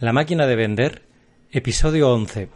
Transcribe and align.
La 0.00 0.12
máquina 0.12 0.46
de 0.46 0.54
vender, 0.54 1.02
episodio 1.50 2.12
11. 2.12 2.48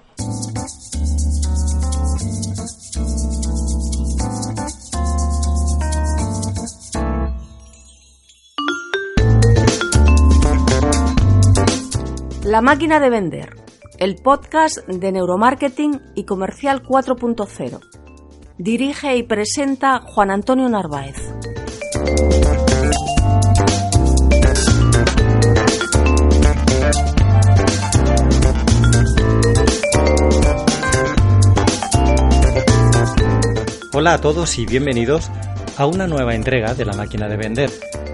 La 12.44 12.60
máquina 12.60 13.00
de 13.00 13.10
vender, 13.10 13.56
el 13.98 14.14
podcast 14.22 14.86
de 14.86 15.10
neuromarketing 15.10 16.00
y 16.14 16.24
comercial 16.24 16.84
4.0. 16.84 17.80
Dirige 18.56 19.16
y 19.16 19.24
presenta 19.24 19.98
Juan 19.98 20.30
Antonio 20.30 20.68
Narváez. 20.68 21.16
Hola 33.94 34.14
a 34.14 34.20
todos 34.22 34.58
y 34.58 34.64
bienvenidos 34.64 35.30
a 35.76 35.84
una 35.84 36.06
nueva 36.06 36.34
entrega 36.34 36.72
de 36.72 36.86
La 36.86 36.94
máquina 36.94 37.28
de 37.28 37.36
vender. 37.36 37.70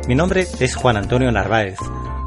Mi 0.08 0.16
nombre 0.16 0.44
es 0.58 0.74
Juan 0.74 0.96
Antonio 0.96 1.30
Narváez. 1.30 1.76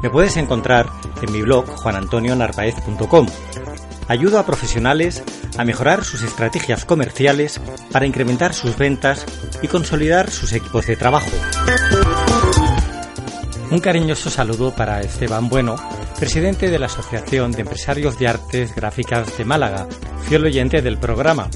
Me 0.02 0.08
puedes 0.08 0.38
encontrar 0.38 0.86
en 1.20 1.30
mi 1.30 1.42
blog 1.42 1.66
juanantonionarvaez.com. 1.66 3.26
Ayudo 4.08 4.38
a 4.38 4.46
profesionales 4.46 5.22
a 5.58 5.66
mejorar 5.66 6.02
sus 6.02 6.22
estrategias 6.22 6.86
comerciales 6.86 7.60
para 7.90 8.06
incrementar 8.06 8.54
sus 8.54 8.78
ventas 8.78 9.26
y 9.60 9.68
consolidar 9.68 10.30
sus 10.30 10.54
equipos 10.54 10.86
de 10.86 10.96
trabajo. 10.96 11.30
Un 13.70 13.80
cariñoso 13.80 14.30
saludo 14.30 14.74
para 14.74 15.02
Esteban 15.02 15.50
Bueno, 15.50 15.76
presidente 16.18 16.70
de 16.70 16.78
la 16.78 16.86
Asociación 16.86 17.52
de 17.52 17.60
Empresarios 17.60 18.18
de 18.18 18.28
Artes 18.28 18.74
Gráficas 18.74 19.36
de 19.36 19.44
Málaga, 19.44 19.86
fiel 20.26 20.46
oyente 20.46 20.80
del 20.80 20.96
programa. 20.96 21.50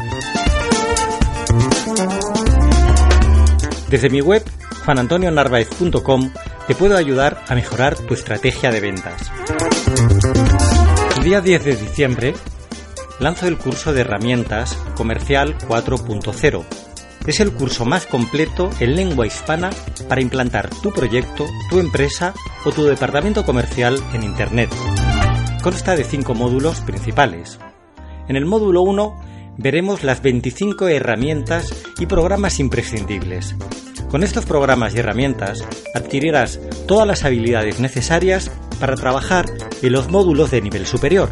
Desde 3.89 4.11
mi 4.11 4.21
web, 4.21 4.43
juanantonionarvaez.com, 4.85 6.31
te 6.67 6.75
puedo 6.75 6.97
ayudar 6.97 7.45
a 7.49 7.55
mejorar 7.55 7.97
tu 7.97 8.15
estrategia 8.15 8.71
de 8.71 8.81
ventas. 8.81 9.31
El 11.17 11.25
día 11.25 11.41
10 11.41 11.65
de 11.65 11.77
diciembre 11.77 12.35
lanzo 13.21 13.47
el 13.47 13.57
curso 13.57 13.93
de 13.93 14.03
herramientas 14.03 14.77
Comercial 14.97 15.57
4.0. 15.59 16.65
Es 17.27 17.41
el 17.41 17.53
curso 17.53 17.85
más 17.85 18.07
completo 18.07 18.71
en 18.81 18.95
lengua 18.95 19.27
hispana 19.27 19.71
para 20.09 20.21
implantar 20.21 20.71
tu 20.83 20.93
proyecto, 20.93 21.47
tu 21.71 21.81
empresa 21.81 22.35
o 22.65 22.73
tu 22.73 22.85
departamento 22.85 23.45
comercial 23.45 24.01
en 24.13 24.23
Internet. 24.23 24.71
Consta 25.63 25.97
de 25.97 26.05
cinco 26.05 26.35
módulos 26.35 26.81
principales. 26.81 27.59
En 28.29 28.37
el 28.37 28.47
módulo 28.47 28.83
1 28.83 29.36
veremos 29.59 30.05
las 30.05 30.23
25 30.23 30.89
herramientas 30.89 31.73
y 31.99 32.07
programas 32.07 32.61
imprescindibles. 32.61 33.55
Con 34.11 34.23
estos 34.23 34.47
programas 34.47 34.95
y 34.95 34.99
herramientas 34.99 35.67
adquirirás 35.95 36.61
todas 36.87 37.07
las 37.07 37.25
habilidades 37.25 37.81
necesarias 37.81 38.51
para 38.79 38.95
trabajar 38.95 39.47
en 39.83 39.93
los 39.93 40.11
módulos 40.11 40.51
de 40.51 40.63
nivel 40.63 40.87
superior. 40.87 41.31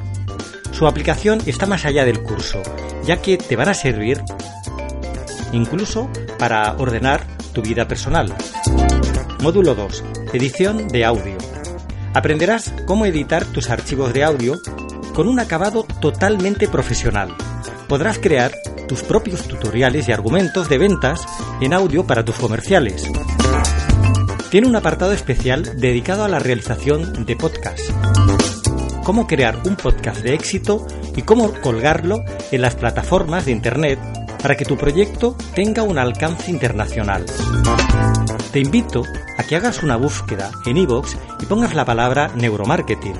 Su 0.72 0.86
aplicación 0.86 1.40
está 1.46 1.66
más 1.66 1.84
allá 1.84 2.04
del 2.04 2.22
curso, 2.22 2.60
ya 3.04 3.22
que 3.22 3.38
te 3.38 3.56
van 3.56 3.68
a 3.68 3.74
servir 3.74 4.20
incluso 5.52 6.10
para 6.38 6.72
ordenar 6.78 7.24
tu 7.52 7.62
vida 7.62 7.86
personal. 7.86 8.34
Módulo 9.40 9.74
2. 9.74 10.04
Edición 10.32 10.88
de 10.88 11.04
audio. 11.04 11.36
Aprenderás 12.12 12.72
cómo 12.86 13.06
editar 13.06 13.44
tus 13.44 13.70
archivos 13.70 14.12
de 14.12 14.24
audio 14.24 14.54
con 15.14 15.28
un 15.28 15.38
acabado 15.38 15.86
totalmente 16.00 16.66
profesional. 16.66 17.34
Podrás 17.94 18.18
crear 18.18 18.50
tus 18.88 19.04
propios 19.04 19.46
tutoriales 19.46 20.08
y 20.08 20.12
argumentos 20.12 20.68
de 20.68 20.78
ventas 20.78 21.24
en 21.60 21.72
audio 21.72 22.04
para 22.04 22.24
tus 22.24 22.34
comerciales. 22.34 23.04
Tiene 24.50 24.66
un 24.66 24.74
apartado 24.74 25.12
especial 25.12 25.78
dedicado 25.78 26.24
a 26.24 26.28
la 26.28 26.40
realización 26.40 27.24
de 27.24 27.36
podcasts. 27.36 27.94
Cómo 29.04 29.28
crear 29.28 29.60
un 29.64 29.76
podcast 29.76 30.22
de 30.22 30.34
éxito 30.34 30.84
y 31.14 31.22
cómo 31.22 31.52
colgarlo 31.60 32.24
en 32.50 32.62
las 32.62 32.74
plataformas 32.74 33.44
de 33.44 33.52
Internet 33.52 34.00
para 34.42 34.56
que 34.56 34.64
tu 34.64 34.76
proyecto 34.76 35.36
tenga 35.54 35.84
un 35.84 35.96
alcance 35.96 36.50
internacional. 36.50 37.24
Te 38.50 38.58
invito 38.58 39.04
a 39.38 39.44
que 39.44 39.54
hagas 39.54 39.84
una 39.84 39.94
búsqueda 39.94 40.50
en 40.66 40.78
iVoox 40.78 41.14
y 41.42 41.46
pongas 41.46 41.76
la 41.76 41.84
palabra 41.84 42.32
neuromarketing. 42.34 43.14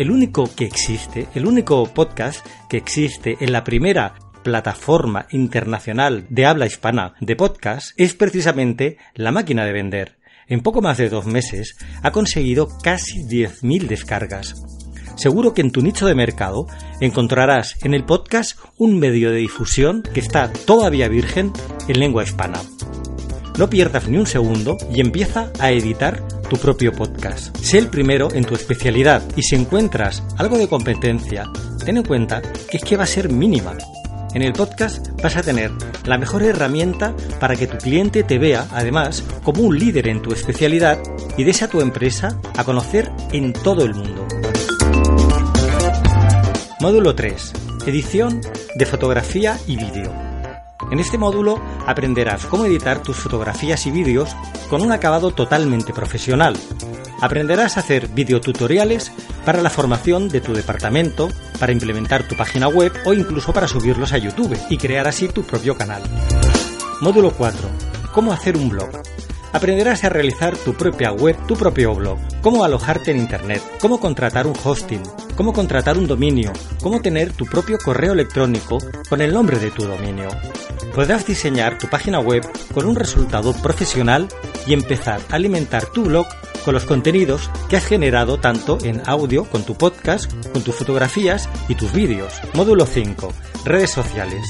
El 0.00 0.10
único 0.10 0.48
que 0.56 0.64
existe, 0.64 1.28
el 1.34 1.44
único 1.44 1.84
podcast 1.92 2.46
que 2.70 2.78
existe 2.78 3.36
en 3.38 3.52
la 3.52 3.64
primera 3.64 4.14
plataforma 4.42 5.26
internacional 5.30 6.24
de 6.30 6.46
habla 6.46 6.64
hispana 6.64 7.12
de 7.20 7.36
podcast 7.36 7.90
es 7.98 8.14
precisamente 8.14 8.96
La 9.14 9.30
Máquina 9.30 9.66
de 9.66 9.74
Vender. 9.74 10.16
En 10.48 10.62
poco 10.62 10.80
más 10.80 10.96
de 10.96 11.10
dos 11.10 11.26
meses 11.26 11.76
ha 12.02 12.12
conseguido 12.12 12.68
casi 12.82 13.24
10.000 13.24 13.88
descargas. 13.88 14.54
Seguro 15.16 15.52
que 15.52 15.60
en 15.60 15.70
tu 15.70 15.82
nicho 15.82 16.06
de 16.06 16.14
mercado 16.14 16.66
encontrarás 17.02 17.76
en 17.84 17.92
el 17.92 18.06
podcast 18.06 18.58
un 18.78 18.98
medio 18.98 19.30
de 19.30 19.36
difusión 19.36 20.02
que 20.14 20.20
está 20.20 20.50
todavía 20.50 21.08
virgen 21.08 21.52
en 21.88 22.00
lengua 22.00 22.24
hispana. 22.24 22.62
No 23.60 23.68
pierdas 23.68 24.08
ni 24.08 24.16
un 24.16 24.26
segundo 24.26 24.78
y 24.90 25.02
empieza 25.02 25.52
a 25.58 25.70
editar 25.70 26.26
tu 26.48 26.56
propio 26.56 26.92
podcast. 26.92 27.54
Sé 27.58 27.76
el 27.76 27.88
primero 27.88 28.32
en 28.32 28.46
tu 28.46 28.54
especialidad 28.54 29.22
y 29.36 29.42
si 29.42 29.54
encuentras 29.54 30.22
algo 30.38 30.56
de 30.56 30.66
competencia, 30.66 31.44
ten 31.84 31.98
en 31.98 32.04
cuenta 32.04 32.40
que 32.40 32.78
es 32.78 32.82
que 32.82 32.96
va 32.96 33.04
a 33.04 33.06
ser 33.06 33.28
mínima 33.28 33.76
en 34.32 34.40
el 34.40 34.54
podcast 34.54 35.08
vas 35.22 35.36
a 35.36 35.42
tener 35.42 35.72
la 36.06 36.16
mejor 36.16 36.42
herramienta 36.42 37.14
para 37.38 37.54
que 37.54 37.66
tu 37.66 37.76
cliente 37.76 38.22
te 38.22 38.38
vea, 38.38 38.66
además, 38.72 39.24
como 39.42 39.62
un 39.62 39.78
líder 39.78 40.08
en 40.08 40.22
tu 40.22 40.32
especialidad 40.32 40.98
y 41.36 41.44
des 41.44 41.62
a 41.62 41.68
tu 41.68 41.82
empresa 41.82 42.40
a 42.56 42.64
conocer 42.64 43.10
en 43.32 43.52
todo 43.52 43.84
el 43.84 43.94
mundo. 43.94 44.26
Módulo 46.80 47.14
3. 47.14 47.52
Edición 47.86 48.40
de 48.74 48.86
fotografía 48.86 49.58
y 49.66 49.76
vídeo. 49.76 50.29
En 50.90 50.98
este 50.98 51.18
módulo 51.18 51.60
aprenderás 51.86 52.46
cómo 52.46 52.64
editar 52.64 53.02
tus 53.02 53.16
fotografías 53.16 53.86
y 53.86 53.90
vídeos 53.90 54.34
con 54.68 54.82
un 54.82 54.92
acabado 54.92 55.30
totalmente 55.30 55.92
profesional. 55.92 56.56
Aprenderás 57.20 57.76
a 57.76 57.80
hacer 57.80 58.08
videotutoriales 58.08 59.12
para 59.44 59.60
la 59.60 59.70
formación 59.70 60.28
de 60.28 60.40
tu 60.40 60.54
departamento, 60.54 61.28
para 61.58 61.72
implementar 61.72 62.26
tu 62.26 62.34
página 62.34 62.68
web 62.68 62.92
o 63.04 63.12
incluso 63.12 63.52
para 63.52 63.68
subirlos 63.68 64.12
a 64.12 64.18
YouTube 64.18 64.56
y 64.70 64.78
crear 64.78 65.06
así 65.06 65.28
tu 65.28 65.42
propio 65.42 65.76
canal. 65.76 66.02
Módulo 67.00 67.32
4. 67.32 67.68
Cómo 68.12 68.32
hacer 68.32 68.56
un 68.56 68.70
blog. 68.70 68.90
Aprenderás 69.52 70.04
a 70.04 70.08
realizar 70.08 70.56
tu 70.56 70.74
propia 70.74 71.12
web, 71.12 71.36
tu 71.46 71.56
propio 71.56 71.94
blog, 71.94 72.18
cómo 72.40 72.64
alojarte 72.64 73.10
en 73.10 73.18
Internet, 73.18 73.60
cómo 73.80 73.98
contratar 73.98 74.46
un 74.46 74.54
hosting, 74.62 75.02
cómo 75.36 75.52
contratar 75.52 75.98
un 75.98 76.06
dominio, 76.06 76.52
cómo 76.80 77.00
tener 77.00 77.32
tu 77.32 77.46
propio 77.46 77.76
correo 77.84 78.12
electrónico 78.12 78.78
con 79.08 79.20
el 79.20 79.32
nombre 79.32 79.58
de 79.58 79.72
tu 79.72 79.82
dominio. 79.82 80.28
Podrás 80.94 81.24
diseñar 81.24 81.78
tu 81.78 81.88
página 81.88 82.18
web 82.18 82.42
con 82.74 82.84
un 82.84 82.96
resultado 82.96 83.52
profesional 83.52 84.28
y 84.66 84.74
empezar 84.74 85.20
a 85.30 85.36
alimentar 85.36 85.86
tu 85.86 86.04
blog 86.04 86.26
con 86.64 86.74
los 86.74 86.84
contenidos 86.84 87.48
que 87.68 87.76
has 87.76 87.86
generado 87.86 88.38
tanto 88.38 88.76
en 88.82 89.00
audio 89.06 89.44
con 89.44 89.64
tu 89.64 89.76
podcast, 89.76 90.30
con 90.52 90.62
tus 90.62 90.74
fotografías 90.74 91.48
y 91.68 91.76
tus 91.76 91.92
vídeos. 91.92 92.32
Módulo 92.54 92.86
5. 92.86 93.32
Redes 93.64 93.90
sociales. 93.90 94.44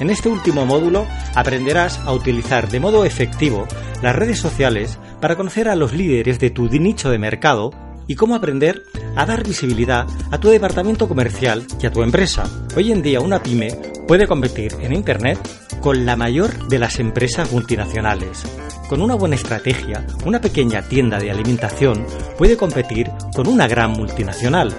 En 0.00 0.10
este 0.10 0.28
último 0.28 0.66
módulo 0.66 1.06
aprenderás 1.34 1.98
a 2.00 2.12
utilizar 2.12 2.68
de 2.68 2.80
modo 2.80 3.04
efectivo 3.04 3.66
las 4.02 4.14
redes 4.14 4.38
sociales 4.38 4.98
para 5.20 5.36
conocer 5.36 5.68
a 5.68 5.76
los 5.76 5.92
líderes 5.92 6.38
de 6.38 6.50
tu 6.50 6.68
nicho 6.68 7.10
de 7.10 7.18
mercado 7.18 7.70
y 8.10 8.16
cómo 8.16 8.34
aprender 8.34 8.82
a 9.14 9.24
dar 9.24 9.46
visibilidad 9.46 10.04
a 10.32 10.38
tu 10.38 10.48
departamento 10.48 11.06
comercial 11.06 11.64
y 11.80 11.86
a 11.86 11.92
tu 11.92 12.02
empresa. 12.02 12.42
Hoy 12.76 12.90
en 12.90 13.02
día 13.02 13.20
una 13.20 13.40
pyme 13.40 13.70
puede 14.08 14.26
competir 14.26 14.72
en 14.80 14.92
Internet 14.92 15.38
con 15.80 16.04
la 16.04 16.16
mayor 16.16 16.66
de 16.66 16.80
las 16.80 16.98
empresas 16.98 17.52
multinacionales. 17.52 18.42
Con 18.88 19.00
una 19.00 19.14
buena 19.14 19.36
estrategia, 19.36 20.04
una 20.26 20.40
pequeña 20.40 20.82
tienda 20.82 21.20
de 21.20 21.30
alimentación 21.30 22.04
puede 22.36 22.56
competir 22.56 23.12
con 23.32 23.46
una 23.46 23.68
gran 23.68 23.92
multinacional. 23.92 24.74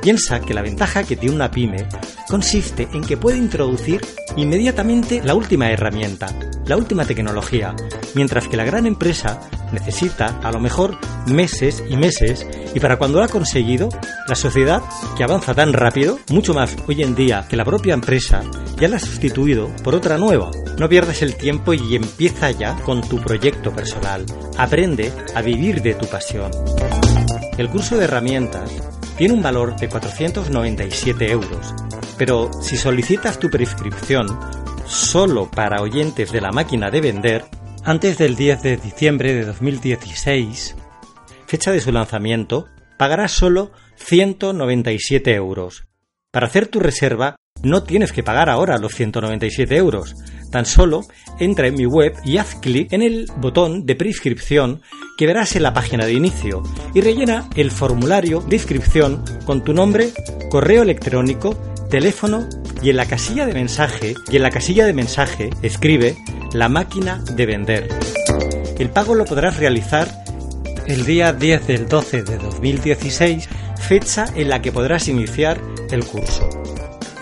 Piensa 0.00 0.40
que 0.40 0.54
la 0.54 0.62
ventaja 0.62 1.02
que 1.02 1.16
tiene 1.16 1.34
una 1.34 1.50
pyme 1.50 1.86
consiste 2.28 2.88
en 2.92 3.02
que 3.02 3.16
puede 3.16 3.38
introducir 3.38 4.00
inmediatamente 4.36 5.20
la 5.24 5.34
última 5.34 5.70
herramienta, 5.70 6.28
la 6.66 6.76
última 6.76 7.04
tecnología, 7.04 7.74
mientras 8.14 8.46
que 8.46 8.56
la 8.56 8.64
gran 8.64 8.86
empresa 8.86 9.40
necesita 9.72 10.38
a 10.42 10.52
lo 10.52 10.60
mejor 10.60 10.98
meses 11.26 11.82
y 11.88 11.96
meses 11.96 12.46
y 12.74 12.80
para 12.80 12.96
cuando 12.96 13.18
lo 13.18 13.24
ha 13.24 13.28
conseguido, 13.28 13.88
la 14.28 14.34
sociedad 14.34 14.82
que 15.16 15.24
avanza 15.24 15.54
tan 15.54 15.72
rápido, 15.72 16.18
mucho 16.30 16.54
más 16.54 16.76
hoy 16.86 17.02
en 17.02 17.14
día 17.14 17.46
que 17.48 17.56
la 17.56 17.64
propia 17.64 17.94
empresa, 17.94 18.42
ya 18.78 18.88
la 18.88 18.96
ha 18.96 19.00
sustituido 19.00 19.68
por 19.82 19.94
otra 19.94 20.18
nueva. 20.18 20.50
No 20.78 20.88
pierdas 20.88 21.22
el 21.22 21.34
tiempo 21.34 21.74
y 21.74 21.96
empieza 21.96 22.50
ya 22.50 22.76
con 22.82 23.00
tu 23.00 23.20
proyecto 23.20 23.72
personal. 23.72 24.24
Aprende 24.56 25.12
a 25.34 25.42
vivir 25.42 25.82
de 25.82 25.94
tu 25.94 26.06
pasión. 26.06 26.50
El 27.56 27.68
curso 27.68 27.96
de 27.96 28.04
herramientas 28.04 28.70
tiene 29.18 29.34
un 29.34 29.42
valor 29.42 29.76
de 29.76 29.88
497 29.88 31.30
euros, 31.30 31.74
pero 32.16 32.50
si 32.62 32.76
solicitas 32.76 33.40
tu 33.40 33.50
prescripción 33.50 34.28
solo 34.86 35.50
para 35.50 35.82
oyentes 35.82 36.30
de 36.30 36.40
la 36.40 36.52
máquina 36.52 36.90
de 36.90 37.00
vender, 37.00 37.44
antes 37.84 38.16
del 38.16 38.36
10 38.36 38.62
de 38.62 38.76
diciembre 38.76 39.34
de 39.34 39.44
2016, 39.44 40.76
fecha 41.46 41.72
de 41.72 41.80
su 41.80 41.90
lanzamiento, 41.90 42.68
pagarás 42.96 43.32
solo 43.32 43.72
197 43.96 45.34
euros. 45.34 45.88
Para 46.30 46.46
hacer 46.46 46.68
tu 46.68 46.78
reserva 46.78 47.36
no 47.62 47.82
tienes 47.82 48.12
que 48.12 48.22
pagar 48.22 48.48
ahora 48.48 48.78
los 48.78 48.94
197 48.94 49.76
euros. 49.76 50.14
Tan 50.50 50.66
solo 50.66 51.02
entra 51.38 51.66
en 51.66 51.74
mi 51.74 51.86
web 51.86 52.14
y 52.24 52.38
haz 52.38 52.54
clic 52.56 52.92
en 52.92 53.02
el 53.02 53.30
botón 53.36 53.86
de 53.86 53.94
prescripción 53.94 54.82
que 55.16 55.26
verás 55.26 55.56
en 55.56 55.62
la 55.62 55.74
página 55.74 56.06
de 56.06 56.12
inicio 56.12 56.62
y 56.94 57.00
rellena 57.00 57.48
el 57.56 57.70
formulario 57.70 58.40
de 58.40 58.56
inscripción 58.56 59.24
con 59.44 59.64
tu 59.64 59.72
nombre, 59.72 60.10
correo 60.50 60.82
electrónico, 60.82 61.54
teléfono 61.90 62.48
y 62.82 62.90
en 62.90 62.96
la 62.96 63.06
casilla 63.06 63.46
de 63.46 63.54
mensaje 63.54 64.14
y 64.30 64.36
en 64.36 64.42
la 64.42 64.50
casilla 64.50 64.86
de 64.86 64.92
mensaje 64.92 65.50
escribe 65.62 66.16
la 66.52 66.68
máquina 66.68 67.22
de 67.34 67.46
vender. 67.46 67.88
El 68.78 68.90
pago 68.90 69.14
lo 69.14 69.24
podrás 69.24 69.56
realizar 69.56 70.08
el 70.86 71.04
día 71.04 71.32
10 71.32 71.66
del 71.66 71.88
12 71.88 72.22
de 72.22 72.38
2016, 72.38 73.48
fecha 73.78 74.26
en 74.34 74.48
la 74.48 74.62
que 74.62 74.72
podrás 74.72 75.08
iniciar 75.08 75.60
el 75.90 76.04
curso. 76.04 76.48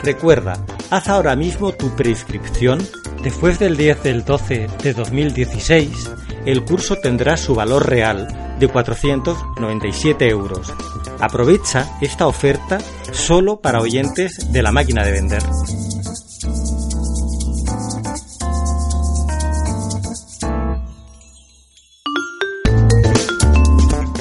Recuerda, 0.06 0.64
haz 0.88 1.08
ahora 1.08 1.34
mismo 1.34 1.72
tu 1.72 1.96
prescripción. 1.96 2.78
Después 3.24 3.58
del 3.58 3.76
10 3.76 4.04
del 4.04 4.24
12 4.24 4.68
de 4.80 4.92
2016, 4.94 6.12
el 6.44 6.64
curso 6.64 6.94
tendrá 6.94 7.36
su 7.36 7.56
valor 7.56 7.88
real 7.88 8.56
de 8.60 8.68
497 8.68 10.28
euros. 10.28 10.72
Aprovecha 11.18 11.90
esta 12.00 12.28
oferta 12.28 12.78
solo 13.10 13.60
para 13.60 13.80
oyentes 13.80 14.52
de 14.52 14.62
la 14.62 14.70
máquina 14.70 15.04
de 15.04 15.10
vender. 15.10 15.42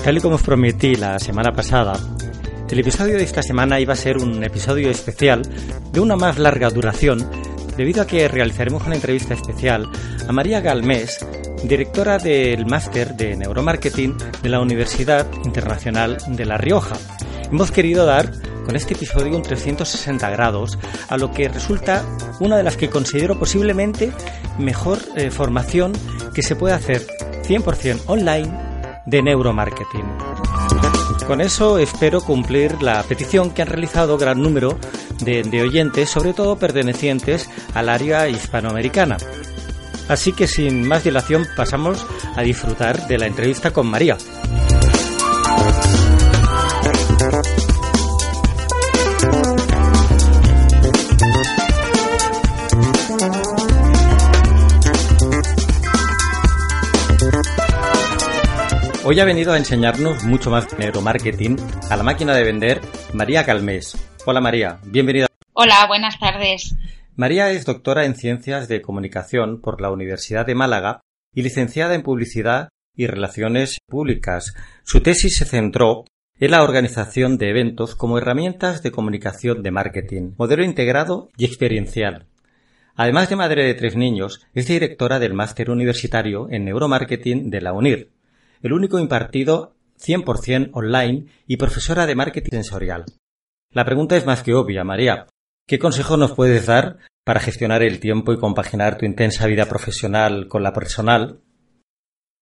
Tal 0.04 0.18
y 0.18 0.22
como 0.22 0.36
os 0.36 0.42
prometí 0.42 0.96
la 0.96 1.20
semana 1.20 1.52
pasada, 1.52 1.94
el 2.70 2.80
episodio 2.80 3.18
de 3.18 3.24
esta 3.24 3.44
semana 3.44 3.80
iba 3.80 3.94
a 3.94 3.98
ser 3.98 4.18
un 4.18 4.44
episodio 4.44 4.90
especial 4.90 5.44
de 5.92 6.00
una 6.00 6.16
más 6.16 6.40
larga 6.40 6.70
duración 6.70 7.30
debido 7.78 8.02
a 8.02 8.08
que 8.08 8.28
realizaremos 8.28 8.86
una 8.86 8.96
entrevista 8.96 9.34
especial 9.34 9.88
a 10.28 10.32
María 10.32 10.62
Galmés, 10.62 11.26
directora 11.64 12.18
del 12.18 12.66
máster 12.66 13.16
de 13.16 13.36
neuromarketing 13.36 14.18
de 14.42 14.50
la 14.50 14.60
Universidad 14.60 15.28
Internacional 15.44 16.18
de 16.28 16.46
La 16.46 16.58
Rioja. 16.58 16.96
Hemos 17.52 17.72
querido 17.72 18.06
dar 18.06 18.32
con 18.66 18.76
este 18.76 18.96
episodio 18.96 19.36
un 19.36 19.44
360 19.44 20.30
grados 20.32 20.80
a 21.08 21.18
lo 21.18 21.32
que 21.32 21.48
resulta 21.48 22.04
una 22.40 22.58
de 22.58 22.64
las 22.64 22.78
que 22.78 22.90
considero 22.90 23.38
posiblemente 23.38 24.12
mejor 24.58 25.00
eh, 25.16 25.30
formación 25.30 25.94
que 26.34 26.42
se 26.42 26.56
puede 26.56 26.74
hacer 26.74 27.06
100% 27.48 28.02
online 28.08 28.52
de 29.06 29.22
neuromarketing. 29.22 30.65
Con 31.28 31.42
eso 31.42 31.80
espero 31.80 32.22
cumplir 32.22 32.84
la 32.84 33.02
petición 33.02 33.50
que 33.50 33.64
han 33.64 33.68
realizado 33.68 34.18
gran 34.18 34.42
número 34.42 34.78
de, 35.24 35.62
oyentes, 35.62 36.10
sobre 36.10 36.34
todo 36.34 36.56
pertenecientes 36.58 37.50
al 37.74 37.90
área 37.90 38.28
hispanoamericana. 38.28 39.18
Así 40.08 40.34
que 40.34 40.48
sin 40.48 40.88
más 40.88 41.04
dilación 41.04 41.48
pasamos 41.58 42.06
a 42.36 42.44
disfrutar 42.44 43.08
de 43.08 43.18
la 43.18 43.26
entrevista 43.26 43.72
con 43.72 43.88
María. 43.88 44.18
Hoy 59.08 59.20
ha 59.20 59.26
venido 59.26 59.54
a 59.54 59.58
enseñarnos 59.58 60.24
mucho 60.24 60.50
más 60.50 60.68
de 60.68 60.78
neuromarketing 60.78 61.58
a 61.92 61.96
la 61.96 62.02
máquina 62.02 62.34
de 62.34 62.44
vender 62.44 62.82
María 63.14 63.46
Calmés. 63.46 63.96
Hola 64.26 64.42
María, 64.42 64.80
bienvenida. 64.84 65.28
Hola, 65.54 65.86
buenas 65.88 66.18
tardes. 66.20 66.76
María 67.16 67.52
es 67.52 67.66
doctora 67.66 68.06
en 68.06 68.16
Ciencias 68.16 68.68
de 68.68 68.82
Comunicación 68.82 69.62
por 69.62 69.80
la 69.80 69.92
Universidad 69.92 70.48
de 70.48 70.56
Málaga 70.56 71.02
y 71.36 71.44
licenciada 71.44 71.94
en 71.94 72.02
Publicidad 72.02 72.70
y 72.96 73.06
Relaciones 73.06 73.78
Públicas. 73.88 74.56
Su 74.84 75.02
tesis 75.02 75.38
se 75.38 75.46
centró 75.46 76.06
en 76.40 76.50
la 76.50 76.64
organización 76.64 77.38
de 77.38 77.52
eventos 77.52 77.94
como 77.94 78.18
herramientas 78.18 78.82
de 78.82 78.90
comunicación 78.90 79.62
de 79.62 79.70
marketing, 79.70 80.32
modelo 80.36 80.64
integrado 80.64 81.30
y 81.38 81.46
experiencial. 81.46 82.26
Además 82.96 83.30
de 83.30 83.36
madre 83.36 83.66
de 83.66 83.76
tres 83.76 83.96
niños, 83.96 84.48
es 84.56 84.66
directora 84.66 85.20
del 85.20 85.36
máster 85.36 85.70
universitario 85.70 86.48
en 86.50 86.66
neuromarketing 86.66 87.52
de 87.52 87.62
la 87.62 87.74
UNIR, 87.74 88.15
el 88.68 88.74
único 88.74 89.00
impartido 89.00 89.76
100% 90.00 90.72
online 90.74 91.28
y 91.48 91.58
profesora 91.58 92.06
de 92.06 92.16
marketing 92.16 92.52
sensorial. 92.52 93.06
La 93.72 93.86
pregunta 93.86 94.18
es 94.18 94.26
más 94.26 94.44
que 94.44 94.54
obvia, 94.54 94.84
María. 94.84 95.28
¿Qué 95.68 95.80
consejo 95.80 96.18
nos 96.18 96.34
puedes 96.34 96.66
dar 96.66 96.98
para 97.24 97.40
gestionar 97.40 97.84
el 97.84 98.00
tiempo 98.00 98.34
y 98.34 98.40
compaginar 98.40 98.98
tu 98.98 99.06
intensa 99.06 99.48
vida 99.48 99.66
profesional 99.66 100.48
con 100.48 100.64
la 100.64 100.74
personal? 100.74 101.42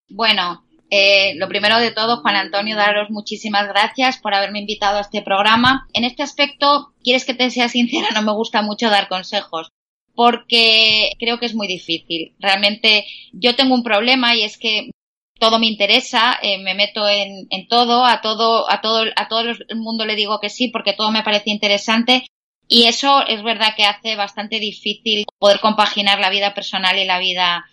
Bueno, 0.10 0.66
eh, 0.90 1.36
lo 1.36 1.48
primero 1.48 1.80
de 1.80 1.92
todo, 1.92 2.22
Juan 2.22 2.36
Antonio, 2.36 2.76
daros 2.76 3.10
muchísimas 3.10 3.68
gracias 3.68 4.18
por 4.18 4.34
haberme 4.34 4.60
invitado 4.60 4.98
a 4.98 5.02
este 5.02 5.22
programa. 5.22 5.88
En 5.94 6.04
este 6.04 6.24
aspecto, 6.24 6.94
quieres 7.04 7.26
que 7.26 7.34
te 7.34 7.50
sea 7.50 7.70
sincera, 7.70 8.08
no 8.14 8.22
me 8.22 8.34
gusta 8.34 8.62
mucho 8.62 8.90
dar 8.90 9.08
consejos 9.08 9.70
porque 10.16 11.12
creo 11.20 11.40
que 11.40 11.48
es 11.48 11.56
muy 11.56 11.68
difícil. 11.68 12.36
Realmente 12.40 13.06
yo 13.32 13.56
tengo 13.56 13.74
un 13.74 13.84
problema 13.84 14.36
y 14.36 14.44
es 14.44 14.58
que 14.58 14.92
todo 15.40 15.60
me 15.60 15.68
interesa, 15.68 16.38
eh, 16.42 16.58
me 16.60 16.74
meto 16.74 17.08
en, 17.08 17.48
en, 17.50 17.68
todo, 17.68 18.06
a 18.06 18.22
todo, 18.22 18.70
a 18.72 18.82
todo, 18.82 19.06
a 19.16 19.28
todo 19.28 19.42
el 19.42 19.76
mundo 19.76 20.06
le 20.06 20.16
digo 20.16 20.40
que 20.40 20.50
sí 20.50 20.70
porque 20.70 20.94
todo 20.94 21.12
me 21.12 21.24
parece 21.24 21.50
interesante 21.50 22.26
y 22.68 22.86
eso 22.86 23.26
es 23.28 23.44
verdad 23.44 23.76
que 23.76 23.86
hace 23.86 24.16
bastante 24.16 24.60
difícil 24.60 25.26
poder 25.38 25.60
compaginar 25.60 26.20
la 26.20 26.30
vida 26.30 26.54
personal 26.54 26.98
y 26.98 27.06
la 27.06 27.20
vida 27.20 27.66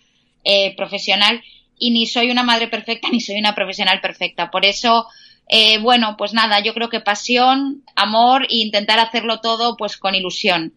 eh, 0.43 0.75
profesional 0.75 1.41
y 1.77 1.91
ni 1.91 2.05
soy 2.05 2.29
una 2.29 2.43
madre 2.43 2.67
perfecta 2.67 3.07
ni 3.11 3.19
soy 3.21 3.39
una 3.39 3.55
profesional 3.55 4.01
perfecta. 4.01 4.51
Por 4.51 4.65
eso, 4.65 5.07
eh, 5.47 5.79
bueno, 5.79 6.15
pues 6.17 6.33
nada, 6.33 6.59
yo 6.59 6.73
creo 6.73 6.89
que 6.89 6.99
pasión, 6.99 7.83
amor 7.95 8.43
e 8.43 8.57
intentar 8.57 8.99
hacerlo 8.99 9.39
todo 9.39 9.77
pues 9.77 9.97
con 9.97 10.15
ilusión. 10.15 10.73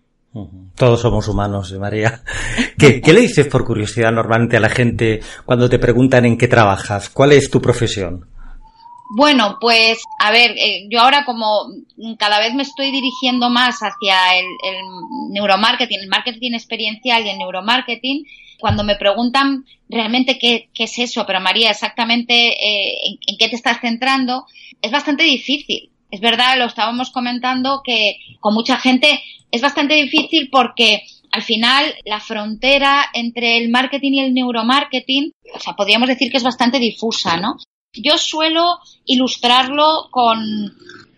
Todos 0.74 1.00
somos 1.00 1.28
humanos, 1.28 1.70
¿eh, 1.70 1.78
María. 1.78 2.22
¿Qué, 2.78 3.00
le 3.12 3.20
dices 3.20 3.46
por 3.46 3.64
curiosidad 3.64 4.10
normalmente 4.10 4.56
a 4.56 4.60
la 4.60 4.68
gente 4.68 5.20
cuando 5.44 5.68
te 5.68 5.78
preguntan 5.78 6.24
en 6.24 6.36
qué 6.36 6.48
trabajas? 6.48 7.08
¿Cuál 7.08 7.32
es 7.32 7.50
tu 7.50 7.60
profesión? 7.60 8.26
Bueno, 9.16 9.58
pues 9.60 10.02
a 10.18 10.32
ver, 10.32 10.50
eh, 10.58 10.88
yo 10.90 11.00
ahora 11.00 11.24
como 11.24 11.68
cada 12.18 12.40
vez 12.40 12.52
me 12.52 12.64
estoy 12.64 12.90
dirigiendo 12.90 13.48
más 13.48 13.76
hacia 13.76 14.36
el, 14.36 14.46
neuromarketing, 15.30 16.00
el 16.00 16.08
marketing 16.08 16.54
experiencial 16.54 17.24
y 17.24 17.28
el 17.28 17.38
neuromarketing, 17.38 18.24
cuando 18.58 18.82
me 18.82 18.96
preguntan 18.96 19.64
realmente 19.88 20.36
qué, 20.38 20.68
es 20.76 20.98
eso, 20.98 21.24
pero 21.26 21.40
María, 21.40 21.70
exactamente 21.70 22.34
eh, 22.34 23.18
en 23.28 23.36
qué 23.38 23.48
te 23.48 23.54
estás 23.54 23.80
centrando, 23.80 24.46
es 24.82 24.90
bastante 24.90 25.22
difícil. 25.22 25.90
Es 26.14 26.21
verdad, 26.21 26.56
lo 26.56 26.66
estábamos 26.66 27.11
comentando 27.11 27.80
que 27.83 28.18
con 28.38 28.54
mucha 28.54 28.78
gente 28.78 29.21
es 29.50 29.61
bastante 29.61 29.94
difícil 29.94 30.49
porque 30.49 31.02
al 31.33 31.42
final 31.42 31.92
la 32.04 32.21
frontera 32.21 33.06
entre 33.14 33.56
el 33.56 33.68
marketing 33.68 34.12
y 34.12 34.21
el 34.21 34.33
neuromarketing, 34.33 35.33
o 35.52 35.59
sea, 35.59 35.73
podríamos 35.73 36.06
decir 36.06 36.30
que 36.30 36.37
es 36.37 36.44
bastante 36.44 36.78
difusa, 36.78 37.37
¿no? 37.37 37.56
Yo 37.92 38.16
suelo 38.16 38.78
ilustrarlo 39.04 40.06
con, 40.12 40.38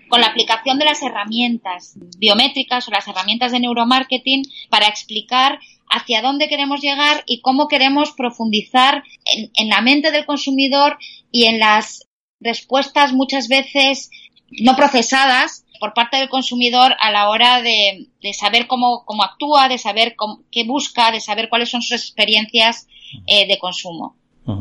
con 0.08 0.22
la 0.22 0.28
aplicación 0.28 0.78
de 0.78 0.86
las 0.86 1.02
herramientas 1.02 1.92
biométricas 2.16 2.88
o 2.88 2.90
las 2.90 3.06
herramientas 3.06 3.52
de 3.52 3.60
neuromarketing 3.60 4.44
para 4.70 4.88
explicar 4.88 5.58
hacia 5.90 6.22
dónde 6.22 6.48
queremos 6.48 6.80
llegar 6.80 7.22
y 7.26 7.42
cómo 7.42 7.68
queremos 7.68 8.12
profundizar 8.12 9.04
en, 9.26 9.50
en 9.56 9.68
la 9.68 9.82
mente 9.82 10.10
del 10.10 10.24
consumidor 10.24 10.96
y 11.30 11.44
en 11.44 11.58
las 11.58 12.06
respuestas 12.40 13.12
muchas 13.12 13.48
veces 13.48 14.10
no 14.50 14.76
procesadas 14.76 15.64
por 15.78 15.94
parte 15.94 16.16
del 16.16 16.28
consumidor 16.28 16.94
a 17.00 17.10
la 17.10 17.28
hora 17.28 17.62
de, 17.62 18.08
saber 18.32 18.66
cómo, 18.66 19.04
cómo, 19.04 19.22
actúa, 19.22 19.68
de 19.68 19.78
saber 19.78 20.16
qué 20.50 20.64
busca, 20.64 21.10
de 21.12 21.20
saber 21.20 21.48
cuáles 21.48 21.70
son 21.70 21.82
sus 21.82 21.92
experiencias 21.92 22.88
eh, 23.26 23.46
de 23.46 23.58
consumo. 23.58 24.16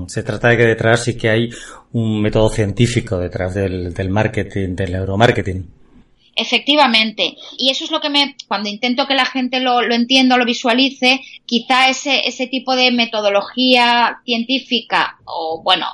Se 0.08 0.24
trata 0.24 0.50
de 0.50 0.58
que 0.58 0.66
detrás 0.66 1.04
sí 1.04 1.16
que 1.16 1.30
hay 1.30 1.50
un 1.94 2.22
método 2.22 2.50
científico 2.50 3.20
detrás 3.20 3.54
del, 3.54 3.94
del 3.94 4.10
marketing, 4.10 4.76
del 4.76 4.94
neuromarketing. 4.94 5.70
Efectivamente. 6.36 7.36
Y 7.58 7.70
eso 7.70 7.86
es 7.86 7.92
lo 7.92 8.02
que 8.02 8.10
me, 8.10 8.36
cuando 8.48 8.68
intento 8.68 9.06
que 9.08 9.14
la 9.14 9.26
gente 9.26 9.60
lo, 9.60 9.82
lo 9.82 9.94
entienda, 9.94 10.38
lo 10.38 10.46
visualice, 10.46 11.22
quizá 11.46 11.88
ese, 11.90 12.28
ese 12.28 12.48
tipo 12.48 12.76
de 12.76 12.92
metodología 12.92 14.18
científica 14.26 15.18
o, 15.26 15.62
bueno, 15.64 15.86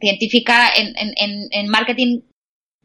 científica 0.00 0.68
en, 0.76 0.92
en, 0.96 1.48
en 1.50 1.68
marketing 1.68 2.20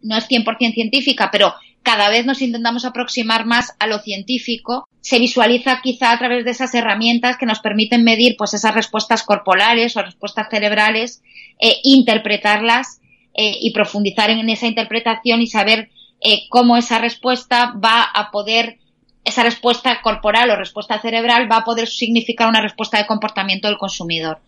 no 0.02 0.18
es 0.18 0.28
100% 0.28 0.74
científica, 0.74 1.30
pero 1.32 1.54
cada 1.84 2.10
vez 2.10 2.26
nos 2.26 2.42
intentamos 2.42 2.84
aproximar 2.84 3.46
más 3.46 3.74
a 3.80 3.88
lo 3.88 4.00
científico, 4.00 4.90
se 5.00 5.20
visualiza 5.20 5.80
quizá 5.82 6.12
a 6.12 6.18
través 6.18 6.44
de 6.44 6.52
esas 6.52 6.76
herramientas 6.76 7.38
que 7.38 7.46
nos 7.46 7.60
permiten 7.60 8.04
medir 8.04 8.36
pues 8.38 8.54
esas 8.54 8.76
respuestas 8.76 9.24
corporales 9.24 9.96
o 9.96 10.02
respuestas 10.02 10.48
cerebrales, 10.52 11.24
eh, 11.62 11.78
interpretarlas 11.84 13.00
eh, 13.34 13.56
y 13.62 13.72
profundizar 13.72 14.30
en 14.30 14.50
esa 14.50 14.68
interpretación 14.68 15.42
y 15.42 15.48
saber 15.48 15.90
eh, 16.20 16.42
cómo 16.50 16.76
esa 16.76 17.00
respuesta 17.00 17.74
va 17.82 18.04
a 18.04 18.32
poder 18.32 18.80
esa 19.24 19.44
respuesta 19.44 20.00
corporal 20.02 20.50
o 20.50 20.56
respuesta 20.56 21.02
cerebral 21.02 21.52
va 21.52 21.58
a 21.58 21.64
poder 21.64 21.88
significar 21.88 22.48
una 22.48 22.62
respuesta 22.62 22.98
de 22.98 23.06
comportamiento 23.06 23.68
del 23.68 23.78
consumidor. 23.78 24.40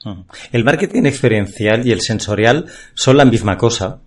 El 0.54 0.64
marketing 0.64 1.04
experiencial 1.06 1.86
y 1.86 1.92
el 1.92 2.00
sensorial 2.00 2.66
son 2.94 3.18
la 3.18 3.26
misma 3.26 3.58
cosa. 3.58 4.02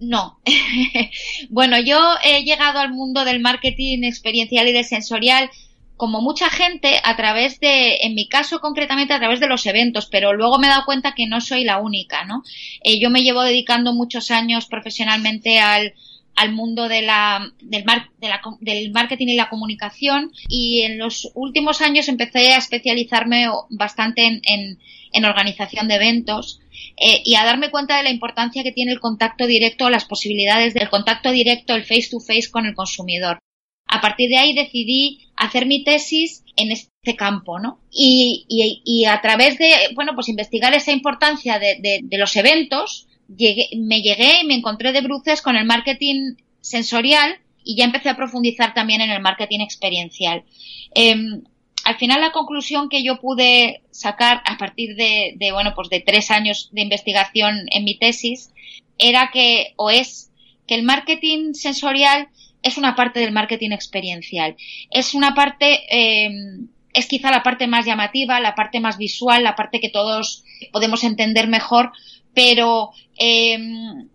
No. 0.00 0.38
bueno, 1.50 1.78
yo 1.80 1.98
he 2.24 2.44
llegado 2.44 2.78
al 2.78 2.92
mundo 2.92 3.24
del 3.24 3.40
marketing 3.40 4.04
experiencial 4.04 4.68
y 4.68 4.72
del 4.72 4.84
sensorial 4.84 5.50
como 5.96 6.20
mucha 6.20 6.48
gente 6.48 7.00
a 7.02 7.16
través 7.16 7.58
de, 7.58 7.96
en 8.02 8.14
mi 8.14 8.28
caso 8.28 8.60
concretamente 8.60 9.12
a 9.12 9.18
través 9.18 9.40
de 9.40 9.48
los 9.48 9.66
eventos, 9.66 10.06
pero 10.06 10.32
luego 10.32 10.58
me 10.58 10.68
he 10.68 10.70
dado 10.70 10.84
cuenta 10.84 11.14
que 11.14 11.26
no 11.26 11.40
soy 11.40 11.64
la 11.64 11.78
única, 11.78 12.24
¿no? 12.24 12.44
Eh, 12.84 13.00
yo 13.00 13.10
me 13.10 13.22
llevo 13.22 13.42
dedicando 13.42 13.92
muchos 13.92 14.30
años 14.30 14.66
profesionalmente 14.66 15.58
al, 15.58 15.94
al 16.38 16.52
mundo 16.52 16.88
de 16.88 17.02
la, 17.02 17.52
del, 17.60 17.84
del 18.60 18.92
marketing 18.92 19.26
y 19.26 19.34
la 19.36 19.48
comunicación 19.48 20.30
y 20.48 20.82
en 20.82 20.96
los 20.96 21.32
últimos 21.34 21.80
años 21.82 22.08
empecé 22.08 22.52
a 22.52 22.58
especializarme 22.58 23.46
bastante 23.70 24.24
en, 24.24 24.78
en, 25.12 25.24
organización 25.24 25.88
de 25.88 25.96
eventos 25.96 26.60
eh, 26.96 27.22
y 27.24 27.34
a 27.36 27.44
darme 27.44 27.70
cuenta 27.70 27.96
de 27.96 28.02
la 28.02 28.10
importancia 28.10 28.62
que 28.62 28.72
tiene 28.72 28.92
el 28.92 29.00
contacto 29.00 29.46
directo, 29.46 29.90
las 29.90 30.04
posibilidades 30.04 30.74
del 30.74 30.88
contacto 30.88 31.30
directo, 31.30 31.74
el 31.74 31.84
face 31.84 32.08
to 32.10 32.20
face 32.20 32.50
con 32.50 32.66
el 32.66 32.74
consumidor. 32.74 33.38
A 33.86 34.00
partir 34.00 34.28
de 34.28 34.36
ahí 34.36 34.54
decidí 34.54 35.28
hacer 35.36 35.66
mi 35.66 35.82
tesis 35.82 36.44
en 36.56 36.72
este 36.72 37.16
campo, 37.16 37.58
¿no? 37.58 37.80
Y, 37.90 38.44
y, 38.84 39.04
a 39.06 39.20
través 39.22 39.56
de, 39.58 39.70
bueno, 39.94 40.12
pues 40.14 40.28
investigar 40.28 40.74
esa 40.74 40.92
importancia 40.92 41.58
de, 41.58 42.00
de, 42.02 42.18
los 42.18 42.36
eventos, 42.36 43.06
me 43.28 44.02
llegué 44.02 44.42
y 44.42 44.46
me 44.46 44.54
encontré 44.54 44.92
de 44.92 45.00
bruces 45.00 45.40
con 45.40 45.56
el 45.56 45.64
marketing 45.64 46.34
sensorial 46.60 47.38
y 47.64 47.76
ya 47.76 47.84
empecé 47.84 48.08
a 48.08 48.16
profundizar 48.16 48.74
también 48.74 49.00
en 49.00 49.10
el 49.10 49.22
marketing 49.22 49.60
experiencial. 49.60 50.44
Em, 50.94 51.42
al 51.88 51.96
final 51.96 52.20
la 52.20 52.32
conclusión 52.32 52.90
que 52.90 53.02
yo 53.02 53.18
pude 53.18 53.80
sacar 53.92 54.42
a 54.44 54.58
partir 54.58 54.94
de, 54.94 55.38
bueno, 55.52 55.72
pues 55.74 55.88
de 55.88 56.00
tres 56.00 56.30
años 56.30 56.68
de 56.70 56.82
investigación 56.82 57.64
en 57.70 57.84
mi 57.84 57.98
tesis 57.98 58.50
era 58.98 59.30
que, 59.32 59.72
o 59.76 59.88
es, 59.88 60.30
que 60.66 60.74
el 60.74 60.82
marketing 60.82 61.54
sensorial 61.54 62.28
es 62.62 62.76
una 62.76 62.94
parte 62.94 63.20
del 63.20 63.32
marketing 63.32 63.70
experiencial. 63.70 64.54
Es 64.90 65.14
una 65.14 65.34
parte, 65.34 65.86
em, 65.88 66.68
es 66.92 67.06
quizá 67.06 67.30
la 67.30 67.42
parte 67.42 67.66
más 67.66 67.86
llamativa, 67.86 68.38
la 68.38 68.54
parte 68.54 68.80
más 68.80 68.98
visual, 68.98 69.42
la 69.42 69.56
parte 69.56 69.80
que 69.80 69.88
todos 69.88 70.44
podemos 70.72 71.02
entender 71.04 71.48
mejor, 71.48 71.92
pero 72.34 72.90
em, 73.16 74.08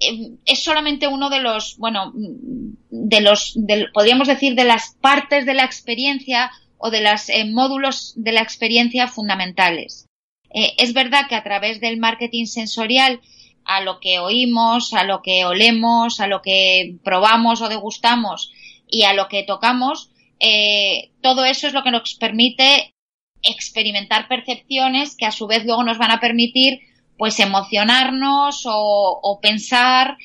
em, 0.00 0.38
es 0.46 0.64
solamente 0.64 1.06
uno 1.06 1.28
de 1.28 1.40
los, 1.40 1.76
bueno, 1.76 2.14
de 2.14 3.20
los, 3.20 3.58
podríamos 3.92 4.26
decir, 4.26 4.54
de 4.54 4.64
las 4.64 4.96
partes 5.02 5.44
de 5.44 5.52
la 5.52 5.64
experiencia 5.64 6.50
o 6.80 6.90
de 6.90 7.02
los 7.02 7.28
eh, 7.28 7.44
módulos 7.44 8.14
de 8.16 8.32
la 8.32 8.40
experiencia 8.40 9.06
fundamentales. 9.06 10.06
Eh, 10.52 10.74
es 10.78 10.94
verdad 10.94 11.28
que 11.28 11.34
a 11.34 11.44
través 11.44 11.80
del 11.80 11.98
marketing 11.98 12.46
sensorial, 12.46 13.20
a 13.64 13.82
lo 13.82 14.00
que 14.00 14.18
oímos, 14.18 14.94
a 14.94 15.04
lo 15.04 15.20
que 15.20 15.44
olemos, 15.44 16.20
a 16.20 16.26
lo 16.26 16.40
que 16.40 16.96
probamos 17.04 17.60
o 17.60 17.68
degustamos 17.68 18.50
y 18.88 19.02
a 19.02 19.12
lo 19.12 19.28
que 19.28 19.42
tocamos, 19.42 20.10
eh, 20.40 21.10
todo 21.20 21.44
eso 21.44 21.66
es 21.66 21.74
lo 21.74 21.82
que 21.84 21.90
nos 21.90 22.14
permite 22.14 22.94
experimentar 23.42 24.26
percepciones 24.26 25.16
que 25.16 25.26
a 25.26 25.32
su 25.32 25.46
vez 25.46 25.64
luego 25.66 25.84
nos 25.84 25.98
van 25.98 26.10
a 26.10 26.20
permitir 26.20 26.80
pues 27.18 27.38
emocionarnos 27.38 28.62
o, 28.66 29.38
pensar 29.42 30.16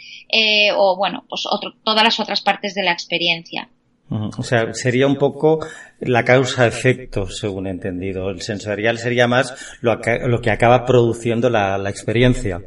o 0.78 0.96
bueno, 0.96 1.26
pues 1.28 1.44
todas 1.84 2.04
las 2.04 2.20
otras 2.22 2.42
partes 2.42 2.74
de 2.74 2.84
la 2.84 2.94
experiencia. 2.94 3.70
O 4.10 4.44
sea, 4.44 4.74
sería 4.74 5.08
un 5.08 5.18
poco 5.18 5.66
la 6.00 6.24
causa-efecto, 6.24 7.28
según 7.28 7.68
he 7.68 7.72
entendido. 7.72 8.30
El 8.30 8.42
sensorial 8.42 9.00
sería 9.00 9.28
más 9.28 9.54
lo, 9.82 10.00
que 10.00 10.52
acaba 10.52 10.86
produciendo 10.86 11.50
la, 11.50 11.90
experiencia. 11.90 12.60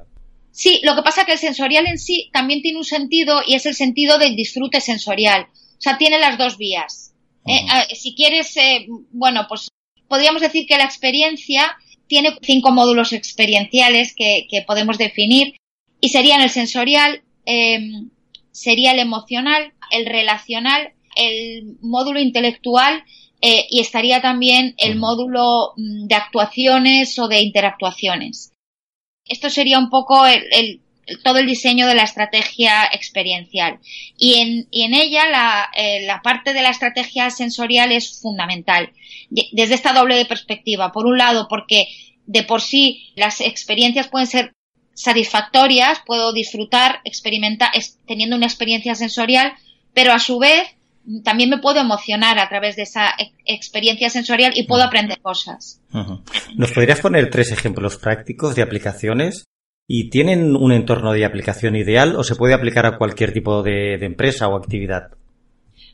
Sí, 0.51 0.81
lo 0.83 0.97
que 0.97 1.03
pasa 1.03 1.21
es 1.21 1.27
que 1.27 1.33
el 1.35 1.39
sensorial 1.39 1.87
en 1.87 1.99
sí 1.99 2.31
también 2.33 2.61
tiene 2.61 2.79
un 2.79 2.85
sentido 2.85 3.41
y 3.47 3.55
es 3.55 3.67
el 3.67 3.75
sentido 3.75 4.19
del 4.19 4.35
disfrute 4.35 4.81
sensorial. 4.81 5.47
O 5.53 5.81
sea, 5.81 5.97
tiene 5.97 6.19
las 6.19 6.39
dos 6.39 6.59
vías. 6.59 7.15
Eh, 7.47 7.95
si 7.95 8.15
quieres, 8.17 8.57
eh, 8.57 8.87
bueno, 9.13 9.47
pues 9.49 9.69
podríamos 10.09 10.43
decir 10.43 10.67
que 10.67 10.77
la 10.77 10.85
experiencia 10.85 11.77
tiene 12.09 12.37
cinco 12.43 12.73
módulos 12.73 13.13
experienciales 13.13 14.15
que, 14.15 14.47
podemos 14.67 14.99
definir 14.99 15.55
y 16.01 16.09
serían 16.09 16.41
el 16.41 16.51
sensorial, 16.51 17.23
em, 17.45 18.11
sería 18.51 18.93
el 18.93 18.99
emocional, 18.99 19.73
el 19.91 20.07
relacional, 20.07 20.93
el 21.19 21.77
módulo 21.81 22.21
intelectual 22.21 23.05
eh, 23.41 23.67
y 23.71 23.81
estaría 23.81 24.21
también 24.21 24.75
el 24.79 24.97
módulo 24.97 25.75
mm, 25.77 26.07
de 26.07 26.15
actuaciones 26.15 27.19
o 27.19 27.29
de 27.29 27.41
interactuaciones. 27.41 28.53
Esto 29.25 29.51
sería 29.51 29.79
un 29.79 29.91
poco 29.91 30.27
el, 30.27 30.81
todo 31.23 31.39
el 31.39 31.47
diseño 31.47 31.87
de 31.87 31.95
la 31.95 32.05
estrategia 32.05 32.85
experiencial. 32.93 33.79
Y 34.17 34.35
en, 34.35 34.69
y 34.71 34.83
en 34.83 34.95
ella 34.95 35.29
la, 35.29 35.69
eh, 35.77 36.07
la, 36.07 36.23
parte 36.23 36.53
de 36.53 36.63
la 36.63 36.71
estrategia 36.71 37.31
sensorial 37.31 37.93
es 37.93 38.21
fundamental. 38.21 38.93
Desde 39.31 39.75
esta 39.75 39.93
doble 39.93 40.25
perspectiva. 40.25 40.93
Por 40.93 41.07
un 41.07 41.19
lado, 41.19 41.47
porque 41.49 41.89
de 42.27 42.43
por 42.43 42.61
sí 42.61 43.13
las 43.17 43.41
experiencias 43.41 44.09
pueden 44.09 44.27
ser 44.27 44.53
satisfactorias, 44.95 46.01
puedo 46.05 46.33
disfrutar, 46.33 47.01
experimentar, 47.05 47.71
teniendo 48.07 48.35
una 48.35 48.47
experiencia 48.47 48.97
sensorial, 48.97 49.53
pero 49.95 50.13
a 50.13 50.19
su 50.19 50.39
vez 50.39 50.78
también 51.25 51.51
me 51.51 51.59
puedo 51.59 51.81
emocionar 51.81 52.39
a 52.39 52.49
través 52.49 52.77
de 52.77 52.83
esa 52.83 53.15
experiencia 53.45 54.11
sensorial 54.11 54.53
y 54.55 54.67
puedo 54.67 54.83
aprender 54.83 55.21
cosas. 55.21 55.81
¿Nos 56.55 56.73
podrías 56.73 57.01
poner 57.01 57.31
tres 57.31 57.53
ejemplos 57.53 57.97
prácticos 57.97 58.55
de 58.55 58.63
aplicaciones 58.63 59.45
¿Y 59.91 60.11
tienen 60.11 60.55
un 60.55 60.71
entorno 60.71 61.13
de 61.13 61.25
aplicación 61.25 61.75
ideal 61.75 62.15
o 62.15 62.23
se 62.23 62.37
puede 62.37 62.53
aplicar 62.53 62.85
a 62.85 62.99
cualquier 62.99 63.33
tipo 63.33 63.63
de, 63.63 63.95
empresa 63.95 64.47
o 64.47 64.55
actividad? 64.55 65.13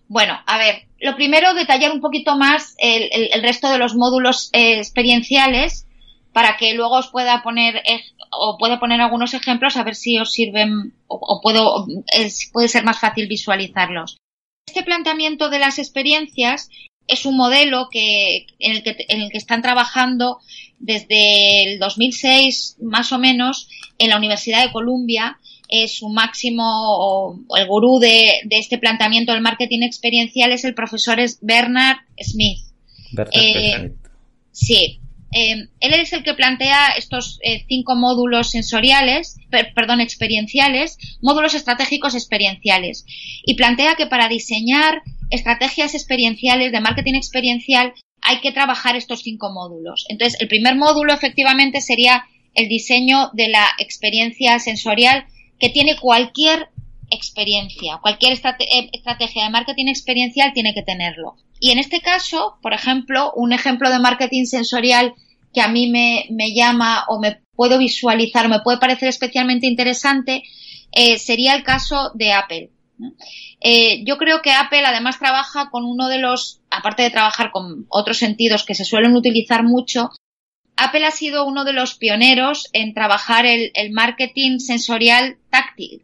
Bueno, 0.09 0.37
a 0.47 0.59
ver, 0.59 0.89
lo 1.01 1.15
primero, 1.15 1.55
detallar 1.55 1.93
un 1.93 2.01
poquito 2.01 2.37
más 2.37 2.75
el, 2.79 3.41
resto 3.41 3.71
de 3.71 3.79
los 3.79 3.95
módulos 3.95 4.51
eh, 4.53 4.79
experienciales 4.79 5.87
para 6.33 6.57
que 6.57 6.75
luego 6.75 6.99
os 6.99 7.07
pueda 7.07 7.41
poner 7.45 7.81
o 8.33 8.59
pueda 8.59 8.81
poner 8.81 9.01
algunos 9.01 9.33
ejemplos 9.33 9.77
a 9.77 9.85
ver 9.85 9.95
si 9.95 10.19
os 10.19 10.33
sirven 10.33 10.93
o, 11.07 11.41
puedo 11.41 11.87
puede 12.53 12.67
ser 12.67 12.83
más 12.83 12.99
fácil 12.99 13.29
visualizarlos. 13.29 14.17
Este 14.67 14.83
planteamiento 14.83 15.51
de 15.51 15.59
las 15.59 15.79
experiencias 15.79 16.71
es 17.07 17.27
un 17.27 17.37
modelo 17.37 17.89
que 17.91 18.47
en 18.59 18.73
el 18.73 18.83
que, 18.83 18.97
en 19.09 19.21
el 19.21 19.31
que 19.31 19.39
están 19.39 19.63
trabajando 19.63 20.39
desde 20.79 21.65
el 21.65 21.79
2006 21.79 22.79
más 22.81 23.13
o 23.13 23.19
menos 23.19 23.69
en 23.99 24.11
la 24.11 24.17
Universidad 24.17 24.65
de 24.65 24.73
Columbia 24.73 25.39
es 25.69 25.99
su 25.99 26.09
máximo 26.09 26.65
o, 26.67 27.39
el 27.57 27.67
gurú 27.67 27.99
de, 27.99 28.41
este 28.51 28.79
planteamiento 28.79 29.33
del 29.33 29.43
marketing 29.43 29.83
experiencial 29.83 30.53
es 30.53 30.65
el 30.65 30.75
profesor 30.75 31.19
Bernard 31.41 31.99
Smith. 32.21 32.61
Bernard 33.13 33.35
eh, 33.35 33.77
Smith. 33.79 33.93
Sí. 34.53 35.01
Eh, 35.37 35.69
él 35.81 35.95
es 35.95 36.13
el 36.13 36.23
que 36.23 36.35
plantea 36.35 36.91
estos 36.97 37.41
eh, 37.43 37.65
cinco 37.69 37.97
módulos 37.97 38.51
sensoriales, 38.51 39.37
perdón, 39.75 40.01
experienciales, 40.01 40.97
módulos 41.21 41.55
estratégicos 41.55 42.15
experienciales. 42.15 43.05
Y 43.45 43.55
plantea 43.55 43.97
que 43.97 44.07
para 44.07 44.29
diseñar 44.29 45.03
estrategias 45.31 45.95
experienciales 45.95 46.71
de 46.71 46.81
marketing 46.81 47.15
experiencial 47.15 47.95
hay 48.23 48.41
que 48.41 48.53
trabajar 48.53 48.95
estos 48.95 49.23
cinco 49.23 49.51
módulos. 49.53 50.07
Entonces, 50.09 50.41
el 50.41 50.47
primer 50.47 50.77
módulo 50.77 51.13
efectivamente 51.13 51.81
sería 51.81 52.25
el 52.55 52.69
diseño 52.69 53.31
de 53.33 53.49
la 53.49 53.67
experiencia 53.79 54.61
sensorial 54.61 55.27
que 55.59 55.69
tiene 55.69 55.97
cualquier 55.97 56.69
experiencia. 57.15 57.99
Cualquier 58.03 58.33
eh, 58.33 58.91
estrategia 58.93 59.45
de 59.45 59.51
marketing 59.51 59.89
experiencial 59.89 60.53
tiene 60.53 60.75
que 60.75 60.83
tenerlo. 60.83 61.37
Y 61.61 61.71
en 61.71 61.79
este 61.79 62.01
caso, 62.01 62.59
por 62.63 62.75
ejemplo, 62.75 63.33
un 63.35 63.53
ejemplo 63.53 63.91
de 63.91 63.99
marketing 63.99 64.45
sensorial 64.45 65.15
que 65.53 65.61
a 65.61 65.69
mí 65.69 65.89
me, 65.89 66.53
llama 66.55 67.05
o 67.09 67.21
me 67.21 67.41
puedo 67.55 67.79
visualizar, 67.79 68.49
me 68.49 68.61
puede 68.61 68.79
parecer 68.79 69.09
especialmente 69.09 69.67
interesante, 69.67 70.43
eh, 70.93 71.19
sería 71.19 71.55
el 71.55 71.63
caso 71.63 72.11
de 72.15 72.33
Apple. 72.33 72.71
Eh, 73.61 74.05
yo 74.05 74.19
creo 74.19 74.43
que 74.43 74.53
Apple 74.53 74.85
además 74.85 75.19
trabaja 75.19 75.71
con 75.71 75.85
uno 75.85 76.09
de 76.09 76.19
los, 76.19 76.61
aparte 76.71 77.03
de 77.03 77.11
trabajar 77.11 77.51
con 77.51 77.87
otros 77.89 78.19
sentidos 78.19 78.65
que 78.65 78.75
se 78.75 78.85
suelen 78.85 79.15
utilizar 79.15 79.63
mucho, 79.63 80.11
Apple 80.77 81.05
ha 81.05 81.11
sido 81.11 81.47
uno 81.47 81.65
de 81.65 81.73
los 81.73 81.95
pioneros 81.95 82.69
en 82.73 82.95
trabajar 82.95 83.47
el, 83.47 83.73
marketing 83.93 84.59
sensorial 84.59 85.39
táctil. 85.51 86.04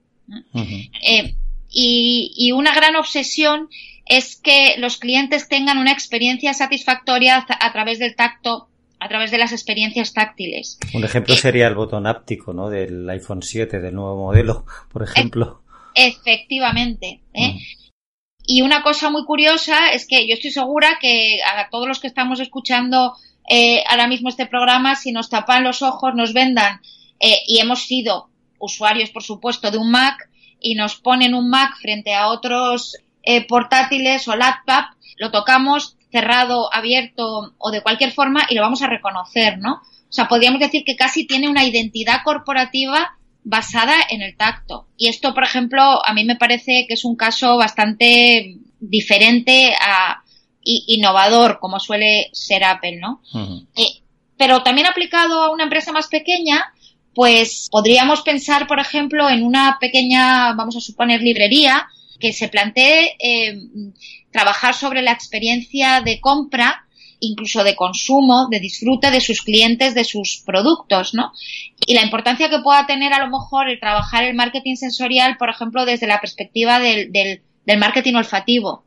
Eh, 0.54 1.34
y, 1.70 2.52
una 2.52 2.75
gran 2.75 2.96
obsesión 2.96 3.68
es 4.06 4.37
que 4.37 4.75
los 4.78 4.96
clientes 4.96 5.49
tengan 5.49 5.78
una 5.78 5.92
experiencia 5.92 6.52
satisfactoria 6.52 7.46
a, 7.49 7.72
través 7.72 7.99
del 7.99 8.16
tacto, 8.16 8.68
a 8.99 9.08
través 9.08 9.30
de 9.30 9.38
las 9.38 9.52
experiencias 9.52 10.12
táctiles. 10.12 10.78
Un 10.94 11.04
ejemplo 11.04 11.34
eh, 11.34 11.38
sería 11.38 11.68
el 11.68 11.75
botón 11.75 12.06
áptico, 12.06 12.52
¿no? 12.52 12.68
Del 12.70 13.08
iPhone 13.08 13.42
7, 13.42 13.80
del 13.80 13.94
nuevo 13.94 14.16
modelo, 14.16 14.64
por 14.92 15.02
ejemplo. 15.02 15.62
efectivamente. 15.94 17.20
¿eh? 17.34 17.56
Y 18.44 18.62
una 18.62 18.82
cosa 18.82 19.10
muy 19.10 19.25
curiosa 19.25 19.90
es 19.92 20.06
que 20.06 20.26
yo 20.26 20.34
estoy 20.34 20.50
segura 20.50 20.99
que 21.00 21.38
a 21.42 21.68
todos 21.70 21.87
los 21.87 22.00
que 22.00 22.08
estamos 22.08 22.40
escuchando 22.40 23.14
eh, 23.49 23.82
ahora 23.88 24.06
mismo 24.06 24.28
este 24.28 24.46
programa, 24.46 24.94
si 24.96 25.12
nos 25.12 25.28
tapan 25.28 25.64
los 25.64 25.82
ojos, 25.82 26.14
nos 26.14 26.32
vendan, 26.32 26.80
eh, 27.18 27.38
y 27.46 27.60
hemos 27.60 27.82
sido 27.82 28.29
usuarios, 28.61 29.11
por 29.11 29.23
supuesto, 29.23 29.71
de 29.71 29.79
un 29.79 29.90
Mac, 29.90 30.31
y 30.61 30.75
nos 30.75 30.97
ponen 30.97 31.35
un 31.35 31.50
Mac 31.50 31.76
frente 31.81 32.14
a 32.14 32.29
otros 32.29 32.97
eh, 33.23 33.47
portátiles 33.47 34.29
o 34.29 34.37
laptop, 34.37 34.85
lo 35.19 35.31
tocamos 35.31 35.97
cerrado, 36.12 36.73
abierto 36.73 37.55
o 37.59 37.71
de 37.71 37.83
cualquier 37.83 38.12
forma 38.12 38.47
y 38.49 38.55
lo 38.55 38.62
vamos 38.62 38.83
a 38.83 38.88
reconocer, 38.88 39.59
¿no? 39.59 39.75
O 39.75 40.12
sea, 40.12 40.26
podríamos 40.26 40.61
decir 40.61 40.83
que 40.85 40.97
casi 40.97 41.26
tiene 41.26 41.49
una 41.49 41.64
identidad 41.64 42.23
corporativa 42.25 43.17
basada 43.45 43.95
en 44.11 44.23
el 44.23 44.37
tacto. 44.37 44.88
Y 44.97 45.09
esto, 45.09 45.33
por 45.35 45.45
ejemplo, 45.45 46.05
a 46.05 46.12
mí 46.12 46.25
me 46.25 46.37
parece 46.37 46.87
que 46.88 46.95
es 46.95 47.05
un 47.05 47.17
caso 47.17 47.57
bastante 47.57 48.57
diferente 48.81 49.73
a, 49.81 50.23
innovador, 50.62 51.59
como 51.59 51.81
suele 51.81 52.29
ser 52.33 52.64
Apple, 52.64 52.99
¿no? 52.99 53.23
Eh, 53.76 54.02
pero 54.37 54.62
también 54.62 54.87
aplicado 54.87 55.43
a 55.43 55.52
una 55.52 55.64
empresa 55.64 55.93
más 55.93 56.09
pequeña, 56.09 56.73
pues 57.14 57.69
podríamos 57.71 58.23
pensar, 58.23 58.67
por 58.67 58.81
ejemplo, 58.81 59.29
en 59.29 59.43
una 59.43 59.79
pequeña, 59.81 60.55
vamos 60.55 60.76
a 60.76 60.81
suponer, 60.81 61.23
librería 61.23 61.88
que 62.19 62.33
se 62.33 62.49
plantee 62.49 63.17
eh, 63.19 63.59
trabajar 64.31 64.75
sobre 64.75 65.02
la 65.02 65.12
experiencia 65.12 66.02
de 66.02 66.21
compra, 66.21 66.87
incluso 67.19 67.64
de 67.64 67.76
consumo, 67.76 68.49
de 68.50 68.61
disfrute 68.61 69.11
de 69.11 69.21
sus 69.21 69.43
clientes, 69.43 69.95
de 69.95 70.05
sus 70.05 70.43
productos, 70.45 71.14
¿no? 71.14 71.33
Y 71.87 71.95
la 71.95 72.02
importancia 72.02 72.50
que 72.50 72.61
pueda 72.61 72.87
tener 72.87 73.12
a 73.12 73.25
lo 73.25 73.31
mejor 73.31 73.69
el 73.69 73.81
trabajar 73.81 74.25
el 74.25 74.35
marketing 74.35 74.76
sensorial, 74.76 75.37
por 75.38 75.50
ejemplo, 75.50 75.85
desde 75.85 76.07
la 76.07 76.21
perspectiva 76.21 76.79
del, 76.79 77.11
del 77.12 77.79
marketing 77.79 78.14
olfativo 78.14 78.85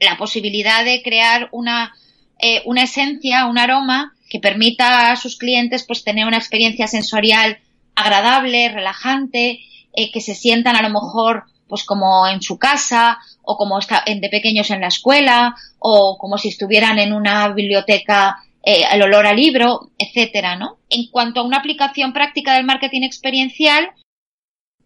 la 0.00 0.16
posibilidad 0.16 0.84
de 0.84 1.02
crear 1.02 1.48
una, 1.52 1.94
eh, 2.38 2.62
una 2.64 2.84
esencia, 2.84 3.46
un 3.46 3.58
aroma 3.58 4.14
que 4.28 4.40
permita 4.40 5.12
a 5.12 5.16
sus 5.16 5.36
clientes 5.36 5.84
pues 5.86 6.04
tener 6.04 6.26
una 6.26 6.38
experiencia 6.38 6.86
sensorial 6.86 7.58
agradable, 7.94 8.68
relajante, 8.68 9.60
eh, 9.92 10.10
que 10.12 10.20
se 10.20 10.34
sientan 10.34 10.76
a 10.76 10.82
lo 10.82 10.90
mejor 10.90 11.44
pues 11.68 11.84
como 11.84 12.26
en 12.28 12.42
su 12.42 12.58
casa 12.58 13.18
o 13.42 13.56
como 13.56 13.78
está, 13.78 14.04
de 14.06 14.28
pequeños 14.28 14.70
en 14.70 14.80
la 14.80 14.88
escuela 14.88 15.56
o 15.78 16.16
como 16.18 16.38
si 16.38 16.48
estuvieran 16.48 16.98
en 16.98 17.12
una 17.12 17.48
biblioteca 17.48 18.36
eh, 18.62 18.82
el 18.92 19.02
olor 19.02 19.26
a 19.26 19.32
libro, 19.32 19.90
etcétera, 19.98 20.56
¿no? 20.56 20.78
En 20.88 21.08
cuanto 21.10 21.40
a 21.40 21.44
una 21.44 21.58
aplicación 21.58 22.12
práctica 22.12 22.54
del 22.54 22.66
marketing 22.66 23.02
experiencial, 23.02 23.90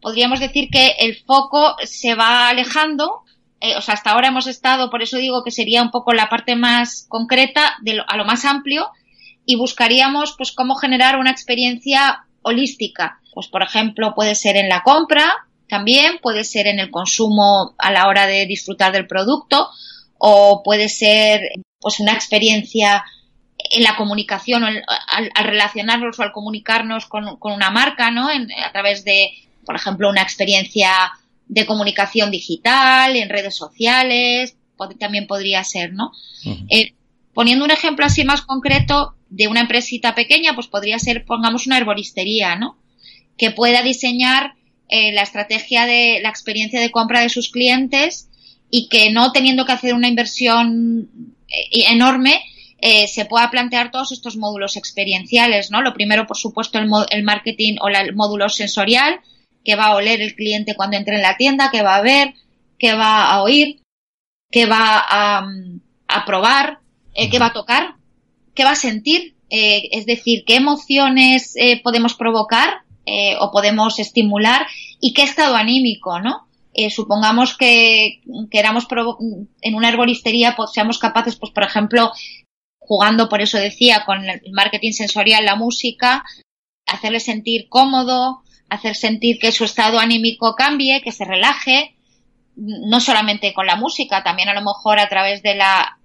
podríamos 0.00 0.40
decir 0.40 0.68
que 0.70 0.94
el 1.00 1.16
foco 1.16 1.76
se 1.84 2.14
va 2.14 2.48
alejando 2.48 3.24
eh, 3.60 3.76
o 3.76 3.82
sea, 3.82 3.94
hasta 3.94 4.10
ahora 4.10 4.28
hemos 4.28 4.46
estado, 4.46 4.90
por 4.90 5.02
eso 5.02 5.18
digo 5.18 5.44
que 5.44 5.50
sería 5.50 5.82
un 5.82 5.90
poco 5.90 6.14
la 6.14 6.30
parte 6.30 6.56
más 6.56 7.04
concreta 7.08 7.76
de 7.82 8.02
a 8.06 8.16
lo 8.16 8.24
más 8.24 8.46
amplio 8.46 8.90
y 9.50 9.56
buscaríamos 9.56 10.34
pues 10.36 10.52
cómo 10.52 10.76
generar 10.76 11.18
una 11.18 11.32
experiencia 11.32 12.24
holística. 12.42 13.18
Pues 13.34 13.48
por 13.48 13.64
ejemplo, 13.64 14.14
puede 14.14 14.36
ser 14.36 14.56
en 14.56 14.68
la 14.68 14.84
compra, 14.84 15.28
también 15.68 16.18
puede 16.22 16.44
ser 16.44 16.68
en 16.68 16.78
el 16.78 16.92
consumo 16.92 17.74
a 17.76 17.90
la 17.90 18.06
hora 18.06 18.28
de 18.28 18.46
disfrutar 18.46 18.92
del 18.92 19.08
producto 19.08 19.68
o 20.18 20.62
puede 20.62 20.88
ser 20.88 21.40
pues 21.80 21.98
una 21.98 22.12
experiencia 22.12 23.04
en 23.58 23.82
la 23.82 23.96
comunicación 23.96 24.62
al, 24.62 24.84
relacionarnos 25.44 26.16
o 26.16 26.22
al 26.22 26.30
comunicarnos 26.30 27.06
con, 27.06 27.24
una 27.40 27.70
marca, 27.70 28.12
¿no? 28.12 28.28
a 28.28 28.72
través 28.72 29.04
de, 29.04 29.30
por 29.66 29.74
ejemplo, 29.74 30.08
una 30.08 30.22
experiencia 30.22 30.92
de 31.48 31.66
comunicación 31.66 32.30
digital, 32.30 33.16
en 33.16 33.28
redes 33.28 33.56
sociales, 33.56 34.56
también 34.98 35.26
podría 35.26 35.64
ser, 35.64 35.92
¿no? 35.92 36.12
Eh, 36.70 36.94
poniendo 37.34 37.64
un 37.64 37.70
ejemplo 37.70 38.04
así 38.04 38.24
más 38.24 38.42
concreto 38.42 39.14
de 39.28 39.48
una 39.48 39.60
empresita 39.60 40.14
pequeña, 40.14 40.54
pues 40.54 40.66
podría 40.66 40.98
ser, 40.98 41.24
pongamos, 41.24 41.66
una 41.66 41.78
herboristería, 41.78 42.56
¿no? 42.56 42.78
Que 43.36 43.50
pueda 43.50 43.82
diseñar 43.82 44.54
eh, 44.88 45.12
la 45.12 45.22
estrategia 45.22 45.86
de 45.86 46.20
la 46.22 46.28
experiencia 46.28 46.80
de 46.80 46.90
compra 46.90 47.20
de 47.20 47.28
sus 47.28 47.50
clientes 47.50 48.28
y 48.70 48.88
que 48.88 49.10
no 49.10 49.32
teniendo 49.32 49.64
que 49.64 49.72
hacer 49.72 49.94
una 49.94 50.08
inversión 50.08 51.36
eh, 51.48 51.84
enorme, 51.90 52.42
se 53.12 53.26
pueda 53.26 53.50
plantear 53.50 53.90
todos 53.90 54.10
estos 54.10 54.38
módulos 54.38 54.78
experienciales, 54.78 55.70
¿no? 55.70 55.82
Lo 55.82 55.92
primero, 55.92 56.26
por 56.26 56.38
supuesto, 56.38 56.78
el, 56.78 56.88
el 57.10 57.24
marketing 57.24 57.76
o 57.82 57.88
el 57.88 58.14
módulo 58.14 58.48
sensorial, 58.48 59.20
que 59.64 59.76
va 59.76 59.86
a 59.86 59.94
oler 59.96 60.20
el 60.20 60.34
cliente 60.34 60.74
cuando 60.74 60.96
entre 60.96 61.16
en 61.16 61.22
la 61.22 61.36
tienda, 61.36 61.70
que 61.70 61.82
va 61.82 61.96
a 61.96 62.02
ver, 62.02 62.34
que 62.78 62.94
va 62.94 63.30
a 63.30 63.42
oír, 63.42 63.82
que 64.50 64.66
va 64.66 64.98
a, 64.98 65.46
a 66.08 66.24
probar, 66.24 66.79
eh, 67.14 67.30
que 67.30 67.38
va 67.38 67.46
a 67.46 67.52
tocar, 67.52 67.94
que 68.54 68.64
va 68.64 68.72
a 68.72 68.76
sentir, 68.76 69.34
eh, 69.50 69.88
es 69.92 70.06
decir, 70.06 70.44
qué 70.46 70.56
emociones 70.56 71.54
eh, 71.56 71.80
podemos 71.82 72.14
provocar 72.14 72.82
o 73.40 73.50
podemos 73.50 73.98
estimular 73.98 74.68
y 75.00 75.14
qué 75.14 75.22
estado 75.22 75.56
anímico, 75.56 76.20
¿no? 76.20 76.46
supongamos 76.90 77.56
que 77.56 78.20
queramos 78.52 78.86
en 79.62 79.74
una 79.74 79.88
herboristería 79.88 80.54
pues, 80.54 80.70
seamos 80.72 80.98
capaces, 80.98 81.34
pues 81.34 81.50
por 81.50 81.64
ejemplo, 81.64 82.12
jugando, 82.78 83.28
por 83.28 83.40
eso 83.40 83.58
decía, 83.58 84.04
con 84.06 84.28
el 84.28 84.40
marketing 84.52 84.92
sensorial, 84.92 85.44
la 85.44 85.56
música, 85.56 86.24
hacerle 86.86 87.18
sentir 87.18 87.68
cómodo, 87.68 88.42
hacer 88.68 88.94
sentir 88.94 89.40
que 89.40 89.50
su 89.50 89.64
estado 89.64 89.98
anímico 89.98 90.54
cambie, 90.54 91.02
que 91.02 91.10
se 91.10 91.24
relaje, 91.24 91.96
no 92.54 93.00
solamente 93.00 93.52
con 93.52 93.66
la 93.66 93.76
música, 93.76 94.22
también 94.22 94.48
a 94.48 94.54
lo 94.54 94.62
mejor 94.62 95.00
a 95.00 95.08
través 95.08 95.42
de 95.42 95.56
la 95.56 95.99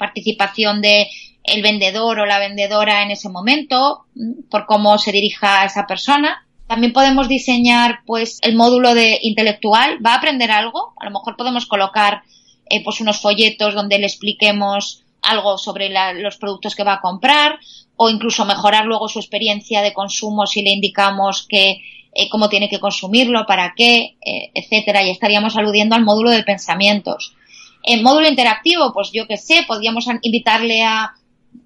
participación 0.00 0.80
de 0.80 1.08
el 1.44 1.62
vendedor 1.62 2.18
o 2.18 2.26
la 2.26 2.38
vendedora 2.38 3.02
en 3.02 3.10
ese 3.12 3.28
momento, 3.28 4.06
por 4.50 4.66
cómo 4.66 4.98
se 4.98 5.12
dirija 5.12 5.62
a 5.62 5.66
esa 5.66 5.86
persona. 5.86 6.46
También 6.66 6.92
podemos 6.92 7.28
diseñar, 7.28 8.00
pues, 8.06 8.38
el 8.42 8.56
módulo 8.56 8.94
de 8.94 9.18
intelectual. 9.22 9.98
¿Va 10.04 10.14
a 10.14 10.18
aprender 10.18 10.50
algo? 10.50 10.94
A 10.98 11.04
lo 11.04 11.10
mejor 11.10 11.36
podemos 11.36 11.66
colocar, 11.66 12.22
eh, 12.68 12.82
pues, 12.82 13.00
unos 13.00 13.20
folletos 13.20 13.74
donde 13.74 13.98
le 13.98 14.06
expliquemos 14.06 15.04
algo 15.22 15.58
sobre 15.58 15.90
los 16.14 16.36
productos 16.38 16.74
que 16.74 16.84
va 16.84 16.94
a 16.94 17.00
comprar 17.00 17.58
o 17.96 18.08
incluso 18.08 18.46
mejorar 18.46 18.86
luego 18.86 19.08
su 19.08 19.18
experiencia 19.18 19.82
de 19.82 19.92
consumo 19.92 20.46
si 20.46 20.62
le 20.62 20.70
indicamos 20.70 21.46
que 21.46 21.82
eh, 22.12 22.28
cómo 22.30 22.48
tiene 22.48 22.68
que 22.68 22.80
consumirlo, 22.80 23.44
para 23.46 23.74
qué, 23.76 24.16
eh, 24.24 24.50
etcétera, 24.54 25.02
y 25.02 25.10
estaríamos 25.10 25.56
aludiendo 25.56 25.94
al 25.94 26.04
módulo 26.04 26.30
de 26.30 26.42
pensamientos. 26.42 27.34
En 27.82 28.02
módulo 28.02 28.28
interactivo, 28.28 28.92
pues 28.92 29.10
yo 29.12 29.26
qué 29.26 29.36
sé, 29.36 29.64
podríamos 29.66 30.06
invitarle 30.22 30.82
a, 30.82 31.14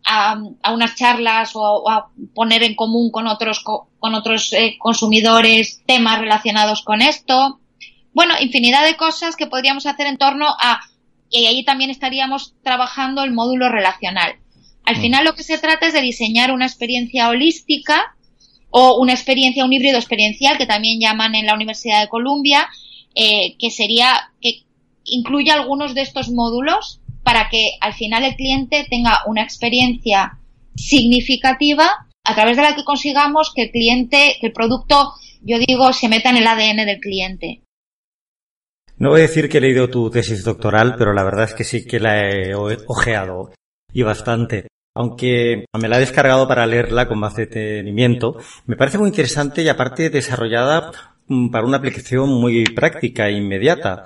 a, 0.04 0.72
unas 0.72 0.94
charlas 0.94 1.52
o, 1.54 1.88
a 1.88 2.10
poner 2.34 2.62
en 2.62 2.74
común 2.74 3.10
con 3.10 3.26
otros, 3.26 3.62
con 3.62 4.14
otros 4.14 4.52
eh, 4.52 4.76
consumidores 4.78 5.82
temas 5.86 6.20
relacionados 6.20 6.82
con 6.82 7.02
esto. 7.02 7.60
Bueno, 8.12 8.34
infinidad 8.40 8.84
de 8.84 8.96
cosas 8.96 9.36
que 9.36 9.46
podríamos 9.46 9.86
hacer 9.86 10.06
en 10.06 10.18
torno 10.18 10.46
a, 10.48 10.80
y 11.30 11.46
ahí 11.46 11.64
también 11.64 11.90
estaríamos 11.90 12.54
trabajando 12.62 13.24
el 13.24 13.32
módulo 13.32 13.68
relacional. 13.68 14.36
Al 14.84 14.98
mm. 14.98 15.00
final 15.00 15.24
lo 15.24 15.34
que 15.34 15.42
se 15.42 15.58
trata 15.58 15.86
es 15.86 15.94
de 15.94 16.00
diseñar 16.00 16.52
una 16.52 16.66
experiencia 16.66 17.28
holística 17.28 18.14
o 18.70 19.00
una 19.00 19.12
experiencia, 19.12 19.64
un 19.64 19.72
híbrido 19.72 19.96
experiencial 19.96 20.58
que 20.58 20.66
también 20.66 21.00
llaman 21.00 21.34
en 21.34 21.46
la 21.46 21.54
Universidad 21.54 22.00
de 22.00 22.08
Columbia, 22.08 22.68
eh, 23.14 23.56
que 23.58 23.70
sería 23.70 24.30
que 24.40 24.64
incluye 25.04 25.50
algunos 25.50 25.94
de 25.94 26.02
estos 26.02 26.30
módulos 26.30 27.00
para 27.22 27.48
que 27.50 27.72
al 27.80 27.94
final 27.94 28.24
el 28.24 28.36
cliente 28.36 28.86
tenga 28.88 29.20
una 29.26 29.42
experiencia 29.42 30.38
significativa 30.76 32.06
a 32.24 32.34
través 32.34 32.56
de 32.56 32.62
la 32.62 32.74
que 32.74 32.84
consigamos 32.84 33.52
que 33.54 33.64
el 33.64 33.70
cliente, 33.70 34.36
que 34.40 34.48
el 34.48 34.52
producto, 34.52 35.12
yo 35.42 35.58
digo, 35.58 35.92
se 35.92 36.08
meta 36.08 36.30
en 36.30 36.38
el 36.38 36.46
ADN 36.46 36.86
del 36.86 37.00
cliente. 37.00 37.60
No 38.96 39.10
voy 39.10 39.20
a 39.20 39.22
decir 39.22 39.48
que 39.48 39.58
he 39.58 39.60
leído 39.60 39.90
tu 39.90 40.08
tesis 40.10 40.44
doctoral, 40.44 40.94
pero 40.96 41.12
la 41.12 41.24
verdad 41.24 41.44
es 41.44 41.54
que 41.54 41.64
sí 41.64 41.84
que 41.84 41.98
la 41.98 42.20
he 42.20 42.54
ojeado 42.54 43.50
y 43.92 44.02
bastante. 44.02 44.68
Aunque 44.96 45.64
me 45.76 45.88
la 45.88 45.96
he 45.96 46.00
descargado 46.00 46.46
para 46.46 46.66
leerla 46.66 47.08
con 47.08 47.18
más 47.18 47.34
detenimiento, 47.34 48.36
me 48.66 48.76
parece 48.76 48.98
muy 48.98 49.08
interesante 49.08 49.62
y 49.62 49.68
aparte 49.68 50.08
desarrollada 50.08 50.92
mm, 51.26 51.50
para 51.50 51.66
una 51.66 51.78
aplicación 51.78 52.30
muy 52.30 52.64
práctica 52.64 53.28
e 53.28 53.32
inmediata. 53.32 54.04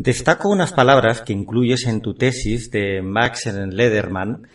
Destaco 0.00 0.48
unas 0.48 0.72
palabras 0.72 1.22
que 1.22 1.32
incluyes 1.32 1.84
en 1.86 2.00
tu 2.00 2.14
tesis 2.14 2.70
de 2.70 3.02
Max 3.02 3.46
Lederman, 3.46 4.46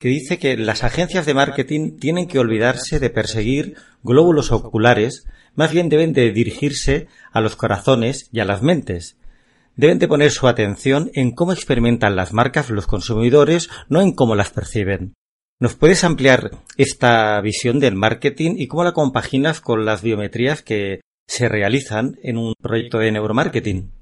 que 0.00 0.08
dice 0.08 0.40
que 0.40 0.56
las 0.56 0.82
agencias 0.82 1.24
de 1.24 1.34
marketing 1.34 1.98
tienen 2.00 2.26
que 2.26 2.40
olvidarse 2.40 2.98
de 2.98 3.08
perseguir 3.08 3.76
glóbulos 4.02 4.50
oculares, 4.50 5.24
más 5.54 5.70
bien 5.70 5.88
deben 5.88 6.12
de 6.14 6.32
dirigirse 6.32 7.06
a 7.30 7.40
los 7.40 7.54
corazones 7.54 8.28
y 8.32 8.40
a 8.40 8.44
las 8.44 8.62
mentes. 8.62 9.16
Deben 9.76 10.00
de 10.00 10.08
poner 10.08 10.32
su 10.32 10.48
atención 10.48 11.12
en 11.14 11.30
cómo 11.30 11.52
experimentan 11.52 12.16
las 12.16 12.32
marcas 12.32 12.68
los 12.68 12.88
consumidores, 12.88 13.70
no 13.88 14.00
en 14.00 14.10
cómo 14.10 14.34
las 14.34 14.50
perciben. 14.50 15.14
¿Nos 15.60 15.76
puedes 15.76 16.02
ampliar 16.02 16.50
esta 16.76 17.40
visión 17.40 17.78
del 17.78 17.94
marketing 17.94 18.56
y 18.56 18.66
cómo 18.66 18.82
la 18.82 18.94
compaginas 18.94 19.60
con 19.60 19.84
las 19.84 20.02
biometrías 20.02 20.62
que 20.62 21.02
se 21.28 21.48
realizan 21.48 22.18
en 22.24 22.36
un 22.36 22.54
proyecto 22.60 22.98
de 22.98 23.12
neuromarketing? 23.12 23.92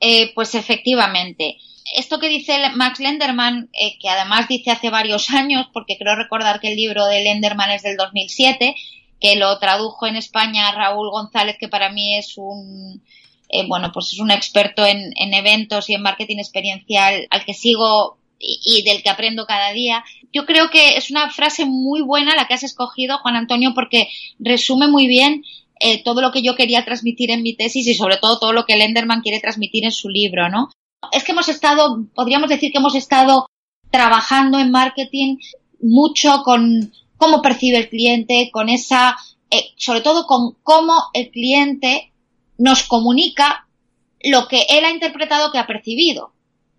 Eh, 0.00 0.32
pues 0.34 0.54
efectivamente. 0.54 1.58
Esto 1.94 2.18
que 2.18 2.28
dice 2.28 2.58
Max 2.74 3.00
Lenderman, 3.00 3.70
eh, 3.72 3.98
que 3.98 4.08
además 4.08 4.46
dice 4.48 4.70
hace 4.70 4.90
varios 4.90 5.30
años, 5.30 5.66
porque 5.72 5.96
creo 5.98 6.16
recordar 6.16 6.60
que 6.60 6.68
el 6.68 6.76
libro 6.76 7.06
de 7.06 7.22
Lenderman 7.22 7.70
es 7.70 7.82
del 7.82 7.96
2007, 7.96 8.74
que 9.20 9.36
lo 9.36 9.58
tradujo 9.58 10.06
en 10.06 10.16
España 10.16 10.70
Raúl 10.72 11.10
González, 11.10 11.56
que 11.58 11.68
para 11.68 11.90
mí 11.90 12.16
es 12.16 12.34
un, 12.36 13.02
eh, 13.48 13.66
bueno, 13.66 13.90
pues 13.92 14.12
es 14.12 14.20
un 14.20 14.30
experto 14.30 14.84
en, 14.84 15.12
eventos 15.16 15.88
y 15.88 15.94
en 15.94 16.02
marketing 16.02 16.38
experiencial 16.38 17.26
al 17.30 17.44
que 17.44 17.54
sigo 17.54 18.18
y, 18.38 18.82
del 18.84 19.02
que 19.02 19.10
aprendo 19.10 19.46
cada 19.46 19.72
día. 19.72 20.04
Yo 20.32 20.46
creo 20.46 20.70
que 20.70 20.96
es 20.96 21.10
una 21.10 21.30
frase 21.30 21.64
muy 21.64 22.02
buena 22.02 22.36
la 22.36 22.46
que 22.46 22.54
has 22.54 22.62
escogido, 22.62 23.18
Juan 23.18 23.34
Antonio, 23.34 23.72
porque 23.74 24.08
resume 24.38 24.86
muy 24.86 25.08
bien 25.08 25.42
eh, 25.80 26.02
todo 26.02 26.20
lo 26.20 26.32
que 26.32 26.42
yo 26.42 26.54
quería 26.54 26.84
transmitir 26.84 27.30
en 27.30 27.42
mi 27.42 27.54
tesis 27.54 27.86
y 27.86 27.94
sobre 27.94 28.16
todo 28.16 28.38
todo 28.38 28.52
lo 28.52 28.64
que 28.64 28.76
Lenderman 28.76 29.20
quiere 29.20 29.40
transmitir 29.40 29.84
en 29.84 29.92
su 29.92 30.08
libro, 30.08 30.48
¿no? 30.48 30.70
Es 31.12 31.24
que 31.24 31.32
hemos 31.32 31.48
estado, 31.48 32.04
podríamos 32.14 32.48
decir 32.48 32.72
que 32.72 32.78
hemos 32.78 32.94
estado 32.94 33.46
trabajando 33.90 34.58
en 34.58 34.70
marketing 34.70 35.36
mucho 35.80 36.42
con 36.44 36.92
cómo 37.16 37.42
percibe 37.42 37.78
el 37.78 37.88
cliente, 37.88 38.50
con 38.52 38.68
esa, 38.68 39.16
eh, 39.50 39.70
sobre 39.76 40.00
todo 40.00 40.26
con 40.26 40.56
cómo 40.62 40.94
el 41.14 41.30
cliente 41.30 42.12
nos 42.58 42.82
comunica 42.82 43.66
lo 44.22 44.48
que 44.48 44.66
él 44.70 44.84
ha 44.84 44.90
interpretado 44.90 45.52
que 45.52 45.58
ha 45.58 45.66
percibido. 45.66 46.32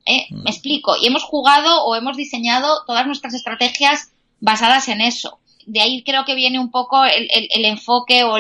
¿eh? 0.06 0.28
Mm. 0.30 0.44
Me 0.44 0.52
explico. 0.52 0.96
Y 0.98 1.08
hemos 1.08 1.24
jugado 1.24 1.86
o 1.86 1.96
hemos 1.96 2.18
diseñado 2.18 2.84
todas 2.86 3.08
nuestras 3.08 3.34
estrategias 3.34 4.12
basadas 4.42 4.90
en 4.90 5.02
eso 5.02 5.40
de 5.70 5.82
ahí 5.82 6.04
creo 6.04 6.26
que 6.26 6.34
viene 6.34 6.60
un 6.60 6.72
poco 6.72 7.06
el, 7.06 7.66
enfoque 7.66 8.24
o, 8.24 8.38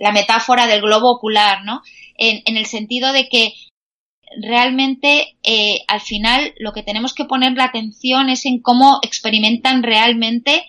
la 0.00 0.12
metáfora 0.12 0.68
del 0.68 0.80
globo 0.80 1.10
ocular, 1.10 1.64
¿no? 1.64 1.82
En, 2.16 2.56
el 2.56 2.66
sentido 2.66 3.12
de 3.12 3.28
que 3.28 3.52
realmente 4.40 5.36
eh, 5.42 5.80
al 5.88 6.00
final 6.00 6.54
lo 6.58 6.72
que 6.72 6.84
tenemos 6.84 7.14
que 7.14 7.24
poner 7.24 7.54
la 7.54 7.64
atención 7.64 8.28
es 8.28 8.46
en 8.46 8.62
cómo 8.62 9.00
experimentan 9.02 9.82
realmente 9.82 10.64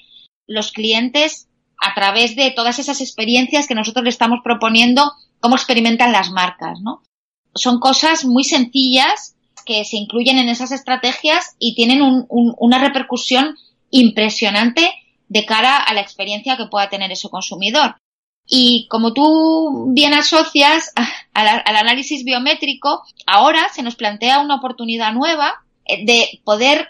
los 0.48 0.72
clientes 0.72 1.48
a 1.80 1.94
través 1.94 2.36
de 2.36 2.50
todas 2.50 2.80
esas 2.80 3.00
experiencias 3.00 3.68
que 3.68 3.76
nosotros 3.76 4.04
le 4.04 4.10
estamos 4.10 4.40
proponiendo, 4.44 5.12
cómo 5.40 5.56
experimentan 5.56 6.12
las 6.12 6.32
marcas, 6.32 6.80
¿no? 6.82 7.04
Son 7.54 7.80
cosas 7.80 8.26
muy 8.26 8.44
sencillas 8.44 9.36
que 9.63 9.86
se 9.86 9.98
incluyen 9.98 10.40
en 10.40 10.50
esas 10.50 10.72
estrategias 10.72 11.56
y 11.60 11.76
tienen 11.76 12.02
una 12.30 12.80
repercusión 12.80 13.56
impresionante 13.92 14.92
de 15.28 15.46
cara 15.46 15.78
a 15.78 15.94
la 15.94 16.02
experiencia 16.02 16.58
que 16.58 16.68
pueda 16.68 16.90
tener 16.90 17.12
ese 17.12 17.30
consumidor. 17.30 17.96
Y 18.48 18.88
como 18.90 19.13
tú 19.13 19.88
bien 19.94 20.13
asocias 20.13 20.94
al, 21.34 21.63
análisis 21.66 22.24
biométrico, 22.24 23.04
ahora 23.26 23.68
se 23.74 23.84
nos 23.84 23.96
plantea 23.96 24.40
una 24.40 24.56
oportunidad 24.56 25.13
nueva 25.13 25.63
eh, 25.86 26.06
de 26.06 26.42
poder 26.44 26.90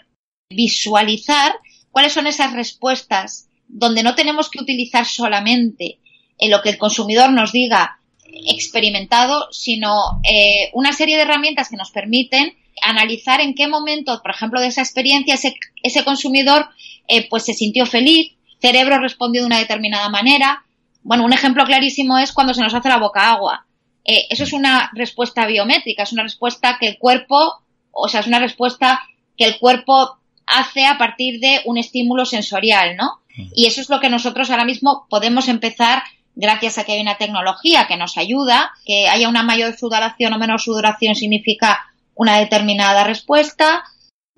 visualizar 0.50 1.56
cuáles 1.90 2.12
son 2.12 2.26
esas 2.26 2.52
respuestas 2.52 3.48
donde 3.66 4.02
no 4.02 4.14
tenemos 4.14 4.48
que 4.48 4.62
utilizar 4.62 5.04
solamente 5.04 5.98
en 6.38 6.50
lo 6.50 6.62
que 6.62 6.70
el 6.70 6.78
consumidor 6.78 7.32
nos 7.32 7.52
diga 7.52 7.98
experimentado, 8.46 9.48
sino 9.50 10.20
eh, 10.30 10.70
una 10.72 10.92
serie 10.92 11.16
de 11.16 11.22
herramientas 11.22 11.68
que 11.68 11.76
nos 11.76 11.90
permiten 11.90 12.56
analizar 12.84 13.40
en 13.40 13.54
qué 13.54 13.68
momento, 13.68 14.20
por 14.22 14.30
ejemplo, 14.30 14.60
de 14.60 14.68
esa 14.68 14.82
experiencia 14.82 15.34
ese, 15.34 15.54
ese 15.82 16.04
consumidor 16.04 16.68
eh, 17.06 17.28
pues 17.28 17.44
se 17.44 17.54
sintió 17.54 17.86
feliz, 17.86 18.32
cerebro 18.60 18.98
respondió 18.98 19.42
de 19.42 19.46
una 19.46 19.58
determinada 19.58 20.08
manera. 20.08 20.64
Bueno, 21.02 21.24
un 21.24 21.32
ejemplo 21.32 21.64
clarísimo 21.64 22.18
es 22.18 22.32
cuando 22.32 22.54
se 22.54 22.62
nos 22.62 22.74
hace 22.74 22.88
la 22.88 22.98
boca 22.98 23.30
agua. 23.30 23.66
Eh, 24.04 24.26
eso 24.30 24.44
es 24.44 24.52
una 24.52 24.90
respuesta 24.94 25.46
biométrica, 25.46 26.02
es 26.02 26.12
una 26.12 26.22
respuesta 26.22 26.78
que 26.78 26.88
el 26.88 26.98
cuerpo, 26.98 27.62
o 27.92 28.08
sea, 28.08 28.20
es 28.20 28.26
una 28.26 28.38
respuesta 28.38 29.02
que 29.36 29.44
el 29.44 29.58
cuerpo 29.58 30.18
hace 30.46 30.86
a 30.86 30.98
partir 30.98 31.40
de 31.40 31.60
un 31.64 31.78
estímulo 31.78 32.24
sensorial, 32.24 32.96
¿no? 32.96 33.20
Y 33.54 33.66
eso 33.66 33.80
es 33.80 33.88
lo 33.88 34.00
que 34.00 34.08
nosotros 34.08 34.50
ahora 34.50 34.64
mismo 34.64 35.06
podemos 35.08 35.46
empezar 35.46 36.02
gracias 36.34 36.78
a 36.78 36.84
que 36.84 36.92
hay 36.92 37.00
una 37.00 37.18
tecnología 37.18 37.86
que 37.86 37.96
nos 37.96 38.16
ayuda, 38.16 38.72
que 38.84 39.08
haya 39.08 39.28
una 39.28 39.42
mayor 39.42 39.76
sudoración 39.76 40.32
o 40.32 40.38
menor 40.38 40.60
sudoración 40.60 41.14
significa 41.14 41.87
una 42.18 42.38
determinada 42.38 43.04
respuesta, 43.04 43.84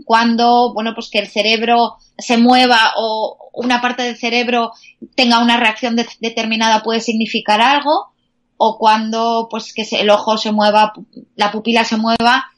cuando, 0.04 0.72
bueno, 0.74 0.92
pues 0.94 1.08
que 1.10 1.18
el 1.18 1.28
cerebro 1.28 1.96
se 2.18 2.36
mueva 2.36 2.92
o 2.96 3.50
una 3.54 3.80
parte 3.80 4.02
del 4.02 4.16
cerebro 4.16 4.72
tenga 5.14 5.42
una 5.42 5.58
reacción 5.58 5.96
determinada 6.20 6.82
puede 6.82 7.00
significar 7.00 7.60
algo, 7.60 8.12
o 8.58 8.78
cuando, 8.78 9.48
pues 9.50 9.72
que 9.72 9.86
el 9.98 10.10
ojo 10.10 10.36
se 10.36 10.52
mueva, 10.52 10.92
la 11.36 11.50
pupila 11.50 11.84
se 11.84 11.96
mueva, 11.96 12.52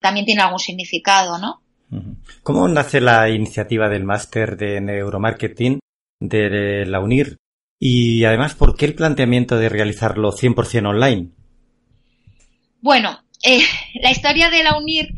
también 0.00 0.24
tiene 0.24 0.42
algún 0.42 0.58
significado, 0.58 1.38
¿no? 1.38 1.60
¿Cómo 2.42 2.66
nace 2.68 3.02
la 3.02 3.28
iniciativa 3.28 3.90
del 3.90 4.04
máster 4.04 4.56
de 4.56 4.80
neuromarketing 4.80 5.80
de 6.18 6.86
la 6.86 7.00
UNIR? 7.00 7.36
Y 7.78 8.24
además, 8.24 8.54
¿por 8.54 8.74
qué 8.74 8.86
el 8.86 8.94
planteamiento 8.94 9.58
de 9.58 9.68
realizarlo 9.68 10.32
100% 10.32 10.88
online? 10.88 11.32
Bueno, 12.80 13.18
eh, 13.42 13.64
la 14.00 14.10
historia 14.10 14.50
de 14.50 14.62
la 14.62 14.78
UNIR 14.78 15.08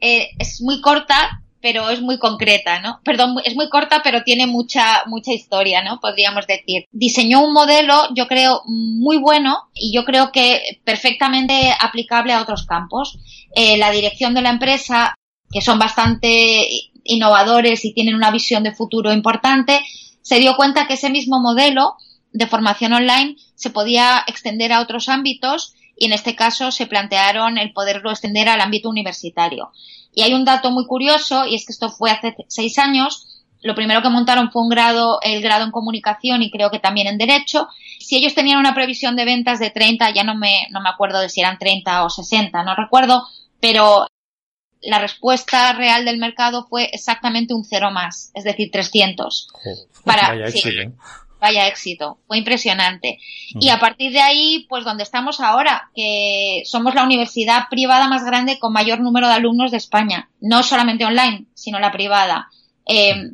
eh, 0.00 0.30
es 0.38 0.60
muy 0.60 0.80
corta, 0.80 1.42
pero 1.60 1.88
es 1.88 2.02
muy 2.02 2.18
concreta, 2.18 2.80
¿no? 2.80 3.00
Perdón, 3.04 3.36
es 3.42 3.56
muy 3.56 3.70
corta, 3.70 4.02
pero 4.04 4.22
tiene 4.22 4.46
mucha, 4.46 5.04
mucha 5.06 5.32
historia, 5.32 5.82
¿no? 5.82 5.98
Podríamos 5.98 6.46
decir. 6.46 6.84
Diseñó 6.92 7.42
un 7.42 7.54
modelo, 7.54 8.08
yo 8.14 8.26
creo, 8.28 8.62
muy 8.66 9.16
bueno 9.16 9.70
y 9.72 9.94
yo 9.94 10.04
creo 10.04 10.30
que 10.30 10.80
perfectamente 10.84 11.72
aplicable 11.80 12.34
a 12.34 12.42
otros 12.42 12.66
campos. 12.66 13.18
Eh, 13.54 13.78
la 13.78 13.90
dirección 13.90 14.34
de 14.34 14.42
la 14.42 14.50
empresa, 14.50 15.14
que 15.50 15.62
son 15.62 15.78
bastante 15.78 16.68
innovadores 17.02 17.84
y 17.86 17.94
tienen 17.94 18.14
una 18.14 18.30
visión 18.30 18.62
de 18.62 18.74
futuro 18.74 19.12
importante, 19.12 19.80
se 20.20 20.40
dio 20.40 20.56
cuenta 20.56 20.86
que 20.86 20.94
ese 20.94 21.08
mismo 21.08 21.40
modelo 21.40 21.96
de 22.32 22.46
formación 22.46 22.92
online 22.92 23.36
se 23.54 23.70
podía 23.70 24.22
extender 24.26 24.72
a 24.72 24.80
otros 24.80 25.08
ámbitos 25.08 25.74
y 25.96 26.06
en 26.06 26.12
este 26.12 26.34
caso 26.34 26.70
se 26.70 26.86
plantearon 26.86 27.58
el 27.58 27.72
poderlo 27.72 28.10
extender 28.10 28.48
al 28.48 28.60
ámbito 28.60 28.88
universitario. 28.88 29.70
Y 30.12 30.22
hay 30.22 30.34
un 30.34 30.44
dato 30.44 30.70
muy 30.70 30.86
curioso 30.86 31.46
y 31.46 31.54
es 31.54 31.66
que 31.66 31.72
esto 31.72 31.90
fue 31.90 32.10
hace 32.10 32.34
seis 32.48 32.78
años. 32.78 33.44
Lo 33.62 33.74
primero 33.74 34.02
que 34.02 34.10
montaron 34.10 34.50
fue 34.50 34.62
un 34.62 34.68
grado, 34.68 35.18
el 35.22 35.42
grado 35.42 35.64
en 35.64 35.70
comunicación 35.70 36.42
y 36.42 36.50
creo 36.50 36.70
que 36.70 36.78
también 36.78 37.06
en 37.06 37.18
derecho. 37.18 37.68
Si 37.98 38.16
ellos 38.16 38.34
tenían 38.34 38.58
una 38.58 38.74
previsión 38.74 39.16
de 39.16 39.24
ventas 39.24 39.58
de 39.58 39.70
30, 39.70 40.10
ya 40.10 40.24
no 40.24 40.34
me, 40.34 40.66
no 40.70 40.80
me 40.80 40.90
acuerdo 40.90 41.20
de 41.20 41.28
si 41.28 41.40
eran 41.40 41.58
30 41.58 42.04
o 42.04 42.10
60, 42.10 42.62
no 42.62 42.76
recuerdo, 42.76 43.24
pero 43.60 44.06
la 44.82 44.98
respuesta 44.98 45.72
real 45.72 46.04
del 46.04 46.18
mercado 46.18 46.66
fue 46.68 46.90
exactamente 46.92 47.54
un 47.54 47.64
cero 47.64 47.90
más, 47.90 48.30
es 48.34 48.44
decir, 48.44 48.70
300. 48.70 49.48
para, 50.04 50.34
vaya 51.44 51.68
éxito, 51.68 52.18
fue 52.26 52.38
impresionante. 52.38 53.18
Y 53.60 53.68
a 53.68 53.78
partir 53.78 54.12
de 54.12 54.20
ahí, 54.20 54.66
pues 54.68 54.82
donde 54.84 55.02
estamos 55.02 55.40
ahora, 55.40 55.90
que 55.94 56.62
somos 56.64 56.94
la 56.94 57.04
universidad 57.04 57.68
privada 57.68 58.08
más 58.08 58.24
grande 58.24 58.58
con 58.58 58.72
mayor 58.72 59.00
número 59.00 59.28
de 59.28 59.34
alumnos 59.34 59.70
de 59.70 59.76
España, 59.76 60.30
no 60.40 60.62
solamente 60.62 61.04
online, 61.04 61.44
sino 61.54 61.78
la 61.78 61.92
privada. 61.92 62.48
Eh, 62.86 63.32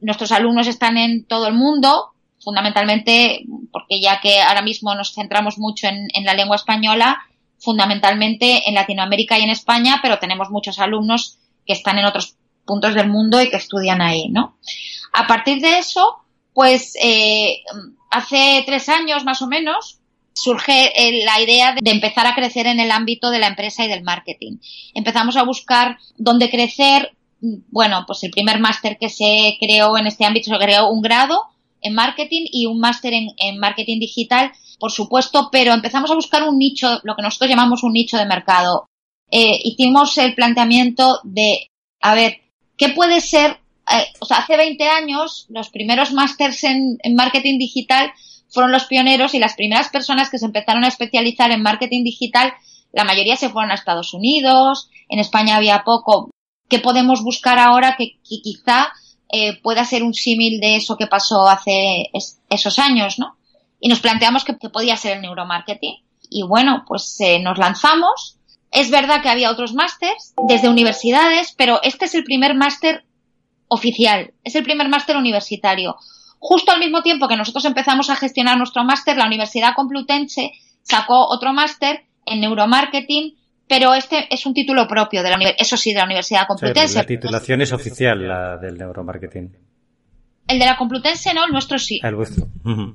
nuestros 0.00 0.32
alumnos 0.32 0.66
están 0.66 0.96
en 0.96 1.24
todo 1.24 1.46
el 1.46 1.54
mundo, 1.54 2.14
fundamentalmente, 2.42 3.44
porque 3.70 4.00
ya 4.00 4.20
que 4.20 4.40
ahora 4.40 4.62
mismo 4.62 4.92
nos 4.96 5.14
centramos 5.14 5.56
mucho 5.56 5.86
en, 5.86 6.08
en 6.12 6.24
la 6.24 6.34
lengua 6.34 6.56
española, 6.56 7.22
fundamentalmente 7.58 8.68
en 8.68 8.74
Latinoamérica 8.74 9.38
y 9.38 9.42
en 9.42 9.50
España, 9.50 10.00
pero 10.02 10.18
tenemos 10.18 10.50
muchos 10.50 10.80
alumnos 10.80 11.38
que 11.64 11.74
están 11.74 11.98
en 11.98 12.06
otros 12.06 12.34
puntos 12.64 12.94
del 12.94 13.08
mundo 13.08 13.40
y 13.40 13.50
que 13.50 13.56
estudian 13.56 14.00
ahí, 14.00 14.28
¿no? 14.30 14.56
A 15.12 15.26
partir 15.26 15.60
de 15.60 15.78
eso, 15.78 16.16
pues 16.60 16.92
eh, 17.02 17.62
hace 18.10 18.62
tres 18.66 18.90
años 18.90 19.24
más 19.24 19.40
o 19.40 19.46
menos 19.46 19.98
surge 20.34 20.92
eh, 20.94 21.24
la 21.24 21.40
idea 21.40 21.74
de 21.80 21.90
empezar 21.90 22.26
a 22.26 22.34
crecer 22.34 22.66
en 22.66 22.78
el 22.78 22.90
ámbito 22.90 23.30
de 23.30 23.38
la 23.38 23.46
empresa 23.46 23.82
y 23.82 23.88
del 23.88 24.02
marketing. 24.02 24.58
Empezamos 24.92 25.38
a 25.38 25.44
buscar 25.44 25.96
dónde 26.18 26.50
crecer. 26.50 27.16
Bueno, 27.40 28.04
pues 28.06 28.24
el 28.24 28.30
primer 28.30 28.60
máster 28.60 28.98
que 28.98 29.08
se 29.08 29.56
creó 29.58 29.96
en 29.96 30.06
este 30.06 30.26
ámbito 30.26 30.50
se 30.50 30.62
creó 30.62 30.90
un 30.90 31.00
grado 31.00 31.44
en 31.80 31.94
marketing 31.94 32.44
y 32.52 32.66
un 32.66 32.78
máster 32.78 33.14
en, 33.14 33.58
marketing 33.58 33.98
digital, 33.98 34.52
por 34.78 34.92
supuesto, 34.92 35.48
pero 35.50 35.72
empezamos 35.72 36.10
a 36.10 36.14
buscar 36.14 36.46
un 36.46 36.58
nicho, 36.58 37.00
lo 37.04 37.16
que 37.16 37.22
nosotros 37.22 37.48
llamamos 37.48 37.84
un 37.84 37.94
nicho 37.94 38.18
de 38.18 38.26
mercado. 38.26 38.90
Eh, 39.30 39.58
hicimos 39.64 40.18
el 40.18 40.34
planteamiento 40.34 41.20
de, 41.24 41.70
a 42.02 42.14
ver, 42.14 42.42
¿qué 42.76 42.90
puede 42.90 43.22
ser? 43.22 43.60
Eh, 43.92 44.06
o 44.20 44.26
sea, 44.26 44.38
hace 44.38 44.56
20 44.56 44.88
años 44.88 45.46
los 45.48 45.70
primeros 45.70 46.12
másters 46.12 46.64
en 46.64 46.98
marketing 47.14 47.58
digital 47.58 48.12
fueron 48.50 48.72
los 48.72 48.84
pioneros 48.84 49.34
y 49.34 49.38
las 49.38 49.54
primeras 49.54 49.88
personas 49.88 50.28
que 50.30 50.38
se 50.38 50.46
empezaron 50.46 50.84
a 50.84 50.88
especializar 50.88 51.50
en 51.50 51.62
marketing 51.62 52.04
digital, 52.04 52.52
la 52.92 53.04
mayoría 53.04 53.36
se 53.36 53.48
fueron 53.48 53.70
a 53.70 53.74
Estados 53.74 54.12
Unidos, 54.12 54.90
en 55.08 55.20
España 55.20 55.56
había 55.56 55.84
poco. 55.84 56.30
¿Qué 56.68 56.78
podemos 56.78 57.22
buscar 57.22 57.58
ahora 57.58 57.96
que, 57.96 58.18
quizá 58.22 58.88
eh, 59.32 59.60
pueda 59.62 59.84
ser 59.84 60.02
un 60.02 60.14
símil 60.14 60.60
de 60.60 60.76
eso 60.76 60.96
que 60.96 61.06
pasó 61.06 61.48
hace 61.48 62.10
esos 62.48 62.78
años, 62.78 63.18
¿no? 63.18 63.36
Y 63.78 63.88
nos 63.88 64.00
planteamos 64.00 64.44
que, 64.44 64.54
podía 64.54 64.96
ser 64.96 65.16
el 65.16 65.22
neuromarketing. 65.22 65.94
Y 66.28 66.42
bueno, 66.42 66.84
pues 66.86 67.16
eh, 67.20 67.38
nos 67.40 67.58
lanzamos. 67.58 68.36
Es 68.72 68.90
verdad 68.90 69.22
que 69.22 69.28
había 69.28 69.50
otros 69.50 69.74
másters 69.74 70.34
desde 70.46 70.68
universidades, 70.68 71.54
pero 71.56 71.80
este 71.82 72.04
es 72.04 72.14
el 72.14 72.22
primer 72.22 72.54
máster 72.54 73.04
oficial, 73.70 74.32
es 74.44 74.54
el 74.56 74.64
primer 74.64 74.88
máster 74.88 75.16
universitario. 75.16 75.96
Justo 76.38 76.72
al 76.72 76.80
mismo 76.80 77.02
tiempo 77.02 77.28
que 77.28 77.36
nosotros 77.36 77.64
empezamos 77.64 78.10
a 78.10 78.16
gestionar 78.16 78.58
nuestro 78.58 78.84
máster, 78.84 79.16
la 79.16 79.26
Universidad 79.26 79.74
Complutense 79.74 80.52
sacó 80.82 81.28
otro 81.28 81.52
máster 81.52 82.04
en 82.26 82.40
neuromarketing, 82.40 83.36
pero 83.68 83.94
este 83.94 84.26
es 84.30 84.44
un 84.46 84.54
título 84.54 84.88
propio 84.88 85.22
de 85.22 85.30
la 85.30 85.36
eso 85.56 85.76
sí 85.76 85.92
de 85.92 85.98
la 85.98 86.04
Universidad 86.04 86.46
Complutense. 86.46 86.98
la 86.98 87.06
titulación 87.06 87.62
es 87.62 87.72
oficial 87.72 88.26
la 88.26 88.56
del 88.56 88.76
neuromarketing. 88.76 89.56
El 90.48 90.58
de 90.58 90.64
la 90.64 90.76
Complutense 90.76 91.32
no, 91.32 91.44
el 91.44 91.52
nuestro 91.52 91.78
sí. 91.78 92.00
El 92.02 92.16
vuestro. 92.16 92.48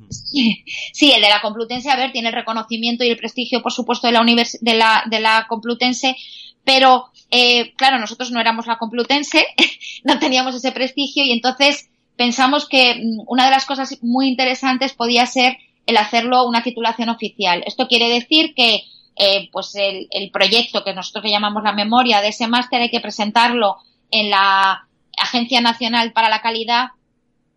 Sí, 0.09 1.11
el 1.13 1.21
de 1.21 1.29
la 1.29 1.41
Complutense, 1.41 1.89
a 1.89 1.95
ver, 1.95 2.11
tiene 2.11 2.27
el 2.27 2.33
reconocimiento 2.33 3.05
y 3.05 3.09
el 3.09 3.17
prestigio, 3.17 3.61
por 3.61 3.71
supuesto, 3.71 4.07
de 4.07 4.13
la, 4.13 4.25
de 4.25 4.73
la, 4.73 5.03
de 5.09 5.19
la 5.21 5.45
Complutense, 5.47 6.17
pero 6.65 7.05
eh, 7.31 7.73
claro, 7.75 7.99
nosotros 7.99 8.31
no 8.31 8.39
éramos 8.39 8.67
la 8.67 8.77
Complutense, 8.77 9.45
no 10.03 10.19
teníamos 10.19 10.55
ese 10.55 10.71
prestigio 10.71 11.23
y 11.23 11.31
entonces 11.31 11.89
pensamos 12.15 12.67
que 12.67 12.95
mm, 12.95 13.23
una 13.27 13.45
de 13.45 13.51
las 13.51 13.65
cosas 13.65 13.97
muy 14.01 14.27
interesantes 14.27 14.93
podía 14.93 15.25
ser 15.25 15.57
el 15.85 15.97
hacerlo 15.97 16.47
una 16.47 16.63
titulación 16.63 17.09
oficial. 17.09 17.63
Esto 17.65 17.87
quiere 17.87 18.09
decir 18.09 18.53
que 18.55 18.83
eh, 19.17 19.49
pues 19.51 19.73
el, 19.75 20.09
proyecto 20.31 20.83
que 20.83 20.93
nosotros 20.93 21.23
le 21.23 21.31
llamamos 21.31 21.63
la 21.63 21.71
memoria 21.71 22.21
de 22.21 22.29
ese 22.29 22.47
máster 22.47 22.81
hay 22.81 22.89
que 22.89 22.99
presentarlo 22.99 23.77
en 24.11 24.29
la 24.29 24.87
Agencia 25.17 25.61
Nacional 25.61 26.11
para 26.11 26.29
la 26.29 26.41
Calidad, 26.41 26.87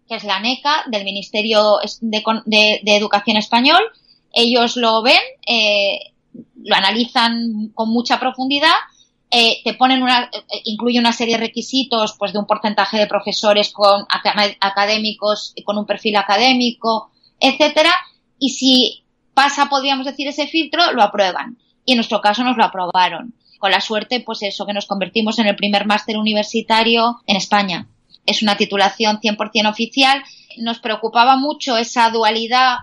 que 0.08 0.14
es 0.16 0.24
la 0.24 0.36
ANECA, 0.36 0.84
del 0.86 1.04
Ministerio 1.04 1.78
de, 2.04 2.80
Educación 2.84 3.36
Español. 3.36 3.80
Ellos 4.32 4.76
lo 4.76 5.02
ven, 5.02 5.20
eh, 5.46 5.98
lo 6.62 6.76
analizan 6.76 7.70
con 7.74 7.90
mucha 7.90 8.20
profundidad 8.20 8.74
eh, 9.30 9.60
te 9.62 9.74
ponen 9.74 10.02
una, 10.02 10.24
eh, 10.24 10.62
incluye 10.64 10.98
una 10.98 11.12
serie 11.12 11.34
de 11.34 11.46
requisitos, 11.46 12.14
pues 12.18 12.32
de 12.32 12.38
un 12.38 12.46
porcentaje 12.46 12.96
de 12.98 13.06
profesores 13.06 13.72
con 13.72 14.06
académicos, 14.60 15.54
con 15.64 15.78
un 15.78 15.86
perfil 15.86 16.16
académico, 16.16 17.10
etcétera, 17.38 17.92
y 18.38 18.50
si 18.50 19.04
pasa, 19.34 19.66
podríamos 19.66 20.06
decir, 20.06 20.26
ese 20.28 20.46
filtro, 20.46 20.92
lo 20.92 21.02
aprueban. 21.02 21.58
Y 21.84 21.92
en 21.92 21.98
nuestro 21.98 22.20
caso 22.20 22.42
nos 22.42 22.56
lo 22.56 22.64
aprobaron. 22.64 23.34
Con 23.58 23.70
la 23.70 23.80
suerte, 23.80 24.20
pues 24.20 24.42
eso, 24.42 24.66
que 24.66 24.72
nos 24.72 24.86
convertimos 24.86 25.38
en 25.38 25.46
el 25.46 25.56
primer 25.56 25.86
máster 25.86 26.16
universitario 26.16 27.20
en 27.26 27.36
España. 27.36 27.88
Es 28.24 28.42
una 28.42 28.56
titulación 28.56 29.20
100% 29.20 29.70
oficial. 29.70 30.22
Nos 30.58 30.78
preocupaba 30.78 31.36
mucho 31.36 31.76
esa 31.76 32.10
dualidad 32.10 32.78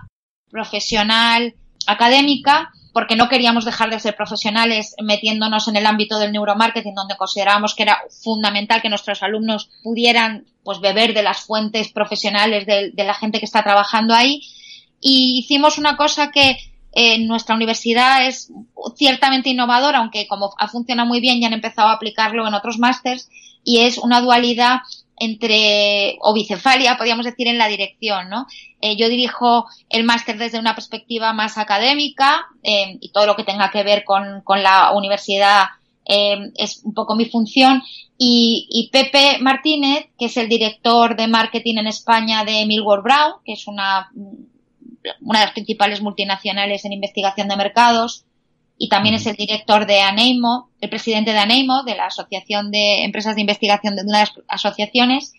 profesional 0.50 1.54
académica 1.86 2.70
porque 2.96 3.14
no 3.14 3.28
queríamos 3.28 3.66
dejar 3.66 3.90
de 3.90 4.00
ser 4.00 4.16
profesionales 4.16 4.94
metiéndonos 5.02 5.68
en 5.68 5.76
el 5.76 5.84
ámbito 5.84 6.18
del 6.18 6.32
neuromarketing, 6.32 6.94
donde 6.94 7.18
considerábamos 7.18 7.74
que 7.74 7.82
era 7.82 8.00
fundamental 8.22 8.80
que 8.80 8.88
nuestros 8.88 9.22
alumnos 9.22 9.68
pudieran 9.82 10.46
pues 10.64 10.80
beber 10.80 11.12
de 11.12 11.22
las 11.22 11.40
fuentes 11.40 11.92
profesionales 11.92 12.64
de, 12.64 12.94
la 13.04 13.12
gente 13.12 13.38
que 13.38 13.44
está 13.44 13.62
trabajando 13.62 14.14
ahí. 14.14 14.40
Y 14.98 15.40
hicimos 15.40 15.76
una 15.76 15.98
cosa 15.98 16.30
que 16.30 16.56
en 16.92 17.26
nuestra 17.26 17.54
universidad 17.54 18.26
es 18.26 18.50
ciertamente 18.96 19.50
innovadora, 19.50 19.98
aunque 19.98 20.26
como 20.26 20.54
ha 20.58 20.66
funcionado 20.66 21.06
muy 21.06 21.20
bien 21.20 21.38
ya 21.38 21.48
han 21.48 21.52
empezado 21.52 21.88
a 21.88 21.92
aplicarlo 21.92 22.48
en 22.48 22.54
otros 22.54 22.78
másters, 22.78 23.28
y 23.62 23.80
es 23.80 23.98
una 23.98 24.22
dualidad 24.22 24.78
entre, 25.18 26.18
o 26.20 26.34
bicefalia, 26.34 26.96
podríamos 26.96 27.24
decir, 27.24 27.48
en 27.48 27.58
la 27.58 27.68
dirección, 27.68 28.28
¿no? 28.28 28.46
Eh, 28.80 28.96
yo 28.96 29.08
dirijo 29.08 29.66
el 29.88 30.04
máster 30.04 30.36
desde 30.36 30.58
una 30.58 30.74
perspectiva 30.74 31.32
más 31.32 31.56
académica 31.58 32.46
eh, 32.62 32.98
y 33.00 33.10
todo 33.10 33.26
lo 33.26 33.36
que 33.36 33.44
tenga 33.44 33.70
que 33.70 33.82
ver 33.82 34.04
con, 34.04 34.42
con 34.42 34.62
la 34.62 34.92
universidad 34.92 35.64
eh, 36.04 36.52
es 36.56 36.82
un 36.84 36.94
poco 36.94 37.16
mi 37.16 37.24
función. 37.24 37.82
Y, 38.18 38.68
y, 38.70 38.90
Pepe 38.90 39.38
Martínez, 39.40 40.06
que 40.18 40.26
es 40.26 40.36
el 40.36 40.48
director 40.48 41.16
de 41.16 41.26
marketing 41.26 41.78
en 41.78 41.86
España 41.86 42.44
de 42.44 42.64
Millward 42.66 43.02
Brown, 43.02 43.32
que 43.44 43.52
es 43.52 43.66
una, 43.66 44.10
una 45.20 45.40
de 45.40 45.44
las 45.46 45.54
principales 45.54 46.00
multinacionales 46.00 46.84
en 46.84 46.92
investigación 46.92 47.48
de 47.48 47.56
mercados, 47.56 48.25
y 48.78 48.88
también 48.88 49.14
es 49.14 49.26
el 49.26 49.36
director 49.36 49.86
de 49.86 50.00
ANEIMO, 50.00 50.70
el 50.80 50.90
presidente 50.90 51.32
de 51.32 51.38
ANEIMO, 51.38 51.82
de 51.84 51.96
la 51.96 52.06
Asociación 52.06 52.70
de 52.70 53.04
Empresas 53.04 53.34
de 53.34 53.40
Investigación 53.40 53.96
de 53.96 54.02
una 54.02 54.18
de 54.18 54.24
las 54.24 54.32
asociaciones. 54.48 55.32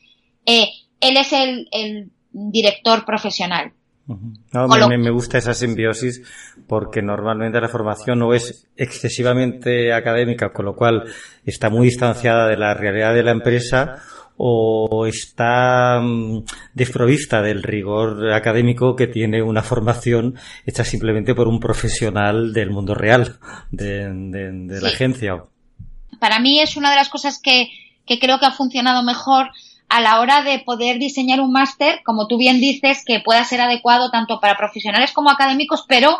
Eh, 0.45 0.69
él 0.99 1.17
es 1.17 1.33
el, 1.33 2.11
director 2.31 3.03
profesional. 3.03 3.71
me, 4.05 5.09
gusta 5.09 5.39
esa 5.39 5.55
simbiosis 5.55 6.21
porque 6.67 7.01
normalmente 7.01 7.59
la 7.59 7.67
formación 7.67 8.19
no 8.19 8.33
es 8.33 8.67
excesivamente 8.75 9.91
académica, 9.91 10.53
con 10.53 10.65
lo 10.65 10.75
cual 10.75 11.03
está 11.45 11.69
muy 11.69 11.87
distanciada 11.87 12.47
de 12.47 12.57
la 12.57 12.75
realidad 12.75 13.13
de 13.15 13.23
la 13.23 13.31
empresa 13.31 14.03
o 14.37 15.05
está 15.07 15.99
mm, 15.99 16.43
desprovista 16.73 17.41
del 17.41 17.63
rigor 17.63 18.31
académico 18.33 18.95
que 18.95 19.07
tiene 19.07 19.41
una 19.41 19.63
formación 19.63 20.35
hecha 20.65 20.83
simplemente 20.83 21.33
por 21.33 21.47
un 21.47 21.59
profesional 21.59 22.53
del 22.53 22.69
mundo 22.69 22.93
real, 22.93 23.39
de, 23.71 24.79
la 24.81 24.89
agencia. 24.89 25.43
Para 26.19 26.39
mí 26.39 26.59
es 26.59 26.77
una 26.77 26.91
de 26.91 26.95
las 26.95 27.09
cosas 27.09 27.39
que, 27.41 27.69
que 28.05 28.19
creo 28.19 28.39
que 28.39 28.45
ha 28.45 28.51
funcionado 28.51 29.03
mejor 29.03 29.49
a 29.89 30.01
la 30.01 30.19
hora 30.19 30.43
de 30.43 30.59
poder 30.59 30.99
diseñar 30.99 31.39
un 31.39 31.51
máster, 31.51 32.01
como 32.03 32.27
tú 32.27 32.37
bien 32.37 32.59
dices, 32.59 33.03
que 33.05 33.21
pueda 33.21 33.43
ser 33.43 33.61
adecuado 33.61 34.11
tanto 34.11 34.39
para 34.39 34.57
profesionales 34.57 35.13
como 35.13 35.31
académicos, 35.31 35.85
pero 35.87 36.19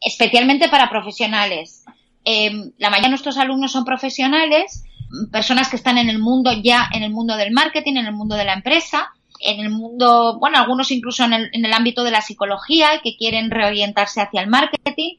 especialmente 0.00 0.68
para 0.68 0.88
profesionales. 0.88 1.84
Eh, 2.24 2.50
la 2.78 2.90
mayoría 2.90 3.08
de 3.08 3.10
nuestros 3.10 3.38
alumnos 3.38 3.72
son 3.72 3.84
profesionales 3.84 4.84
personas 5.30 5.68
que 5.68 5.76
están 5.76 5.98
en 5.98 6.10
el 6.10 6.18
mundo 6.18 6.52
ya, 6.52 6.88
en 6.92 7.02
el 7.02 7.10
mundo 7.10 7.36
del 7.36 7.52
marketing, 7.52 7.96
en 7.96 8.06
el 8.06 8.12
mundo 8.12 8.36
de 8.36 8.44
la 8.44 8.54
empresa, 8.54 9.10
en 9.40 9.60
el 9.60 9.70
mundo, 9.70 10.38
bueno, 10.38 10.58
algunos 10.58 10.90
incluso 10.90 11.24
en 11.24 11.32
el, 11.32 11.50
en 11.52 11.64
el 11.64 11.72
ámbito 11.72 12.04
de 12.04 12.10
la 12.10 12.22
psicología 12.22 13.00
que 13.02 13.16
quieren 13.16 13.50
reorientarse 13.50 14.20
hacia 14.20 14.42
el 14.42 14.48
marketing. 14.48 15.16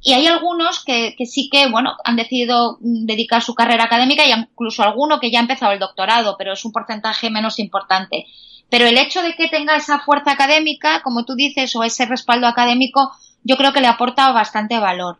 Y 0.00 0.12
hay 0.12 0.26
algunos 0.26 0.84
que, 0.84 1.14
que, 1.18 1.26
sí 1.26 1.48
que, 1.50 1.68
bueno, 1.68 1.96
han 2.04 2.16
decidido 2.16 2.78
dedicar 2.80 3.42
su 3.42 3.54
carrera 3.54 3.84
académica 3.84 4.24
y 4.24 4.32
incluso 4.32 4.82
alguno 4.82 5.18
que 5.18 5.30
ya 5.30 5.40
ha 5.40 5.42
empezado 5.42 5.72
el 5.72 5.80
doctorado, 5.80 6.36
pero 6.38 6.52
es 6.52 6.64
un 6.64 6.72
porcentaje 6.72 7.30
menos 7.30 7.58
importante. 7.58 8.26
Pero 8.70 8.86
el 8.86 8.98
hecho 8.98 9.22
de 9.22 9.34
que 9.34 9.48
tenga 9.48 9.76
esa 9.76 9.98
fuerza 10.00 10.32
académica, 10.32 11.02
como 11.02 11.24
tú 11.24 11.34
dices, 11.34 11.74
o 11.74 11.82
ese 11.82 12.06
respaldo 12.06 12.46
académico, 12.46 13.12
yo 13.44 13.56
creo 13.56 13.72
que 13.72 13.80
le 13.80 13.86
aporta 13.86 14.32
bastante 14.32 14.78
valor. 14.78 15.18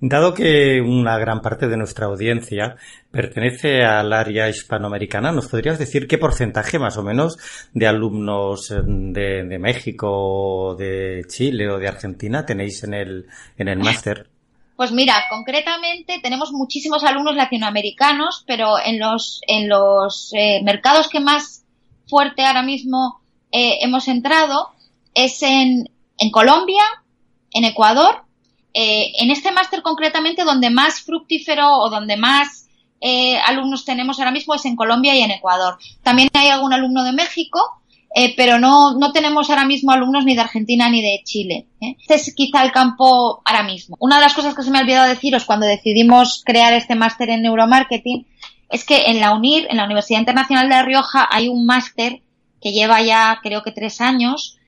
Dado 0.00 0.34
que 0.34 0.80
una 0.80 1.18
gran 1.18 1.40
parte 1.40 1.68
de 1.68 1.76
nuestra 1.76 2.06
audiencia 2.06 2.76
pertenece 3.10 3.84
al 3.84 4.12
área 4.12 4.48
hispanoamericana, 4.48 5.32
¿nos 5.32 5.48
podrías 5.48 5.78
decir 5.78 6.06
qué 6.06 6.18
porcentaje 6.18 6.78
más 6.78 6.96
o 6.96 7.02
menos 7.02 7.38
de 7.72 7.86
alumnos 7.86 8.70
eh, 8.70 8.82
de, 8.84 9.58
México, 9.58 10.74
de 10.78 11.24
Chile 11.28 11.70
o 11.70 11.78
de 11.78 11.88
Argentina 11.88 12.44
tenéis 12.44 12.82
en 12.84 12.94
el, 12.94 13.26
en 13.56 13.68
el 13.68 13.78
máster? 13.78 14.28
Pues 14.76 14.90
mira, 14.90 15.14
concretamente 15.30 16.18
tenemos 16.20 16.50
muchísimos 16.52 17.04
alumnos 17.04 17.36
latinoamericanos, 17.36 18.42
pero 18.46 18.74
en 18.84 18.98
los, 18.98 19.40
en 19.46 19.68
los 19.68 20.32
eh, 20.34 20.60
mercados 20.64 21.08
que 21.08 21.20
más 21.20 21.64
fuerte 22.08 22.44
ahora 22.44 22.62
mismo 22.62 23.20
eh, 23.52 23.78
hemos 23.82 24.08
entrado 24.08 24.70
es 25.14 25.42
en, 25.42 25.88
en 26.18 26.30
Colombia, 26.32 26.82
en 27.54 27.64
Ecuador, 27.64 28.24
eh, 28.74 29.12
en 29.18 29.30
este 29.30 29.52
máster 29.52 29.80
concretamente 29.80 30.44
donde 30.44 30.68
más 30.68 31.00
fructífero 31.00 31.78
o 31.78 31.88
donde 31.88 32.18
más 32.18 32.68
eh, 33.00 33.38
alumnos 33.46 33.84
tenemos 33.84 34.18
ahora 34.18 34.30
mismo 34.30 34.54
es 34.54 34.64
en 34.64 34.76
Colombia 34.76 35.14
y 35.14 35.20
en 35.20 35.30
Ecuador. 35.30 35.78
También 36.02 36.28
hay 36.34 36.48
algún 36.48 36.72
alumno 36.72 37.04
de 37.04 37.12
México, 37.12 37.60
eh, 38.14 38.34
pero 38.36 38.58
no, 38.58 38.94
no 38.98 39.12
tenemos 39.12 39.50
ahora 39.50 39.64
mismo 39.64 39.92
alumnos 39.92 40.24
ni 40.24 40.34
de 40.34 40.40
Argentina 40.40 40.88
ni 40.88 41.02
de 41.02 41.20
Chile. 41.24 41.66
¿eh? 41.80 41.96
Este 42.00 42.14
es 42.14 42.34
quizá 42.34 42.62
el 42.62 42.72
campo 42.72 43.42
ahora 43.44 43.62
mismo. 43.62 43.96
Una 44.00 44.16
de 44.16 44.22
las 44.22 44.34
cosas 44.34 44.54
que 44.54 44.62
se 44.62 44.70
me 44.70 44.78
ha 44.78 44.82
olvidado 44.82 45.08
deciros 45.08 45.44
cuando 45.44 45.66
decidimos 45.66 46.42
crear 46.44 46.72
este 46.72 46.94
máster 46.94 47.30
en 47.30 47.42
neuromarketing 47.42 48.26
es 48.70 48.84
que 48.84 49.06
en 49.06 49.20
la 49.20 49.34
UNIR, 49.34 49.66
en 49.68 49.76
la 49.76 49.84
Universidad 49.84 50.20
Internacional 50.20 50.68
de 50.68 50.74
La 50.74 50.82
Rioja, 50.82 51.28
hay 51.30 51.48
un 51.48 51.66
máster 51.66 52.22
que 52.60 52.72
lleva 52.72 53.02
ya 53.02 53.38
creo 53.42 53.62
que 53.62 53.72
tres 53.72 54.00
años 54.00 54.58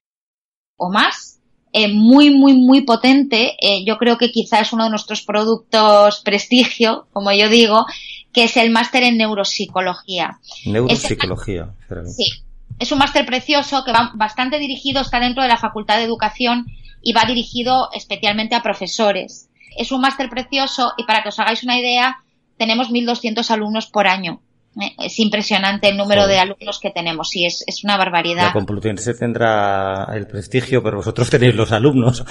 o 0.76 0.92
más, 0.92 1.35
eh, 1.78 1.92
muy, 1.92 2.30
muy, 2.30 2.54
muy 2.54 2.80
potente. 2.80 3.54
Eh, 3.60 3.84
yo 3.84 3.98
creo 3.98 4.16
que 4.16 4.32
quizá 4.32 4.60
es 4.60 4.72
uno 4.72 4.84
de 4.84 4.90
nuestros 4.90 5.20
productos 5.20 6.22
prestigio, 6.24 7.06
como 7.12 7.30
yo 7.32 7.50
digo, 7.50 7.84
que 8.32 8.44
es 8.44 8.56
el 8.56 8.70
máster 8.70 9.02
en 9.02 9.18
neuropsicología. 9.18 10.38
Neuropsicología. 10.64 11.74
sí, 12.06 12.32
es 12.78 12.92
un 12.92 12.98
máster 12.98 13.26
precioso 13.26 13.84
que 13.84 13.92
va 13.92 14.10
bastante 14.14 14.58
dirigido, 14.58 15.02
está 15.02 15.20
dentro 15.20 15.42
de 15.42 15.50
la 15.50 15.58
Facultad 15.58 15.98
de 15.98 16.04
Educación 16.04 16.64
y 17.02 17.12
va 17.12 17.26
dirigido 17.26 17.90
especialmente 17.92 18.54
a 18.54 18.62
profesores. 18.62 19.50
Es 19.76 19.92
un 19.92 20.00
máster 20.00 20.30
precioso 20.30 20.94
y 20.96 21.04
para 21.04 21.22
que 21.22 21.28
os 21.28 21.38
hagáis 21.38 21.62
una 21.62 21.78
idea, 21.78 22.16
tenemos 22.56 22.88
1.200 22.88 23.50
alumnos 23.50 23.86
por 23.86 24.06
año. 24.06 24.40
Eh, 24.80 24.94
es 24.98 25.18
impresionante 25.18 25.88
el 25.88 25.96
número 25.96 26.26
de 26.26 26.38
alumnos 26.38 26.78
que 26.80 26.90
tenemos, 26.90 27.34
y 27.34 27.46
es, 27.46 27.64
es 27.66 27.82
una 27.82 27.96
barbaridad. 27.96 28.46
La 28.46 28.52
Complutense 28.52 29.14
tendrá 29.14 30.06
el 30.14 30.26
prestigio, 30.26 30.82
pero 30.82 30.98
vosotros 30.98 31.30
tenéis 31.30 31.54
los 31.54 31.72
alumnos. 31.72 32.24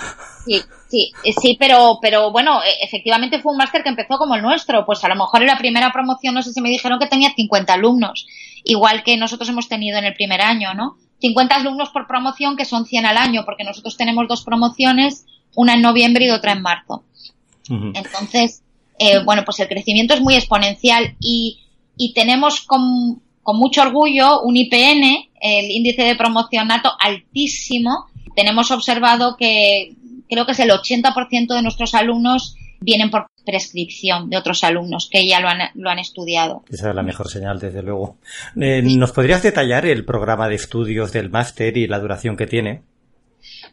Sí, 0.46 0.62
sí, 0.88 1.12
eh, 1.24 1.34
sí, 1.34 1.58
pero, 1.60 1.98
pero 2.00 2.32
bueno, 2.32 2.62
e, 2.62 2.86
efectivamente 2.86 3.42
fue 3.42 3.52
un 3.52 3.58
máster 3.58 3.82
que 3.82 3.90
empezó 3.90 4.18
como 4.18 4.36
el 4.36 4.44
nuestro. 4.44 4.86
Pues 4.86 5.04
a 5.04 5.10
lo 5.10 5.16
mejor 5.16 5.42
en 5.42 5.48
la 5.48 5.58
primera 5.58 5.92
promoción, 5.92 6.36
no 6.36 6.44
sé 6.44 6.54
si 6.54 6.62
me 6.62 6.70
dijeron 6.70 7.00
que 7.00 7.08
tenía 7.08 7.32
50 7.36 7.74
alumnos, 7.74 8.28
igual 8.64 9.04
que 9.04 9.18
nosotros 9.18 9.50
hemos 9.50 9.68
tenido 9.68 9.98
en 9.98 10.06
el 10.06 10.14
primer 10.14 10.42
año, 10.42 10.76
¿no? 10.76 10.98
50 11.22 11.56
alumnos 11.56 11.90
por 11.90 12.06
promoción, 12.06 12.56
que 12.56 12.66
son 12.66 12.86
100 12.86 13.08
al 13.08 13.18
año, 13.18 13.44
porque 13.46 13.64
nosotros 13.64 13.98
tenemos 13.98 14.28
dos 14.28 14.44
promociones, 14.44 15.26
una 15.56 15.74
en 15.74 15.82
noviembre 15.82 16.26
y 16.26 16.30
otra 16.30 16.52
en 16.52 16.62
marzo. 16.62 17.04
Entonces, 17.68 18.62
eh, 19.00 19.24
bueno, 19.24 19.44
pues 19.44 19.60
el 19.60 19.68
crecimiento 19.68 20.14
es 20.14 20.22
muy 20.22 20.36
exponencial 20.36 21.16
y 21.20 21.65
y 21.98 22.14
tenemos 22.14 22.62
con, 22.62 23.22
con 23.44 23.58
mucho 23.58 23.82
orgullo 23.82 24.42
un 24.42 24.58
IPN, 24.58 25.30
el 25.42 25.72
índice 25.72 26.04
de 26.04 26.16
promoción 26.16 26.68
nato 26.68 26.92
altísimo. 27.00 28.08
Tenemos 28.36 28.72
observado 28.72 29.36
que 29.38 29.96
creo 30.30 30.46
que 30.46 30.54
es 30.54 30.60
el 30.60 30.70
80% 30.70 31.56
de 31.56 31.62
nuestros 31.62 31.94
alumnos 31.94 32.56
vienen 32.80 33.10
por 33.10 33.28
prescripción 33.46 34.30
de 34.30 34.38
otros 34.38 34.64
alumnos 34.64 35.10
que 35.12 35.28
ya 35.28 35.40
lo 35.40 35.48
han, 35.48 35.60
lo 35.76 35.90
han 35.90 36.00
estudiado. 36.00 36.64
Esa 36.70 36.90
es 36.90 36.96
la 36.96 37.04
mejor 37.04 37.30
señal, 37.30 37.60
desde 37.60 37.82
luego. 37.82 38.18
Eh, 38.60 38.82
¿Nos 38.84 39.12
podrías 39.12 39.44
detallar 39.44 39.86
el 39.86 40.06
programa 40.06 40.48
de 40.48 40.56
estudios 40.56 41.12
del 41.12 41.30
máster 41.30 41.78
y 41.78 41.88
la 41.88 42.00
duración 42.00 42.38
que 42.38 42.48
tiene? 42.48 42.82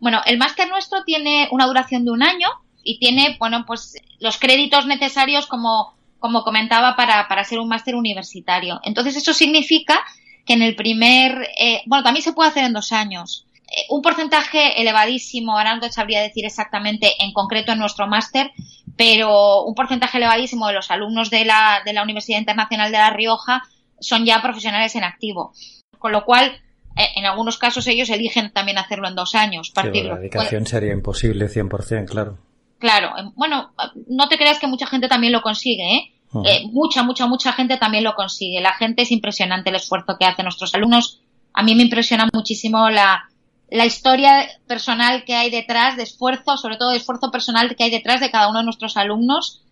Bueno, 0.00 0.20
el 0.26 0.38
máster 0.38 0.68
nuestro 0.68 1.04
tiene 1.04 1.48
una 1.50 1.66
duración 1.66 2.04
de 2.04 2.10
un 2.10 2.22
año 2.22 2.48
y 2.82 2.98
tiene, 2.98 3.36
bueno, 3.38 3.64
pues 3.66 3.94
los 4.18 4.38
créditos 4.38 4.86
necesarios 4.86 5.46
como 5.46 5.94
como 6.22 6.44
comentaba, 6.44 6.96
para, 6.96 7.28
para 7.28 7.44
ser 7.44 7.58
un 7.58 7.68
máster 7.68 7.94
universitario. 7.94 8.80
Entonces, 8.84 9.16
eso 9.16 9.34
significa 9.34 10.02
que 10.46 10.54
en 10.54 10.62
el 10.62 10.74
primer, 10.74 11.48
eh, 11.58 11.82
bueno, 11.86 12.02
también 12.02 12.22
se 12.22 12.32
puede 12.32 12.48
hacer 12.48 12.64
en 12.64 12.72
dos 12.72 12.92
años. 12.92 13.46
Eh, 13.66 13.86
un 13.90 14.00
porcentaje 14.00 14.80
elevadísimo, 14.80 15.58
ahora 15.58 15.74
no 15.74 15.80
te 15.80 15.92
sabría 15.92 16.22
decir 16.22 16.46
exactamente 16.46 17.22
en 17.22 17.32
concreto 17.32 17.72
en 17.72 17.78
nuestro 17.78 18.06
máster, 18.06 18.52
pero 18.96 19.64
un 19.64 19.74
porcentaje 19.74 20.18
elevadísimo 20.18 20.66
de 20.68 20.74
los 20.74 20.90
alumnos 20.90 21.28
de 21.28 21.44
la, 21.44 21.82
de 21.84 21.92
la 21.92 22.02
Universidad 22.02 22.38
Internacional 22.38 22.90
de 22.92 22.98
La 22.98 23.10
Rioja 23.10 23.62
son 24.00 24.24
ya 24.24 24.40
profesionales 24.40 24.94
en 24.96 25.04
activo. 25.04 25.52
Con 25.98 26.12
lo 26.12 26.24
cual, 26.24 26.52
eh, 26.96 27.08
en 27.16 27.26
algunos 27.26 27.58
casos 27.58 27.86
ellos 27.86 28.10
eligen 28.10 28.52
también 28.52 28.78
hacerlo 28.78 29.08
en 29.08 29.16
dos 29.16 29.34
años. 29.34 29.70
Partirlo. 29.70 30.14
la 30.14 30.20
dedicación 30.20 30.66
sería 30.66 30.92
imposible 30.92 31.46
100%, 31.46 32.06
claro. 32.06 32.38
Claro, 32.78 33.16
em, 33.16 33.32
bueno, 33.36 33.70
no 34.08 34.28
te 34.28 34.36
creas 34.36 34.58
que 34.58 34.66
mucha 34.66 34.88
gente 34.88 35.06
también 35.06 35.32
lo 35.32 35.40
consigue, 35.40 35.96
¿eh? 35.96 36.11
¿Eh? 36.44 36.62
mucha, 36.70 37.02
mucha, 37.02 37.26
mucha 37.26 37.52
gente 37.52 37.76
también 37.76 38.04
lo 38.04 38.14
consigue. 38.14 38.60
La 38.60 38.74
gente 38.74 39.02
es 39.02 39.10
impresionante 39.10 39.70
el 39.70 39.76
esfuerzo 39.76 40.16
que 40.18 40.24
hacen 40.24 40.44
nuestros 40.44 40.74
alumnos. 40.74 41.20
A 41.52 41.62
mí 41.62 41.74
me 41.74 41.82
impresiona 41.82 42.28
muchísimo 42.32 42.88
la, 42.90 43.28
la 43.70 43.86
historia 43.86 44.48
personal 44.66 45.24
que 45.24 45.34
hay 45.34 45.50
detrás, 45.50 45.96
de 45.96 46.02
esfuerzo, 46.02 46.56
sobre 46.56 46.76
todo 46.76 46.90
de 46.90 46.98
esfuerzo 46.98 47.30
personal 47.30 47.74
que 47.76 47.84
hay 47.84 47.90
detrás 47.90 48.20
de 48.20 48.30
cada 48.30 48.48
uno 48.48 48.58
de 48.58 48.64
nuestros 48.64 48.96
alumnos, 48.96 49.62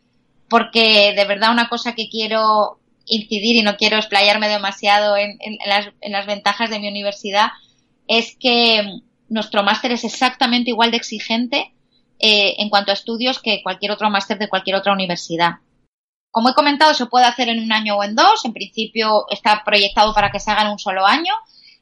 porque 0.48 1.12
de 1.14 1.24
verdad 1.24 1.52
una 1.52 1.68
cosa 1.68 1.94
que 1.94 2.08
quiero 2.08 2.78
incidir 3.06 3.56
y 3.56 3.62
no 3.62 3.76
quiero 3.76 3.96
explayarme 3.96 4.48
demasiado 4.48 5.16
en, 5.16 5.36
en, 5.40 5.58
las, 5.66 5.88
en 6.00 6.12
las 6.12 6.26
ventajas 6.26 6.70
de 6.70 6.78
mi 6.78 6.88
universidad 6.88 7.48
es 8.06 8.36
que 8.38 9.00
nuestro 9.28 9.62
máster 9.62 9.92
es 9.92 10.04
exactamente 10.04 10.70
igual 10.70 10.90
de 10.90 10.96
exigente 10.96 11.72
eh, 12.18 12.54
en 12.58 12.68
cuanto 12.68 12.90
a 12.90 12.94
estudios 12.94 13.38
que 13.38 13.62
cualquier 13.62 13.92
otro 13.92 14.10
máster 14.10 14.38
de 14.38 14.48
cualquier 14.48 14.76
otra 14.76 14.92
universidad. 14.92 15.56
Como 16.30 16.50
he 16.50 16.54
comentado, 16.54 16.94
se 16.94 17.06
puede 17.06 17.26
hacer 17.26 17.48
en 17.48 17.60
un 17.60 17.72
año 17.72 17.96
o 17.96 18.04
en 18.04 18.14
dos. 18.14 18.44
En 18.44 18.52
principio 18.52 19.24
está 19.30 19.62
proyectado 19.64 20.14
para 20.14 20.30
que 20.30 20.40
se 20.40 20.50
haga 20.50 20.62
en 20.62 20.68
un 20.68 20.78
solo 20.78 21.06
año. 21.06 21.32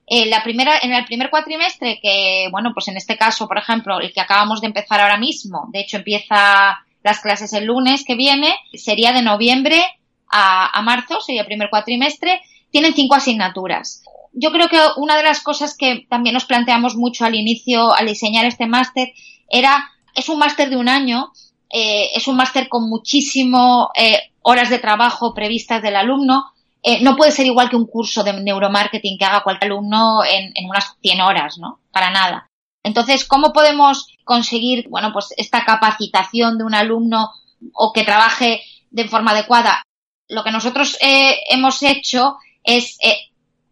En, 0.06 0.30
la 0.30 0.42
primera, 0.42 0.78
en 0.80 0.92
el 0.92 1.04
primer 1.04 1.28
cuatrimestre, 1.28 1.98
que, 2.02 2.48
bueno, 2.50 2.70
pues 2.72 2.88
en 2.88 2.96
este 2.96 3.16
caso, 3.16 3.46
por 3.46 3.58
ejemplo, 3.58 4.00
el 4.00 4.12
que 4.12 4.20
acabamos 4.20 4.60
de 4.60 4.68
empezar 4.68 5.00
ahora 5.00 5.18
mismo, 5.18 5.68
de 5.70 5.80
hecho 5.80 5.98
empieza 5.98 6.78
las 7.02 7.20
clases 7.20 7.52
el 7.52 7.66
lunes 7.66 8.04
que 8.06 8.14
viene, 8.14 8.54
sería 8.72 9.12
de 9.12 9.22
noviembre 9.22 9.82
a, 10.30 10.78
a 10.78 10.82
marzo, 10.82 11.20
sería 11.20 11.42
el 11.42 11.46
primer 11.46 11.68
cuatrimestre, 11.68 12.40
tienen 12.70 12.94
cinco 12.94 13.16
asignaturas. 13.16 14.02
Yo 14.32 14.50
creo 14.50 14.68
que 14.68 14.78
una 14.96 15.16
de 15.16 15.24
las 15.24 15.40
cosas 15.40 15.76
que 15.76 16.06
también 16.08 16.34
nos 16.34 16.46
planteamos 16.46 16.96
mucho 16.96 17.24
al 17.26 17.34
inicio, 17.34 17.92
al 17.92 18.06
diseñar 18.06 18.46
este 18.46 18.66
máster, 18.66 19.12
era 19.50 19.90
es 20.14 20.28
un 20.28 20.38
máster 20.38 20.68
de 20.68 20.76
un 20.76 20.88
año, 20.88 21.32
eh, 21.70 22.10
es 22.14 22.26
un 22.28 22.36
máster 22.36 22.68
con 22.68 22.88
muchísimo 22.88 23.90
eh, 23.94 24.18
horas 24.48 24.70
de 24.70 24.78
trabajo 24.78 25.34
previstas 25.34 25.82
del 25.82 25.94
alumno. 25.94 26.52
Eh, 26.82 27.02
no 27.02 27.16
puede 27.16 27.32
ser 27.32 27.44
igual 27.44 27.68
que 27.68 27.76
un 27.76 27.86
curso 27.86 28.24
de 28.24 28.32
neuromarketing 28.32 29.18
que 29.18 29.24
haga 29.26 29.42
cualquier 29.42 29.72
alumno 29.72 30.24
en, 30.24 30.52
unas 30.66 30.96
100 31.02 31.20
horas, 31.20 31.58
¿no? 31.58 31.80
Para 31.92 32.10
nada. 32.10 32.48
Entonces, 32.82 33.26
¿cómo 33.26 33.52
podemos 33.52 34.06
conseguir, 34.24 34.88
bueno, 34.88 35.12
pues 35.12 35.34
esta 35.36 35.66
capacitación 35.66 36.56
de 36.56 36.64
un 36.64 36.74
alumno 36.74 37.30
o 37.74 37.92
que 37.92 38.04
trabaje 38.04 38.62
de 38.90 39.06
forma 39.06 39.32
adecuada? 39.32 39.82
Lo 40.28 40.42
que 40.44 40.52
nosotros 40.52 40.96
eh, 41.02 41.36
hemos 41.50 41.82
hecho 41.82 42.38
es 42.64 42.96
eh, 43.02 43.18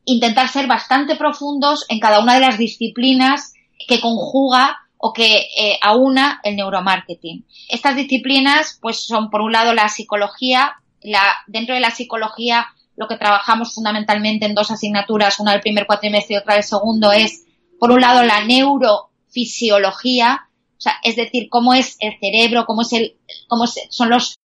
intentar 0.05 0.51
ser 0.51 0.67
bastante 0.67 1.17
profundos 1.17 1.87
en 1.89 2.01
cada 2.01 2.21
una 2.21 2.35
de 2.35 2.41
las 2.41 2.59
disciplinas 2.59 3.55
que 3.89 4.01
conjuga 4.03 4.77
o 4.99 5.13
que 5.13 5.49
eh, 5.57 5.79
aúna 5.83 6.41
el 6.43 6.57
neuromarketing. 6.57 7.47
Estas 7.69 7.97
disciplinas, 7.97 8.79
pues 8.81 9.07
son 9.07 9.31
por 9.31 9.43
un 9.43 9.53
lado 9.53 9.75
la 9.75 9.89
psicología, 9.89 10.77
la, 11.03 11.21
dentro 11.47 11.75
de 11.75 11.81
la 11.81 11.91
psicología 11.91 12.69
lo 12.97 13.09
que 13.09 13.17
trabajamos 13.17 13.75
fundamentalmente 13.75 14.47
en 14.47 14.55
dos 14.55 14.71
asignaturas, 14.71 15.39
una 15.39 15.53
del 15.53 15.61
primer 15.61 15.87
cuatrimestre 15.87 16.35
y 16.35 16.39
otra 16.39 16.55
del 16.55 16.65
segundo, 16.65 17.13
es 17.13 17.45
por 17.79 17.91
un 17.91 18.01
lado 18.01 18.23
la 18.23 18.43
neurofisiología, 18.45 20.49
o 20.79 20.81
sea, 20.81 20.95
es 21.03 21.15
decir, 21.15 21.49
cómo 21.51 21.75
es 21.75 21.97
el 22.01 22.19
cerebro, 22.19 22.65
cómo 22.65 22.81
es 22.83 22.93
el, 22.95 23.19
cómo 23.49 23.67
son 23.67 24.09
los 24.09 24.39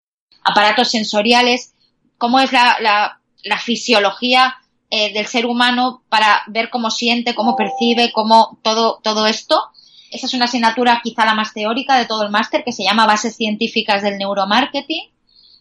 aparatos 0.43 0.91
sensoriales, 0.91 1.75
cómo 2.19 2.41
es 2.41 2.53
la, 2.53 2.77
la, 2.81 3.21
la 3.45 3.59
fisiología 3.59 4.57
eh, 4.91 5.13
del 5.13 5.27
ser 5.27 5.47
humano 5.47 6.03
para 6.09 6.43
ver 6.49 6.71
cómo 6.71 6.91
siente, 6.91 7.37
cómo 7.37 7.55
percibe, 7.55 8.11
cómo 8.13 8.59
todo, 8.63 8.99
todo 9.05 9.29
esto. 9.29 9.71
Esa 10.11 10.27
es 10.27 10.35
una 10.35 10.47
asignatura 10.47 11.01
quizá 11.03 11.25
la 11.25 11.35
más 11.35 11.55
teórica 11.55 11.97
de 11.97 12.07
todo 12.07 12.25
el 12.25 12.31
máster 12.31 12.65
que 12.65 12.73
se 12.73 12.83
llama 12.83 13.07
Bases 13.07 13.37
Científicas 13.37 14.03
del 14.03 14.19
Neuromarketing. 14.19 15.11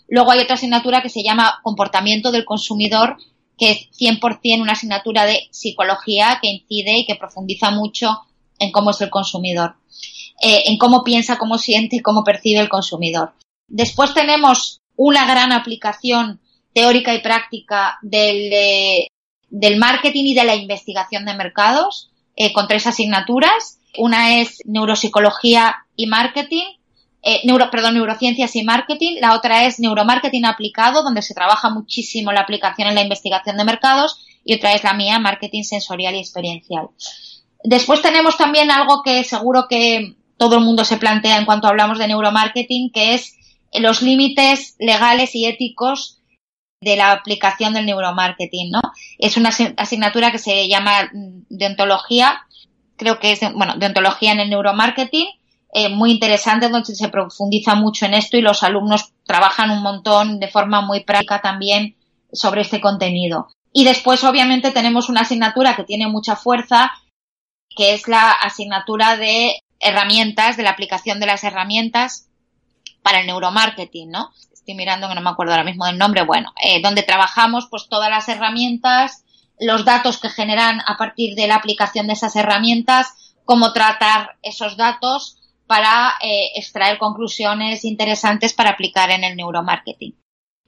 Luego 0.08 0.32
hay 0.32 0.40
otra 0.40 0.56
asignatura 0.56 1.02
que 1.02 1.10
se 1.10 1.22
llama 1.24 1.60
Comportamiento 1.64 2.32
del 2.32 2.46
Consumidor, 2.46 3.18
que 3.58 3.72
es 3.72 3.90
100% 4.00 4.62
una 4.62 4.74
asignatura 4.74 5.26
de 5.26 5.48
psicología 5.52 6.40
que 6.42 6.50
incide 6.50 6.98
y 6.98 7.06
que 7.06 7.16
profundiza 7.16 7.70
mucho 7.72 8.22
en 8.58 8.72
cómo 8.72 8.90
es 8.92 9.02
el 9.02 9.10
consumidor, 9.10 9.76
eh, 10.42 10.64
en 10.66 10.78
cómo 10.78 11.04
piensa, 11.04 11.38
cómo 11.38 11.58
siente 11.58 11.98
y 11.98 12.02
cómo 12.02 12.24
percibe 12.24 12.60
el 12.60 12.70
consumidor. 12.70 13.34
Después 13.68 14.14
tenemos 14.14 14.82
una 14.96 15.26
gran 15.26 15.52
aplicación 15.52 16.42
teórica 16.74 17.14
y 17.14 17.22
práctica 17.22 18.00
del, 18.02 19.08
del 19.50 19.78
marketing 19.78 20.26
y 20.26 20.34
de 20.34 20.44
la 20.44 20.56
investigación 20.56 21.26
de 21.26 21.36
mercados, 21.36 22.12
eh, 22.36 22.54
con 22.54 22.68
tres 22.68 22.88
asignaturas. 22.88 23.79
Una 23.98 24.40
es 24.40 24.62
neuropsicología 24.66 25.86
y 25.96 26.08
marketing, 26.08 26.66
eh, 27.22 27.42
neuro, 27.44 27.70
perdón, 27.70 27.96
neurociencias 27.96 28.56
y 28.56 28.64
marketing. 28.64 29.18
La 29.20 29.36
otra 29.36 29.66
es 29.66 29.80
neuromarketing 29.80 30.46
aplicado, 30.46 31.04
donde 31.04 31.22
se 31.22 31.34
trabaja 31.34 31.70
muchísimo 31.70 32.32
la 32.32 32.42
aplicación 32.42 32.88
en 32.88 32.96
la 32.96 33.02
investigación 33.02 33.58
de 33.58 33.66
mercados. 33.66 34.26
Y 34.46 34.56
otra 34.56 34.74
es 34.74 34.84
la 34.84 34.94
mía, 34.94 35.20
marketing 35.20 35.64
sensorial 35.64 36.16
y 36.16 36.20
experiencial. 36.20 36.88
Después 37.64 38.02
tenemos 38.02 38.38
también 38.38 38.72
algo 38.72 39.04
que 39.04 39.24
seguro 39.24 39.68
que 39.70 40.16
todo 40.38 40.56
el 40.56 40.64
mundo 40.64 40.86
se 40.86 40.98
plantea 40.98 41.38
en 41.38 41.46
cuanto 41.46 41.68
hablamos 41.68 42.00
de 42.00 42.08
neuromarketing, 42.08 42.92
que 42.92 43.14
es 43.14 43.36
los 43.74 44.02
límites 44.02 44.76
legales 44.80 45.36
y 45.36 45.46
éticos 45.46 46.20
de 46.82 46.96
la 46.96 47.12
aplicación 47.12 47.74
del 47.74 47.86
neuromarketing, 47.86 48.72
¿no? 48.72 48.80
Es 49.18 49.36
una 49.36 49.50
asignatura 49.76 50.32
que 50.32 50.38
se 50.38 50.70
llama 50.70 51.10
mm, 51.14 51.42
deontología, 51.50 52.46
creo 53.00 53.18
que 53.18 53.32
es, 53.32 53.40
bueno, 53.54 53.76
deontología 53.78 54.34
en 54.34 54.42
el 54.42 54.50
neuromarketing, 54.50 55.28
eh, 55.74 55.90
muy 55.90 56.12
interesante 56.12 56.70
donde 56.70 56.94
se 56.94 57.10
profundiza 57.10 57.76
mucho 57.76 58.06
en 58.06 58.14
esto 58.14 58.38
y 58.38 58.42
los 58.42 58.64
alumnos 58.64 59.14
trabajan 59.26 59.72
un 59.72 59.82
montón 59.82 60.40
de 60.40 60.48
forma 60.48 60.82
muy 60.82 61.04
práctica 61.04 61.42
también 61.42 61.96
sobre 62.32 62.62
este 62.62 62.82
contenido. 62.82 63.48
Y 63.72 63.84
después, 63.86 64.24
obviamente, 64.24 64.72
tenemos 64.72 65.10
una 65.10 65.22
asignatura 65.22 65.76
que 65.76 65.84
tiene 65.84 66.08
mucha 66.08 66.36
fuerza, 66.36 66.92
que 67.76 67.94
es 67.94 68.08
la 68.08 68.32
asignatura 68.32 69.16
de 69.16 69.60
herramientas, 69.80 70.58
de 70.58 70.64
la 70.64 70.72
aplicación 70.72 71.20
de 71.20 71.28
las 71.28 71.44
herramientas 71.44 72.28
para 73.04 73.22
el 73.22 73.28
neuromarketing, 73.28 74.10
¿no? 74.10 74.32
Estoy 74.52 74.74
mirando 74.74 75.08
que 75.08 75.16
no 75.16 75.22
me 75.22 75.30
acuerdo 75.30 75.54
ahora 75.54 75.64
mismo 75.64 75.86
del 75.86 75.98
nombre, 75.98 76.24
bueno, 76.24 76.52
eh, 76.64 76.82
donde 76.82 77.04
trabajamos 77.04 77.68
pues 77.70 77.88
todas 77.90 78.10
las 78.10 78.28
herramientas, 78.28 79.24
los 79.60 79.86
datos 79.86 80.20
que 80.20 80.30
generan 80.30 80.82
a 80.86 80.98
partir 80.98 81.36
de 81.36 81.48
la 81.48 81.56
aplicación 81.56 82.08
de 82.08 82.14
esas 82.14 82.36
herramientas, 82.36 83.36
cómo 83.46 83.74
tratar 83.74 84.38
esos 84.42 84.78
datos 84.78 85.38
para 85.68 86.16
eh, 86.22 86.52
extraer 86.56 86.98
conclusiones 86.98 87.86
interesantes 87.86 88.54
para 88.54 88.72
aplicar 88.72 89.12
en 89.12 89.24
el 89.24 89.36
neuromarketing. 89.36 90.16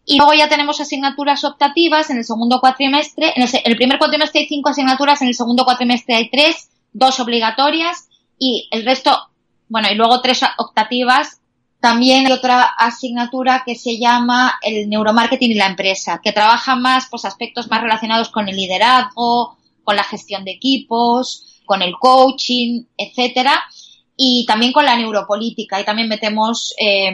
Y 0.05 0.17
luego 0.17 0.33
ya 0.33 0.49
tenemos 0.49 0.79
asignaturas 0.79 1.43
optativas 1.43 2.09
en 2.09 2.17
el 2.17 2.25
segundo 2.25 2.59
cuatrimestre. 2.59 3.33
En 3.35 3.47
el, 3.63 3.75
primer 3.77 3.97
cuatrimestre 3.97 4.41
hay 4.41 4.47
cinco 4.47 4.69
asignaturas, 4.69 5.21
en 5.21 5.27
el 5.29 5.35
segundo 5.35 5.63
cuatrimestre 5.63 6.15
hay 6.15 6.29
tres, 6.29 6.69
dos 6.91 7.19
obligatorias 7.19 8.09
y 8.37 8.67
el 8.71 8.85
resto, 8.85 9.29
bueno, 9.69 9.89
y 9.91 9.95
luego 9.95 10.21
tres 10.21 10.41
optativas. 10.57 11.40
También 11.81 12.27
hay 12.27 12.31
otra 12.31 12.61
asignatura 12.61 13.63
que 13.65 13.75
se 13.75 13.97
llama 13.97 14.59
el 14.61 14.87
neuromarketing 14.87 15.51
y 15.51 15.55
la 15.55 15.67
empresa, 15.67 16.21
que 16.23 16.31
trabaja 16.31 16.75
más 16.75 17.07
pues 17.09 17.25
aspectos 17.25 17.69
más 17.69 17.81
relacionados 17.81 18.29
con 18.29 18.47
el 18.47 18.55
liderazgo, 18.55 19.57
con 19.83 19.95
la 19.95 20.03
gestión 20.03 20.45
de 20.45 20.51
equipos, 20.51 21.61
con 21.65 21.81
el 21.81 21.95
coaching, 21.99 22.83
etcétera 22.97 23.61
y 24.23 24.45
también 24.45 24.71
con 24.71 24.85
la 24.85 24.95
neuropolítica 24.95 25.81
y 25.81 25.83
también 25.83 26.07
metemos 26.07 26.75
eh, 26.79 27.11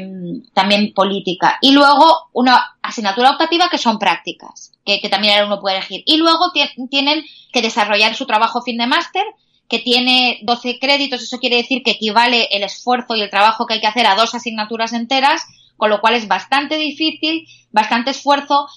también 0.53 0.93
política. 0.93 1.57
Y 1.61 1.71
luego 1.71 2.27
una 2.33 2.75
asignatura 2.81 3.31
optativa 3.31 3.69
que 3.69 3.77
son 3.77 3.97
prácticas, 3.97 4.73
que, 4.83 4.99
también 5.09 5.45
uno 5.45 5.61
puede 5.61 5.77
elegir. 5.77 6.03
Y 6.05 6.17
luego 6.17 6.51
tienen 6.89 7.23
que 7.53 7.61
desarrollar 7.61 8.13
su 8.13 8.25
trabajo 8.25 8.61
fin 8.61 8.77
de 8.77 8.87
máster, 8.87 9.23
que 9.67 9.79
tiene 9.79 10.39
12 10.43 10.79
créditos, 10.79 11.21
eso 11.21 11.39
quiere 11.39 11.57
decir 11.57 11.83
que 11.83 11.91
equivale 11.91 12.47
el 12.51 12.63
esfuerzo 12.63 13.15
y 13.15 13.21
el 13.21 13.29
trabajo 13.29 13.65
que 13.65 13.75
hay 13.75 13.81
que 13.81 13.87
hacer 13.87 14.07
a 14.07 14.15
dos 14.15 14.33
asignaturas 14.33 14.93
enteras, 14.93 15.43
con 15.75 15.89
lo 15.89 15.99
cual 15.99 16.15
es 16.15 16.27
bastante 16.27 16.77
difícil, 16.77 17.47
bastante 17.71 18.11
esfuerzo 18.11 18.67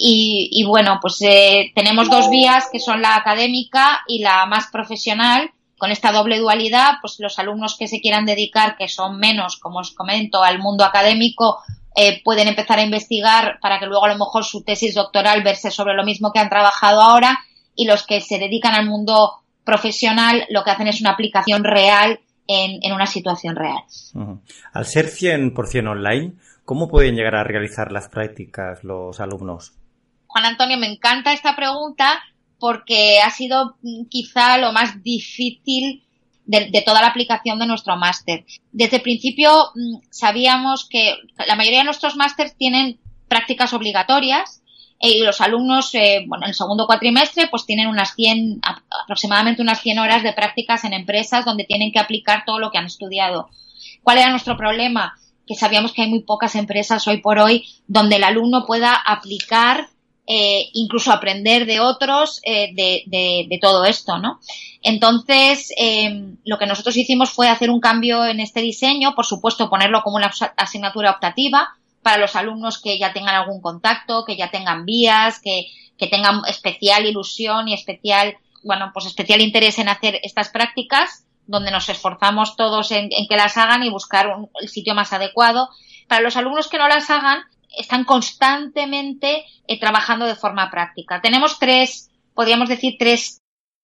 y, 0.00 0.64
bueno, 0.64 1.00
pues 1.02 1.20
eh, 1.22 1.72
tenemos 1.74 2.08
dos 2.08 2.30
vías 2.30 2.68
que 2.70 2.78
son 2.78 3.02
la 3.02 3.16
académica 3.16 4.02
y 4.06 4.20
la 4.20 4.46
más 4.46 4.68
profesional. 4.68 5.50
Con 5.76 5.90
esta 5.90 6.12
doble 6.12 6.38
dualidad, 6.38 6.94
pues 7.00 7.16
los 7.18 7.38
alumnos 7.38 7.76
que 7.76 7.88
se 7.88 8.00
quieran 8.00 8.24
dedicar, 8.24 8.76
que 8.76 8.88
son 8.88 9.18
menos, 9.18 9.56
como 9.56 9.80
os 9.80 9.92
comento, 9.92 10.42
al 10.42 10.60
mundo 10.60 10.84
académico, 10.84 11.58
eh, 11.96 12.20
pueden 12.22 12.46
empezar 12.46 12.78
a 12.78 12.84
investigar 12.84 13.58
para 13.60 13.80
que 13.80 13.86
luego 13.86 14.04
a 14.04 14.08
lo 14.08 14.18
mejor 14.18 14.44
su 14.44 14.62
tesis 14.62 14.94
doctoral 14.94 15.42
verse 15.42 15.72
sobre 15.72 15.94
lo 15.94 16.04
mismo 16.04 16.32
que 16.32 16.38
han 16.38 16.48
trabajado 16.48 17.00
ahora 17.00 17.40
y 17.74 17.86
los 17.86 18.04
que 18.04 18.20
se 18.20 18.38
dedican 18.38 18.74
al 18.74 18.86
mundo 18.86 19.34
profesional 19.68 20.46
lo 20.48 20.64
que 20.64 20.70
hacen 20.70 20.88
es 20.88 21.02
una 21.02 21.10
aplicación 21.10 21.62
real 21.62 22.20
en, 22.46 22.78
en 22.82 22.92
una 22.94 23.06
situación 23.06 23.54
real. 23.54 23.82
Al 24.72 24.86
ser 24.86 25.08
100% 25.08 25.86
online, 25.86 26.32
¿cómo 26.64 26.88
pueden 26.88 27.16
llegar 27.16 27.34
a 27.34 27.44
realizar 27.44 27.92
las 27.92 28.08
prácticas 28.08 28.82
los 28.82 29.20
alumnos? 29.20 29.74
Juan 30.26 30.46
Antonio, 30.46 30.78
me 30.78 30.90
encanta 30.90 31.34
esta 31.34 31.54
pregunta 31.54 32.18
porque 32.58 33.20
ha 33.20 33.30
sido 33.30 33.76
mm, 33.82 34.06
quizá 34.08 34.56
lo 34.56 34.72
más 34.72 35.02
difícil 35.02 36.02
de, 36.46 36.82
toda 36.86 37.02
la 37.02 37.08
aplicación 37.08 37.58
de 37.58 37.66
nuestro 37.66 37.94
máster. 37.96 38.46
Desde 38.72 38.96
el 38.96 39.02
principio 39.02 39.50
mm, 39.74 39.98
sabíamos 40.08 40.88
que 40.88 41.14
la 41.46 41.56
mayoría 41.56 41.80
de 41.80 41.84
nuestros 41.84 42.16
másters 42.16 42.56
tienen 42.56 42.98
prácticas 43.28 43.74
obligatorias 43.74 44.62
y 45.00 45.22
los 45.22 45.40
alumnos, 45.40 45.94
eh, 45.94 46.24
bueno, 46.26 46.44
en 46.44 46.50
el 46.50 46.54
segundo 46.54 46.86
cuatrimestre, 46.86 47.46
pues 47.48 47.64
tienen 47.66 47.86
unas 47.86 48.14
100, 48.14 48.60
aproximadamente 49.04 49.62
unas 49.62 49.80
100 49.80 49.98
horas 49.98 50.22
de 50.22 50.32
prácticas 50.32 50.84
en 50.84 50.92
empresas 50.92 51.44
donde 51.44 51.64
tienen 51.64 51.92
que 51.92 52.00
aplicar 52.00 52.44
todo 52.44 52.58
lo 52.58 52.70
que 52.70 52.78
han 52.78 52.86
estudiado. 52.86 53.48
¿Cuál 54.02 54.18
era 54.18 54.30
nuestro 54.30 54.56
problema? 54.56 55.16
Que 55.46 55.54
sabíamos 55.54 55.92
que 55.92 56.02
hay 56.02 56.08
muy 56.08 56.22
pocas 56.22 56.56
empresas 56.56 57.06
hoy 57.06 57.18
por 57.18 57.38
hoy 57.38 57.66
donde 57.86 58.16
el 58.16 58.24
alumno 58.24 58.66
pueda 58.66 58.94
aplicar 58.94 59.88
eh, 60.30 60.68
incluso 60.74 61.10
aprender 61.10 61.64
de 61.64 61.80
otros 61.80 62.40
eh, 62.44 62.74
de, 62.74 63.04
de, 63.06 63.58
todo 63.62 63.86
esto, 63.86 64.18
¿no? 64.18 64.40
Entonces, 64.82 65.72
eh, 65.78 66.34
lo 66.44 66.58
que 66.58 66.66
nosotros 66.66 66.98
hicimos 66.98 67.30
fue 67.30 67.48
hacer 67.48 67.70
un 67.70 67.80
cambio 67.80 68.26
en 68.26 68.40
este 68.40 68.60
diseño, 68.60 69.14
por 69.14 69.24
supuesto, 69.24 69.70
ponerlo 69.70 70.02
como 70.02 70.16
una 70.16 70.30
asignatura 70.58 71.12
optativa 71.12 71.77
para 72.02 72.18
los 72.18 72.36
alumnos 72.36 72.80
que 72.80 72.98
ya 72.98 73.12
tengan 73.12 73.34
algún 73.34 73.60
contacto, 73.60 74.24
que 74.24 74.36
ya 74.36 74.50
tengan 74.50 74.84
vías, 74.84 75.40
que, 75.40 75.66
que 75.98 76.06
tengan 76.06 76.42
especial 76.48 77.06
ilusión 77.06 77.68
y 77.68 77.74
especial, 77.74 78.36
bueno, 78.62 78.90
pues 78.94 79.06
especial 79.06 79.40
interés 79.40 79.78
en 79.78 79.88
hacer 79.88 80.20
estas 80.22 80.48
prácticas, 80.48 81.24
donde 81.46 81.70
nos 81.70 81.88
esforzamos 81.88 82.56
todos 82.56 82.90
en, 82.92 83.08
que 83.10 83.36
las 83.36 83.56
hagan 83.56 83.82
y 83.82 83.90
buscar 83.90 84.28
un, 84.28 84.50
el 84.60 84.68
sitio 84.68 84.94
más 84.94 85.12
adecuado. 85.12 85.68
Para 86.06 86.22
los 86.22 86.36
alumnos 86.36 86.68
que 86.68 86.78
no 86.78 86.88
las 86.88 87.10
hagan, 87.10 87.42
están 87.76 88.04
constantemente 88.04 89.44
eh, 89.66 89.80
trabajando 89.80 90.26
de 90.26 90.36
forma 90.36 90.70
práctica. 90.70 91.20
Tenemos 91.20 91.58
tres, 91.58 92.10
podríamos 92.34 92.68
decir, 92.68 92.96
tres 92.98 93.40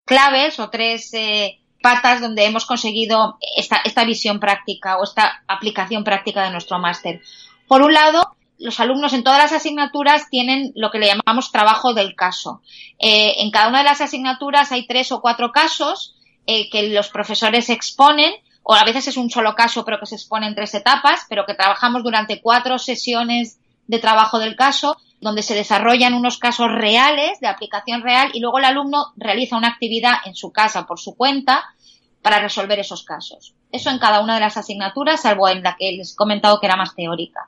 claves 0.06 0.58
o 0.60 0.70
tres 0.70 1.12
eh, 1.14 1.58
patas 1.82 2.20
donde 2.20 2.44
hemos 2.44 2.66
conseguido 2.66 3.38
esta, 3.56 3.76
esta 3.84 4.04
visión 4.04 4.40
práctica 4.40 4.98
o 4.98 5.04
esta 5.04 5.44
aplicación 5.48 6.04
práctica 6.04 6.44
de 6.44 6.50
nuestro 6.50 6.78
máster. 6.78 7.20
Por 7.66 7.82
un 7.82 7.92
lado, 7.92 8.36
los 8.58 8.80
alumnos 8.80 9.12
en 9.12 9.24
todas 9.24 9.38
las 9.38 9.52
asignaturas 9.52 10.28
tienen 10.30 10.72
lo 10.74 10.90
que 10.90 10.98
le 10.98 11.06
llamamos 11.06 11.52
trabajo 11.52 11.94
del 11.94 12.14
caso. 12.14 12.62
Eh, 12.98 13.34
en 13.38 13.50
cada 13.50 13.68
una 13.68 13.78
de 13.78 13.84
las 13.84 14.00
asignaturas 14.00 14.72
hay 14.72 14.86
tres 14.86 15.12
o 15.12 15.20
cuatro 15.20 15.52
casos 15.52 16.16
que 16.46 16.90
los 16.90 17.08
profesores 17.08 17.70
exponen 17.70 18.34
o 18.64 18.74
a 18.74 18.84
veces 18.84 19.08
es 19.08 19.16
un 19.16 19.30
solo 19.30 19.54
caso 19.54 19.84
pero 19.84 20.00
que 20.00 20.06
se 20.06 20.16
expone 20.16 20.46
en 20.46 20.54
tres 20.54 20.74
etapas, 20.74 21.26
pero 21.28 21.46
que 21.46 21.54
trabajamos 21.54 22.02
durante 22.02 22.40
cuatro 22.40 22.78
sesiones 22.78 23.58
de 23.86 23.98
trabajo 23.98 24.38
del 24.38 24.56
caso, 24.56 24.96
donde 25.20 25.42
se 25.42 25.54
desarrollan 25.54 26.14
unos 26.14 26.38
casos 26.38 26.72
reales 26.72 27.38
de 27.40 27.46
aplicación 27.46 28.02
real 28.02 28.30
y 28.32 28.40
luego 28.40 28.58
el 28.58 28.64
alumno 28.64 29.12
realiza 29.16 29.56
una 29.56 29.68
actividad 29.68 30.14
en 30.24 30.34
su 30.34 30.50
casa 30.50 30.86
por 30.86 30.98
su 30.98 31.14
cuenta 31.14 31.64
para 32.22 32.40
resolver 32.40 32.78
esos 32.78 33.04
casos. 33.04 33.54
Eso 33.70 33.90
en 33.90 33.98
cada 33.98 34.20
una 34.20 34.34
de 34.34 34.40
las 34.40 34.56
asignaturas, 34.56 35.22
salvo 35.22 35.48
en 35.48 35.62
la 35.62 35.76
que 35.76 35.92
les 35.92 36.12
he 36.12 36.16
comentado 36.16 36.58
que 36.58 36.66
era 36.66 36.76
más 36.76 36.94
teórica. 36.94 37.46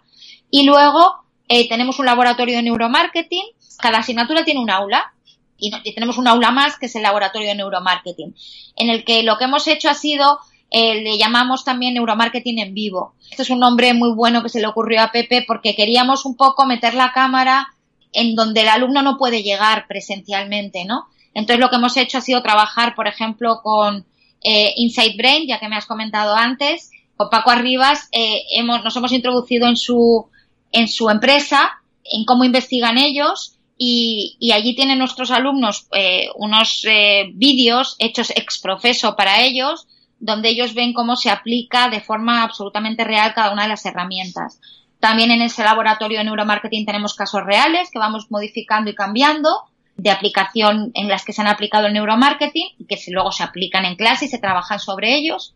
Y 0.50 0.64
luego 0.64 1.14
eh, 1.48 1.68
tenemos 1.68 1.98
un 1.98 2.06
laboratorio 2.06 2.56
de 2.56 2.62
neuromarketing. 2.62 3.44
Cada 3.78 3.98
asignatura 3.98 4.44
tiene 4.44 4.60
un 4.60 4.70
aula 4.70 5.12
y, 5.58 5.72
y 5.84 5.94
tenemos 5.94 6.18
un 6.18 6.28
aula 6.28 6.50
más 6.50 6.78
que 6.78 6.86
es 6.86 6.96
el 6.96 7.02
laboratorio 7.02 7.48
de 7.48 7.54
neuromarketing, 7.54 8.34
en 8.76 8.90
el 8.90 9.04
que 9.04 9.22
lo 9.22 9.38
que 9.38 9.44
hemos 9.44 9.66
hecho 9.68 9.88
ha 9.88 9.94
sido 9.94 10.40
eh, 10.70 11.02
le 11.02 11.16
llamamos 11.16 11.64
también 11.64 11.94
neuromarketing 11.94 12.58
en 12.58 12.74
vivo. 12.74 13.14
Este 13.30 13.42
es 13.42 13.50
un 13.50 13.60
nombre 13.60 13.94
muy 13.94 14.12
bueno 14.12 14.42
que 14.42 14.48
se 14.48 14.60
le 14.60 14.66
ocurrió 14.66 15.02
a 15.02 15.12
Pepe 15.12 15.44
porque 15.46 15.76
queríamos 15.76 16.24
un 16.24 16.36
poco 16.36 16.66
meter 16.66 16.94
la 16.94 17.12
cámara 17.12 17.68
en 18.12 18.34
donde 18.34 18.62
el 18.62 18.68
alumno 18.68 19.02
no 19.02 19.16
puede 19.16 19.42
llegar 19.42 19.86
presencialmente, 19.86 20.84
¿no? 20.84 21.06
Entonces 21.34 21.60
lo 21.60 21.70
que 21.70 21.76
hemos 21.76 21.96
hecho 21.96 22.18
ha 22.18 22.22
sido 22.22 22.42
trabajar, 22.42 22.94
por 22.94 23.06
ejemplo, 23.06 23.60
con 23.62 24.06
eh, 24.42 24.72
Inside 24.76 25.16
Brain, 25.16 25.46
ya 25.46 25.60
que 25.60 25.68
me 25.68 25.76
has 25.76 25.86
comentado 25.86 26.34
antes, 26.34 26.90
con 27.16 27.30
Paco 27.30 27.50
Arribas, 27.50 28.08
eh, 28.12 28.42
hemos, 28.52 28.82
nos 28.82 28.96
hemos 28.96 29.12
introducido 29.12 29.68
en 29.68 29.76
su, 29.76 30.28
en 30.76 30.88
su 30.88 31.08
empresa, 31.08 31.80
en 32.04 32.24
cómo 32.24 32.44
investigan 32.44 32.98
ellos, 32.98 33.56
y, 33.78 34.38
allí 34.52 34.74
tienen 34.74 34.98
nuestros 34.98 35.30
alumnos 35.30 35.86
eh, 35.92 36.28
unos 36.36 36.84
eh, 36.88 37.30
vídeos 37.34 37.96
hechos 37.98 38.30
ex 38.30 38.58
profeso 38.58 39.16
para 39.16 39.42
ellos, 39.42 39.86
donde 40.18 40.48
ellos 40.48 40.74
ven 40.74 40.94
cómo 40.94 41.16
se 41.16 41.30
aplica 41.30 41.88
de 41.88 42.00
forma 42.00 42.42
absolutamente 42.42 43.04
real 43.04 43.34
cada 43.34 43.52
una 43.52 43.64
de 43.64 43.68
las 43.68 43.84
herramientas. 43.84 44.60
También 45.00 45.30
en 45.30 45.42
ese 45.42 45.62
laboratorio 45.62 46.18
de 46.18 46.24
neuromarketing 46.24 46.86
tenemos 46.86 47.14
casos 47.14 47.44
reales 47.44 47.90
que 47.90 47.98
vamos 47.98 48.30
modificando 48.30 48.90
y 48.90 48.94
cambiando 48.94 49.50
de 49.96 50.10
aplicación 50.10 50.90
en 50.94 51.08
las 51.08 51.24
que 51.24 51.32
se 51.32 51.42
han 51.42 51.48
aplicado 51.48 51.86
el 51.86 51.94
neuromarketing 51.94 52.68
y 52.78 52.84
que 52.86 52.98
luego 53.08 53.32
se 53.32 53.42
aplican 53.42 53.84
en 53.84 53.96
clase 53.96 54.26
y 54.26 54.28
se 54.28 54.38
trabajan 54.38 54.78
sobre 54.78 55.14
ellos. 55.16 55.54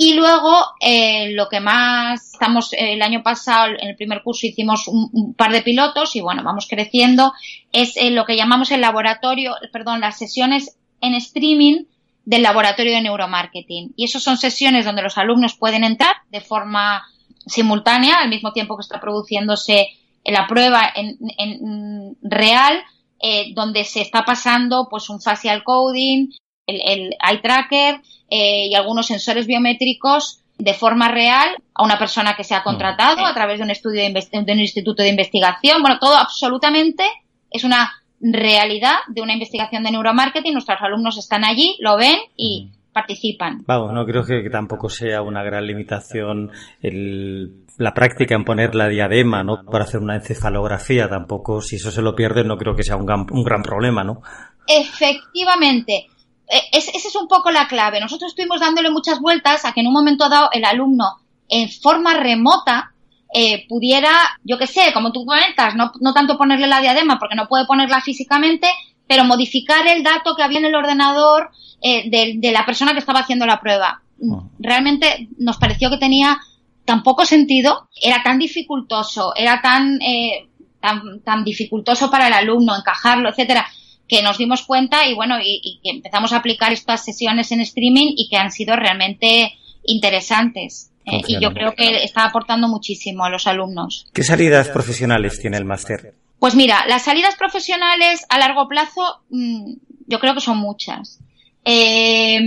Y 0.00 0.14
luego, 0.14 0.54
eh, 0.80 1.32
lo 1.32 1.48
que 1.48 1.58
más 1.58 2.32
estamos, 2.32 2.72
eh, 2.72 2.94
el 2.94 3.02
año 3.02 3.24
pasado, 3.24 3.74
en 3.76 3.88
el 3.88 3.96
primer 3.96 4.22
curso 4.22 4.46
hicimos 4.46 4.86
un, 4.86 5.34
par 5.34 5.50
de 5.50 5.60
pilotos 5.60 6.14
y 6.14 6.20
bueno, 6.20 6.44
vamos 6.44 6.68
creciendo, 6.70 7.32
es 7.72 7.96
eh, 7.96 8.10
lo 8.10 8.24
que 8.24 8.36
llamamos 8.36 8.70
el 8.70 8.80
laboratorio, 8.80 9.56
perdón, 9.72 10.00
las 10.00 10.16
sesiones 10.16 10.78
en 11.00 11.14
streaming 11.14 11.86
del 12.24 12.42
laboratorio 12.42 12.92
de 12.92 13.02
neuromarketing. 13.02 13.94
Y 13.96 14.04
eso 14.04 14.20
son 14.20 14.38
sesiones 14.38 14.84
donde 14.84 15.02
los 15.02 15.18
alumnos 15.18 15.56
pueden 15.56 15.82
entrar 15.82 16.14
de 16.30 16.42
forma 16.42 17.04
simultánea, 17.44 18.20
al 18.20 18.28
mismo 18.28 18.52
tiempo 18.52 18.76
que 18.76 18.82
está 18.82 19.00
produciéndose 19.00 19.88
la 20.24 20.46
prueba 20.46 20.92
en, 20.94 22.16
real, 22.22 22.84
eh, 23.20 23.52
donde 23.52 23.84
se 23.84 24.00
está 24.00 24.24
pasando 24.24 24.86
pues 24.88 25.10
un 25.10 25.20
facial 25.20 25.64
coding, 25.64 26.28
el, 26.68 26.80
el 26.84 27.00
eye 27.28 27.40
tracker 27.42 28.00
eh, 28.30 28.68
y 28.68 28.74
algunos 28.74 29.06
sensores 29.06 29.46
biométricos 29.46 30.44
de 30.58 30.74
forma 30.74 31.08
real 31.08 31.56
a 31.74 31.84
una 31.84 31.98
persona 31.98 32.34
que 32.36 32.44
se 32.44 32.54
ha 32.54 32.62
contratado 32.62 33.24
a 33.24 33.34
través 33.34 33.58
de 33.58 33.64
un 33.64 33.70
estudio 33.70 34.02
de, 34.02 34.10
de 34.10 34.52
un 34.52 34.60
instituto 34.60 35.02
de 35.02 35.08
investigación. 35.08 35.80
Bueno, 35.82 35.98
todo 36.00 36.16
absolutamente 36.16 37.04
es 37.50 37.64
una 37.64 37.92
realidad 38.20 38.96
de 39.08 39.22
una 39.22 39.32
investigación 39.32 39.84
de 39.84 39.92
neuromarketing. 39.92 40.52
Nuestros 40.52 40.80
alumnos 40.82 41.16
están 41.16 41.44
allí, 41.44 41.76
lo 41.80 41.96
ven 41.96 42.16
y 42.36 42.72
participan. 42.92 43.62
Vamos, 43.66 43.92
no 43.92 44.04
creo 44.04 44.24
que, 44.24 44.50
tampoco 44.50 44.88
sea 44.88 45.22
una 45.22 45.44
gran 45.44 45.64
limitación 45.66 46.50
el, 46.82 47.64
la 47.76 47.94
práctica 47.94 48.34
en 48.34 48.44
poner 48.44 48.74
la 48.74 48.88
diadema, 48.88 49.44
¿no? 49.44 49.64
Para 49.64 49.84
hacer 49.84 50.00
una 50.00 50.16
encefalografía, 50.16 51.08
tampoco, 51.08 51.60
si 51.60 51.76
eso 51.76 51.92
se 51.92 52.02
lo 52.02 52.16
pierde, 52.16 52.42
no 52.42 52.56
creo 52.56 52.74
que 52.74 52.82
sea 52.82 52.96
un 52.96 53.06
gran, 53.06 53.26
un 53.30 53.44
gran 53.44 53.62
problema, 53.62 54.02
¿no? 54.02 54.22
Efectivamente. 54.66 56.08
E, 56.48 56.60
esa 56.72 56.90
es 56.90 57.16
un 57.16 57.28
poco 57.28 57.50
la 57.50 57.68
clave. 57.68 58.00
Nosotros 58.00 58.30
estuvimos 58.30 58.60
dándole 58.60 58.90
muchas 58.90 59.20
vueltas 59.20 59.64
a 59.64 59.72
que 59.72 59.80
en 59.80 59.86
un 59.86 59.92
momento 59.92 60.28
dado 60.28 60.48
el 60.52 60.64
alumno, 60.64 61.18
en 61.48 61.68
forma 61.70 62.14
remota, 62.14 62.92
eh, 63.32 63.66
pudiera, 63.68 64.10
yo 64.42 64.56
qué 64.58 64.66
sé, 64.66 64.92
como 64.94 65.12
tú 65.12 65.26
comentas, 65.26 65.74
no, 65.74 65.92
no 66.00 66.14
tanto 66.14 66.38
ponerle 66.38 66.66
la 66.66 66.80
diadema 66.80 67.18
porque 67.18 67.36
no 67.36 67.46
puede 67.46 67.66
ponerla 67.66 68.00
físicamente, 68.00 68.68
pero 69.06 69.24
modificar 69.24 69.86
el 69.86 70.02
dato 70.02 70.34
que 70.34 70.42
había 70.42 70.58
en 70.58 70.66
el 70.66 70.74
ordenador 70.74 71.50
eh, 71.82 72.08
de, 72.10 72.52
la 72.52 72.64
persona 72.64 72.92
que 72.92 72.98
estaba 72.98 73.20
haciendo 73.20 73.46
la 73.46 73.60
prueba. 73.60 74.02
Ah. 74.02 74.42
Realmente 74.58 75.28
nos 75.38 75.58
pareció 75.58 75.90
que 75.90 75.98
tenía 75.98 76.38
tan 76.84 77.02
poco 77.02 77.24
sentido, 77.26 77.88
era 78.00 78.22
tan 78.22 78.38
dificultoso, 78.38 79.34
era 79.36 79.60
tan, 79.60 80.00
eh, 80.00 80.48
tan, 80.80 81.20
tan 81.22 81.44
dificultoso 81.44 82.10
para 82.10 82.28
el 82.28 82.32
alumno 82.32 82.76
encajarlo, 82.76 83.28
etcétera, 83.28 83.66
que 84.08 84.22
nos 84.22 84.38
dimos 84.38 84.62
cuenta 84.62 85.06
y 85.06 85.14
bueno, 85.14 85.36
y, 85.42 85.80
que 85.82 85.90
empezamos 85.90 86.32
a 86.32 86.38
aplicar 86.38 86.72
estas 86.72 87.04
sesiones 87.04 87.52
en 87.52 87.60
streaming 87.60 88.14
y 88.16 88.28
que 88.28 88.36
han 88.36 88.50
sido 88.50 88.74
realmente 88.76 89.52
interesantes. 89.84 90.90
Eh, 91.04 91.22
y 91.26 91.40
yo 91.40 91.52
creo 91.52 91.72
que 91.74 92.02
está 92.04 92.24
aportando 92.24 92.68
muchísimo 92.68 93.24
a 93.24 93.30
los 93.30 93.46
alumnos. 93.46 94.06
¿Qué 94.12 94.22
salidas 94.22 94.68
profesionales 94.68 95.38
tiene 95.40 95.56
el 95.56 95.64
máster? 95.64 96.14
Pues 96.38 96.54
mira, 96.54 96.84
las 96.86 97.02
salidas 97.02 97.34
profesionales 97.36 98.24
a 98.28 98.38
largo 98.38 98.68
plazo 98.68 99.22
mm, 99.30 99.72
yo 100.06 100.18
creo 100.18 100.34
que 100.34 100.40
son 100.40 100.58
muchas. 100.58 101.20
Eh, 101.64 102.40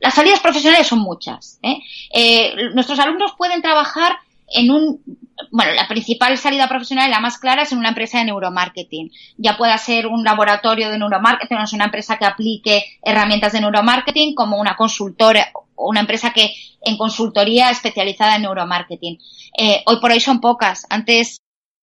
las 0.00 0.14
salidas 0.14 0.40
profesionales 0.40 0.86
son 0.86 1.00
muchas. 1.00 1.58
¿eh? 1.62 1.78
Eh, 2.12 2.70
nuestros 2.74 2.98
alumnos 2.98 3.32
pueden 3.38 3.62
trabajar 3.62 4.16
en 4.48 4.70
un, 4.70 5.00
bueno, 5.50 5.72
la 5.72 5.88
principal 5.88 6.36
salida 6.38 6.68
profesional, 6.68 7.10
la 7.10 7.20
más 7.20 7.38
clara, 7.38 7.62
es 7.62 7.72
en 7.72 7.78
una 7.78 7.90
empresa 7.90 8.18
de 8.18 8.26
neuromarketing. 8.26 9.10
Ya 9.36 9.56
pueda 9.56 9.76
ser 9.78 10.06
un 10.06 10.24
laboratorio 10.24 10.90
de 10.90 10.98
neuromarketing, 10.98 11.58
o 11.58 11.64
una 11.74 11.84
empresa 11.84 12.18
que 12.18 12.26
aplique 12.26 12.84
herramientas 13.02 13.52
de 13.52 13.60
neuromarketing, 13.60 14.34
como 14.34 14.58
una 14.58 14.76
consultora, 14.76 15.52
una 15.76 16.00
empresa 16.00 16.32
que 16.32 16.54
en 16.82 16.96
consultoría 16.96 17.70
especializada 17.70 18.36
en 18.36 18.42
neuromarketing. 18.42 19.18
hoy 19.86 20.00
por 20.00 20.10
hoy 20.10 20.20
son 20.20 20.40
pocas. 20.40 20.86
Antes 20.90 21.38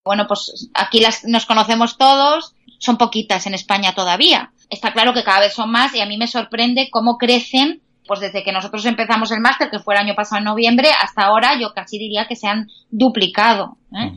bueno, 0.05 0.27
pues 0.27 0.69
aquí 0.75 0.99
las, 0.99 1.25
nos 1.25 1.47
conocemos 1.47 1.97
todos, 1.97 2.53
son 2.77 2.97
poquitas 2.97 3.47
en 3.47 3.55
España 3.55 3.95
todavía. 3.95 4.53
Está 4.69 4.93
claro 4.93 5.13
que 5.13 5.23
cada 5.23 5.39
vez 5.39 5.53
son 5.53 5.71
más 5.71 5.95
y 5.95 5.99
a 5.99 6.05
mí 6.05 6.17
me 6.17 6.27
sorprende 6.27 6.89
cómo 6.91 7.17
crecen, 7.17 7.81
pues 8.07 8.19
desde 8.19 8.43
que 8.43 8.51
nosotros 8.51 8.85
empezamos 8.85 9.31
el 9.31 9.41
máster, 9.41 9.69
que 9.69 9.79
fue 9.79 9.95
el 9.95 10.01
año 10.01 10.15
pasado 10.15 10.39
en 10.39 10.45
noviembre, 10.45 10.89
hasta 11.01 11.23
ahora 11.23 11.59
yo 11.59 11.73
casi 11.73 11.97
diría 11.97 12.27
que 12.27 12.35
se 12.35 12.47
han 12.47 12.69
duplicado. 12.89 13.77
¿eh? 13.91 14.13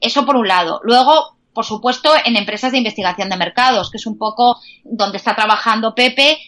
Eso 0.00 0.24
por 0.26 0.36
un 0.36 0.48
lado. 0.48 0.80
Luego, 0.82 1.36
por 1.52 1.64
supuesto, 1.64 2.10
en 2.24 2.36
empresas 2.36 2.72
de 2.72 2.78
investigación 2.78 3.28
de 3.28 3.36
mercados, 3.36 3.90
que 3.90 3.98
es 3.98 4.06
un 4.06 4.18
poco 4.18 4.60
donde 4.84 5.18
está 5.18 5.34
trabajando 5.34 5.94
Pepe 5.94 6.38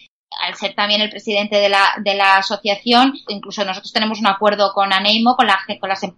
al 0.41 0.55
ser 0.55 0.75
también 0.75 1.01
el 1.01 1.09
presidente 1.09 1.57
de 1.57 1.69
la, 1.69 1.93
de 2.03 2.13
la 2.13 2.37
asociación, 2.37 3.13
incluso 3.29 3.63
nosotros 3.63 3.93
tenemos 3.93 4.19
un 4.19 4.27
acuerdo 4.27 4.73
con 4.73 4.91
Aneimo, 4.91 5.35
con, 5.35 5.47
la, 5.47 5.59
con 5.79 5.87
las, 5.87 6.03
em, 6.03 6.13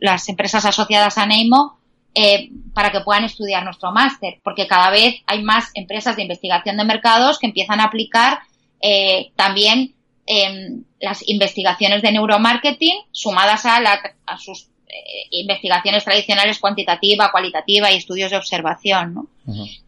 las 0.00 0.28
empresas 0.28 0.64
asociadas 0.64 1.18
a 1.18 1.22
Aneimo, 1.22 1.78
eh, 2.14 2.50
para 2.74 2.92
que 2.92 3.00
puedan 3.00 3.24
estudiar 3.24 3.64
nuestro 3.64 3.90
máster, 3.90 4.38
porque 4.44 4.66
cada 4.66 4.90
vez 4.90 5.22
hay 5.26 5.42
más 5.42 5.70
empresas 5.74 6.14
de 6.14 6.22
investigación 6.22 6.76
de 6.76 6.84
mercados 6.84 7.38
que 7.38 7.46
empiezan 7.46 7.80
a 7.80 7.84
aplicar 7.84 8.40
eh, 8.82 9.30
también 9.36 9.94
em, 10.26 10.84
las 11.00 11.26
investigaciones 11.28 12.02
de 12.02 12.12
neuromarketing 12.12 12.96
sumadas 13.10 13.64
a, 13.64 13.80
la, 13.80 14.00
a 14.26 14.38
sus 14.38 14.68
eh, 14.88 15.28
investigaciones 15.30 16.04
tradicionales 16.04 16.58
cuantitativa, 16.58 17.30
cualitativa 17.30 17.90
y 17.90 17.96
estudios 17.96 18.30
de 18.30 18.36
observación. 18.36 19.14
¿no? 19.14 19.28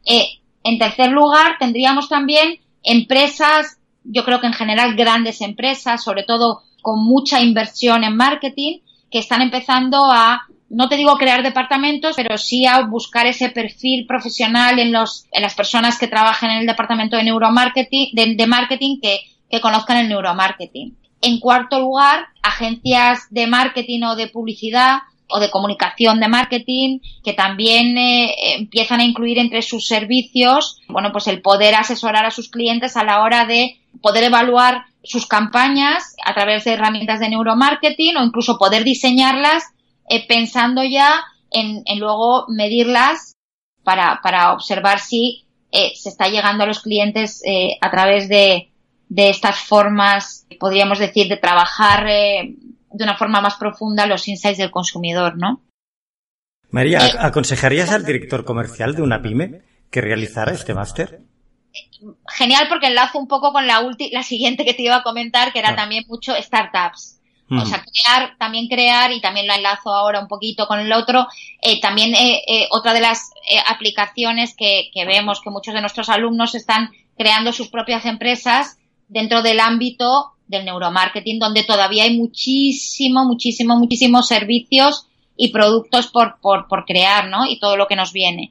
en 0.07 0.79
tercer 0.79 1.11
lugar, 1.11 1.57
tendríamos 1.59 2.09
también 2.09 2.59
empresas, 2.83 3.79
yo 4.03 4.25
creo 4.25 4.41
que 4.41 4.47
en 4.47 4.55
general 4.55 4.97
grandes 4.97 5.43
empresas, 5.43 6.03
sobre 6.03 6.23
todo 6.23 6.63
con 6.81 7.05
mucha 7.05 7.41
inversión 7.41 8.03
en 8.03 8.17
marketing, 8.17 8.81
que 9.11 9.19
están 9.19 9.43
empezando 9.43 10.11
a, 10.11 10.47
no 10.75 10.89
te 10.89 10.97
digo 10.97 11.17
crear 11.17 11.43
departamentos, 11.43 12.17
pero 12.17 12.37
sí 12.37 12.67
a 12.67 12.83
buscar 12.83 13.27
ese 13.27 13.49
perfil 13.49 14.07
profesional 14.07 14.79
en, 14.79 14.93
los, 14.93 15.27
en 15.31 15.43
las 15.43 15.55
personas 15.55 15.99
que 15.99 16.09
trabajan 16.09 16.51
en 16.51 16.59
el 16.59 16.67
departamento 16.67 17.17
de 17.17 17.25
neuromarketing, 17.25 18.11
de, 18.13 18.47
marketing 18.47 19.01
que, 19.01 19.21
que 19.49 19.61
conozcan 19.61 19.99
el 19.99 20.09
neuromarketing. 20.09 20.97
En 21.23 21.39
cuarto 21.39 21.79
lugar, 21.79 22.27
agencias 22.43 23.27
de 23.31 23.47
marketing 23.47 24.03
o 24.03 24.17
de 24.17 24.27
publicidad 24.27 24.99
o 25.29 25.41
de 25.41 25.51
comunicación 25.51 26.21
de 26.21 26.29
marketing 26.29 26.99
que 27.23 27.33
también 27.33 27.97
eh, 27.97 28.57
empiezan 28.57 29.01
a 29.01 29.05
incluir 29.05 29.39
entre 29.39 29.63
sus 29.63 29.87
servicios, 29.87 30.81
bueno, 30.89 31.13
pues 31.13 31.29
el 31.29 31.41
poder 31.41 31.77
asesorar 31.77 32.27
a 32.27 32.31
sus 32.31 32.51
clientes 32.51 32.97
a 32.97 33.05
la 33.05 33.23
hora 33.23 33.47
de 33.47 33.79
poder 34.03 34.25
evaluar 34.25 34.85
sus 35.03 35.27
campañas 35.27 36.17
a 36.25 36.35
través 36.35 36.65
de 36.65 36.73
herramientas 36.73 37.21
de 37.21 37.29
neuromarketing 37.29 38.17
o 38.17 38.25
incluso 38.25 38.59
poder 38.59 38.85
diseñarlas 38.85 39.65
eh, 40.09 40.27
pensando 40.27 40.83
ya 40.83 41.25
en, 41.51 41.83
luego 41.99 42.47
medirlas 42.49 43.35
para, 43.83 44.21
para 44.23 44.53
observar 44.53 44.99
si 44.99 45.47
eh, 45.71 45.93
se 45.95 46.09
está 46.09 46.29
llegando 46.29 46.65
a 46.65 46.67
los 46.67 46.81
clientes 46.81 47.43
a 47.81 47.91
través 47.91 48.29
de, 48.29 48.73
de 49.09 49.31
estas 49.31 49.59
formas, 49.59 50.47
podríamos 50.59 50.99
decir, 50.99 51.29
de 51.29 51.37
trabajar 51.37 52.07
de 52.07 53.05
una 53.05 53.17
forma 53.17 53.41
más 53.41 53.57
profunda 53.57 54.07
los 54.07 54.27
insights 54.29 54.59
del 54.59 54.71
consumidor, 54.71 55.37
¿no? 55.37 55.65
María, 56.75 57.07
eh, 57.07 57.13
¿aconsejarías 57.21 57.93
al 57.93 58.05
director 58.05 58.45
comercial 58.45 58.97
de 58.97 59.03
una 59.03 59.23
pyme 59.23 59.63
que 59.93 60.01
realizara 60.01 60.53
este 60.53 60.75
máster? 60.75 61.21
Genial 62.29 62.67
porque 62.69 62.89
enlazo 62.89 63.21
un 63.21 63.29
poco 63.29 63.53
con 63.53 63.69
la, 63.69 63.81
la 64.11 64.23
siguiente 64.25 64.65
que 64.65 64.75
te 64.75 64.83
iba 64.83 64.97
a 64.97 65.03
comentar, 65.05 65.53
que 65.53 65.61
era 65.61 65.71
ah. 65.71 65.77
también 65.77 66.03
mucho 66.09 66.35
startups. 66.35 67.14
O 67.61 67.67
sea, 67.67 67.85
crear, 67.85 68.37
también 68.39 68.69
crear, 68.69 69.13
y 69.13 69.21
también 69.21 69.47
lo 69.47 69.55
enlazo 69.55 69.91
ahora 69.91 70.21
un 70.21 70.29
poquito 70.29 70.67
con 70.67 70.81
el 70.81 70.93
otro, 70.93 71.27
eh, 71.63 71.81
también 71.81 72.15
eh, 72.15 72.67
otra 72.71 72.93
de 72.93 73.01
las 73.01 73.31
aplicaciones 73.67 74.55
que, 74.57 74.91
que, 74.93 75.05
vemos 75.05 75.41
que 75.41 75.51
muchos 75.51 75.75
de 75.75 75.81
nuestros 75.81 76.09
alumnos 76.09 76.55
están 76.55 76.91
creando 77.17 77.53
sus 77.53 77.69
propias 77.69 78.07
empresas 78.07 78.79
dentro 79.09 79.43
del 79.43 79.61
ámbito 79.61 80.33
del 80.47 80.65
neuromarketing, 80.65 81.39
donde 81.39 81.65
todavía 81.65 82.05
hay 82.05 82.17
muchísimo, 82.17 83.25
muchísimo, 83.25 83.77
muchísimos 83.77 84.29
servicios 84.29 85.07
y 85.37 85.53
productos 85.53 86.09
por, 86.09 86.39
por, 86.41 86.69
por 86.69 86.85
crear, 86.85 87.29
¿no? 87.29 87.47
Y 87.47 87.59
todo 87.59 87.77
lo 87.77 87.87
que 87.87 87.97
nos 87.97 88.13
viene. 88.13 88.51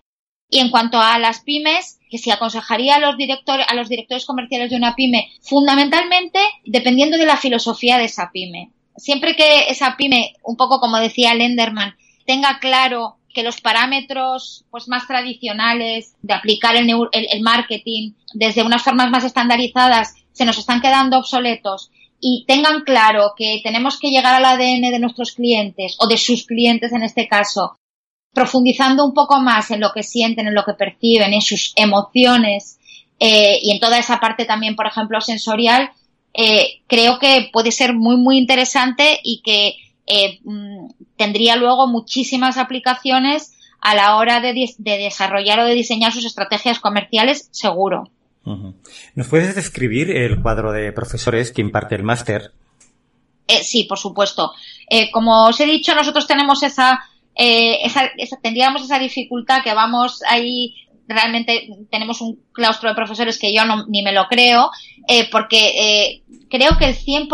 Y 0.49 0.59
en 0.59 0.69
cuanto 0.69 0.99
a 0.99 1.17
las 1.17 1.41
pymes, 1.41 1.99
que 2.09 2.17
si 2.17 2.29
aconsejaría 2.29 2.95
a 2.95 2.99
los 2.99 3.17
directores, 3.17 3.65
a 3.67 3.73
los 3.73 3.89
directores 3.89 4.25
comerciales 4.25 4.69
de 4.69 4.75
una 4.75 4.95
pyme, 4.95 5.31
fundamentalmente 5.41 6.39
dependiendo 6.63 7.17
de 7.17 7.25
la 7.25 7.37
filosofía 7.37 7.97
de 7.97 8.05
esa 8.05 8.29
pyme. 8.31 8.71
Siempre 8.95 9.35
que 9.35 9.69
esa 9.69 9.95
pyme, 9.97 10.33
un 10.43 10.55
poco 10.55 10.79
como 10.79 10.97
decía 10.97 11.33
Lenderman, 11.33 11.95
tenga 12.25 12.59
claro 12.59 13.17
que 13.33 13.43
los 13.43 13.61
parámetros 13.61 14.65
pues 14.69 14.87
más 14.87 15.07
tradicionales 15.07 16.15
de 16.21 16.33
aplicar 16.33 16.75
el, 16.75 16.89
el, 16.89 17.27
el 17.31 17.41
marketing 17.41 18.13
desde 18.33 18.63
unas 18.63 18.83
formas 18.83 19.09
más 19.09 19.23
estandarizadas 19.23 20.13
se 20.31 20.45
nos 20.45 20.57
están 20.57 20.81
quedando 20.81 21.17
obsoletos 21.17 21.89
y 22.25 22.45
tengan 22.47 22.81
claro 22.81 23.33
que 23.35 23.59
tenemos 23.63 23.99
que 23.99 24.09
llegar 24.09 24.35
al 24.35 24.45
ADN 24.45 24.91
de 24.91 24.99
nuestros 24.99 25.33
clientes 25.33 25.97
o 25.99 26.07
de 26.07 26.17
sus 26.17 26.45
clientes 26.45 26.93
en 26.93 27.03
este 27.03 27.27
caso, 27.27 27.77
profundizando 28.33 29.05
un 29.05 29.13
poco 29.13 29.41
más 29.41 29.71
en 29.71 29.81
lo 29.81 29.91
que 29.91 30.03
sienten, 30.03 30.47
en 30.47 30.55
lo 30.55 30.63
que 30.63 30.73
perciben, 30.73 31.33
en 31.33 31.41
sus 31.41 31.73
emociones 31.75 32.79
eh, 33.19 33.59
y 33.61 33.71
en 33.71 33.79
toda 33.81 33.97
esa 33.97 34.21
parte 34.21 34.45
también, 34.45 34.75
por 34.77 34.87
ejemplo, 34.87 35.19
sensorial, 35.19 35.91
eh, 36.33 36.81
creo 36.87 37.19
que 37.19 37.49
puede 37.51 37.71
ser 37.71 37.93
muy, 37.93 38.17
muy 38.17 38.37
interesante 38.37 39.19
y 39.23 39.41
que 39.43 39.75
eh, 40.07 40.39
mm, 40.43 40.89
tendría 41.15 41.55
luego 41.55 41.87
muchísimas 41.87 42.57
aplicaciones 42.57 43.53
a 43.81 43.95
la 43.95 44.15
hora 44.15 44.39
de, 44.39 44.53
de 44.77 44.97
desarrollar 44.97 45.59
o 45.59 45.65
de 45.65 45.73
diseñar 45.73 46.11
sus 46.11 46.25
estrategias 46.25 46.79
comerciales, 46.79 47.49
seguro. 47.51 48.09
¿Nos 49.15 49.27
puedes 49.27 49.55
describir 49.55 50.11
el 50.11 50.41
cuadro 50.41 50.73
de 50.73 50.91
profesores 50.91 51.51
que 51.51 51.61
imparte 51.61 51.95
el 51.95 52.03
máster? 52.03 52.51
Eh, 53.47 53.63
sí, 53.63 53.85
por 53.85 53.97
supuesto. 53.97 54.51
Eh, 54.89 55.11
como 55.11 55.47
os 55.47 55.59
he 55.59 55.65
dicho, 55.65 55.95
nosotros 55.95 56.27
tenemos 56.27 56.61
esa 56.63 56.99
eh, 57.35 57.79
esa, 57.83 58.11
tendríamos 58.41 58.83
esa 58.83 58.99
dificultad 58.99 59.63
que 59.63 59.73
vamos 59.73 60.21
ahí 60.27 60.75
realmente 61.07 61.67
tenemos 61.91 62.21
un 62.21 62.39
claustro 62.51 62.89
de 62.89 62.95
profesores 62.95 63.37
que 63.37 63.53
yo 63.53 63.65
no, 63.65 63.85
ni 63.87 64.01
me 64.01 64.13
lo 64.13 64.27
creo, 64.27 64.69
eh, 65.07 65.29
porque 65.29 65.73
eh, 65.77 66.23
creo 66.49 66.77
que 66.77 66.85
el 66.85 66.95
100%, 66.95 67.27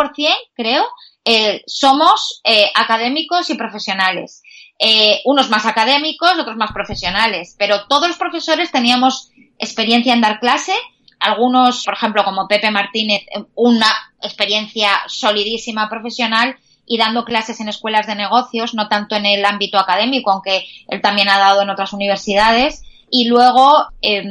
creo, 0.55 0.86
eh, 1.26 1.61
somos 1.67 2.41
eh, 2.43 2.72
académicos 2.74 3.49
y 3.49 3.55
profesionales. 3.55 4.41
Eh, 4.80 5.22
unos 5.26 5.49
más 5.49 5.65
académicos, 5.65 6.39
otros 6.39 6.55
más 6.55 6.72
profesionales, 6.72 7.55
pero 7.59 7.86
todos 7.88 8.07
los 8.07 8.17
profesores 8.17 8.72
teníamos 8.72 9.30
experiencia 9.57 10.13
en 10.13 10.22
dar 10.22 10.39
clase, 10.39 10.74
algunos, 11.20 11.84
por 11.84 11.93
ejemplo, 11.93 12.24
como 12.24 12.47
Pepe 12.47 12.72
Martínez, 12.72 13.24
una 13.55 13.88
experiencia 14.22 14.89
solidísima 15.07 15.89
profesional 15.89 16.57
y 16.86 16.97
dando 16.97 17.26
clases 17.26 17.59
en 17.59 17.67
escuelas 17.67 18.07
de 18.07 18.15
negocios, 18.15 18.74
no 18.74 18.88
tanto 18.88 19.15
en 19.15 19.26
el 19.26 19.43
ámbito 19.45 19.78
académico, 19.78 20.32
aunque 20.32 20.65
él 20.88 21.01
también 21.01 21.30
ha 21.30 21.38
dado 21.38 21.61
en 21.61 21.70
otras 21.70 21.93
universidades. 21.93 22.84
Y 23.12 23.28
luego, 23.28 23.88
eh, 24.01 24.24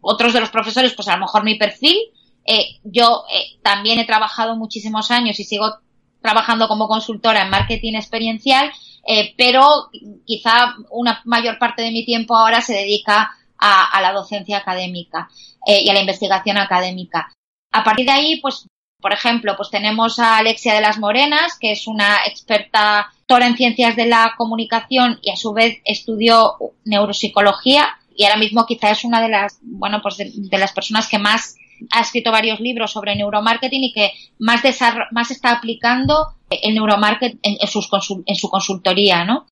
otros 0.00 0.32
de 0.32 0.40
los 0.40 0.50
profesores, 0.50 0.94
pues 0.94 1.08
a 1.08 1.14
lo 1.14 1.20
mejor 1.20 1.44
mi 1.44 1.56
perfil. 1.56 1.96
Eh, 2.44 2.78
yo 2.84 3.24
eh, 3.32 3.58
también 3.62 3.98
he 3.98 4.04
trabajado 4.04 4.56
muchísimos 4.56 5.10
años 5.10 5.38
y 5.40 5.44
sigo 5.44 5.78
trabajando 6.22 6.68
como 6.68 6.88
consultora 6.88 7.42
en 7.42 7.50
marketing 7.50 7.94
experiencial, 7.94 8.70
eh, 9.06 9.34
pero 9.36 9.90
quizá 10.24 10.74
una 10.90 11.20
mayor 11.24 11.58
parte 11.58 11.82
de 11.82 11.90
mi 11.90 12.04
tiempo 12.04 12.36
ahora 12.36 12.60
se 12.60 12.74
dedica 12.74 13.32
a, 13.58 13.90
a 13.90 14.00
la 14.00 14.12
docencia 14.12 14.58
académica 14.58 15.28
y 15.66 15.88
a 15.88 15.94
la 15.94 16.00
investigación 16.00 16.58
académica. 16.58 17.32
A 17.72 17.82
partir 17.82 18.06
de 18.06 18.12
ahí, 18.12 18.40
pues, 18.40 18.68
por 19.00 19.12
ejemplo, 19.12 19.56
pues 19.56 19.70
tenemos 19.70 20.20
a 20.20 20.36
Alexia 20.36 20.74
de 20.74 20.80
las 20.80 20.98
Morenas, 20.98 21.58
que 21.58 21.72
es 21.72 21.88
una 21.88 22.18
experta 22.24 23.08
en 23.28 23.56
ciencias 23.56 23.96
de 23.96 24.06
la 24.06 24.34
comunicación 24.36 25.18
y 25.22 25.32
a 25.32 25.36
su 25.36 25.52
vez 25.52 25.78
estudió 25.84 26.56
neuropsicología 26.84 27.98
y 28.16 28.24
ahora 28.24 28.38
mismo 28.38 28.66
quizá 28.66 28.90
es 28.90 29.04
una 29.04 29.20
de 29.20 29.28
las, 29.28 29.58
bueno, 29.62 30.00
pues 30.02 30.16
de, 30.16 30.58
las 30.58 30.72
personas 30.72 31.08
que 31.08 31.18
más 31.18 31.56
ha 31.90 32.00
escrito 32.00 32.32
varios 32.32 32.60
libros 32.60 32.92
sobre 32.92 33.14
neuromarketing 33.14 33.84
y 33.84 33.92
que 33.92 34.12
más, 34.38 34.62
más 35.10 35.30
está 35.30 35.52
aplicando 35.52 36.34
el 36.50 36.74
neuromarketing 36.74 37.40
en, 37.42 38.36
su 38.36 38.48
consultoría, 38.48 39.24
¿no? 39.24 39.46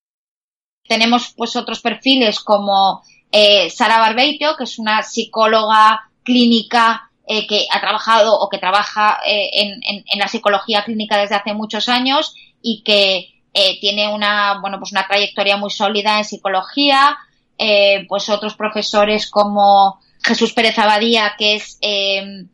Tenemos 0.86 1.34
pues 1.36 1.56
otros 1.56 1.80
perfiles 1.80 2.40
como 2.40 3.02
eh, 3.30 3.68
Sara 3.70 3.98
Barbeito, 3.98 4.56
que 4.56 4.64
es 4.64 4.78
una 4.78 5.02
psicóloga 5.02 6.10
clínica 6.22 7.10
eh, 7.26 7.46
que 7.46 7.66
ha 7.70 7.80
trabajado 7.80 8.38
o 8.38 8.48
que 8.48 8.58
trabaja 8.58 9.18
eh, 9.26 9.50
en, 9.52 9.72
en, 9.82 10.04
en, 10.06 10.18
la 10.18 10.28
psicología 10.28 10.84
clínica 10.84 11.18
desde 11.18 11.34
hace 11.34 11.54
muchos 11.54 11.88
años 11.88 12.34
y 12.62 12.82
que 12.82 13.34
eh, 13.56 13.78
tiene 13.80 14.12
una, 14.12 14.58
bueno, 14.60 14.80
pues 14.80 14.90
una 14.90 15.06
trayectoria 15.06 15.56
muy 15.56 15.70
sólida 15.70 16.18
en 16.18 16.24
psicología, 16.24 17.16
eh, 17.58 18.06
pues 18.08 18.28
otros 18.28 18.54
profesores 18.54 19.30
como 19.30 20.00
Jesús 20.22 20.52
Pérez 20.52 20.78
Abadía, 20.78 21.34
que 21.38 21.54
es, 21.54 21.78
eh, 21.82 22.46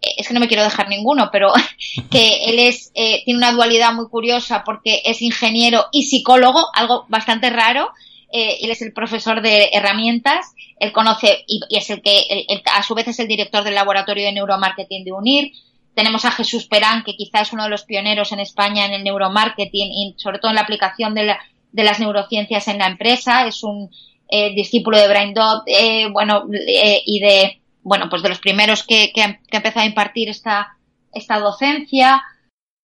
es 0.00 0.28
que 0.28 0.34
no 0.34 0.40
me 0.40 0.48
quiero 0.48 0.62
dejar 0.62 0.88
ninguno, 0.88 1.28
pero 1.30 1.52
que 2.10 2.44
él 2.46 2.58
es, 2.58 2.90
eh, 2.94 3.22
tiene 3.24 3.38
una 3.38 3.52
dualidad 3.52 3.92
muy 3.92 4.08
curiosa 4.08 4.62
porque 4.64 5.02
es 5.04 5.22
ingeniero 5.22 5.86
y 5.92 6.04
psicólogo, 6.04 6.66
algo 6.74 7.06
bastante 7.08 7.50
raro. 7.50 7.90
Eh, 8.30 8.58
él 8.62 8.70
es 8.70 8.82
el 8.82 8.92
profesor 8.92 9.40
de 9.40 9.70
herramientas, 9.72 10.54
él 10.78 10.92
conoce 10.92 11.44
y, 11.46 11.60
es 11.70 11.88
el 11.90 12.02
que, 12.02 12.46
a 12.72 12.82
su 12.82 12.94
vez 12.94 13.08
es 13.08 13.18
el 13.20 13.28
director 13.28 13.64
del 13.64 13.74
laboratorio 13.74 14.26
de 14.26 14.32
neuromarketing 14.32 15.04
de 15.04 15.12
UNIR. 15.12 15.52
Tenemos 15.94 16.24
a 16.24 16.30
Jesús 16.30 16.66
Perán, 16.66 17.02
que 17.04 17.16
quizá 17.16 17.40
es 17.40 17.52
uno 17.52 17.64
de 17.64 17.70
los 17.70 17.84
pioneros 17.84 18.30
en 18.32 18.40
España 18.40 18.86
en 18.86 18.92
el 18.92 19.04
neuromarketing 19.04 19.90
y 19.90 20.14
sobre 20.18 20.38
todo 20.38 20.50
en 20.50 20.56
la 20.56 20.60
aplicación 20.60 21.14
de, 21.14 21.24
la, 21.24 21.40
de 21.72 21.84
las 21.84 21.98
neurociencias 21.98 22.68
en 22.68 22.78
la 22.78 22.86
empresa. 22.86 23.46
Es 23.46 23.64
un, 23.64 23.90
eh, 24.28 24.54
discípulo 24.54 24.98
de 24.98 25.08
Brian 25.08 25.34
Dodd, 25.34 25.62
eh, 25.66 26.08
bueno, 26.12 26.44
eh, 26.52 27.00
y 27.06 27.20
de, 27.20 27.60
bueno, 27.82 28.06
pues 28.10 28.22
de 28.22 28.28
los 28.28 28.40
primeros 28.40 28.82
que, 28.82 29.10
que, 29.14 29.40
que 29.48 29.56
empezó 29.56 29.80
a 29.80 29.86
impartir 29.86 30.28
esta, 30.28 30.76
esta 31.12 31.38
docencia. 31.38 32.22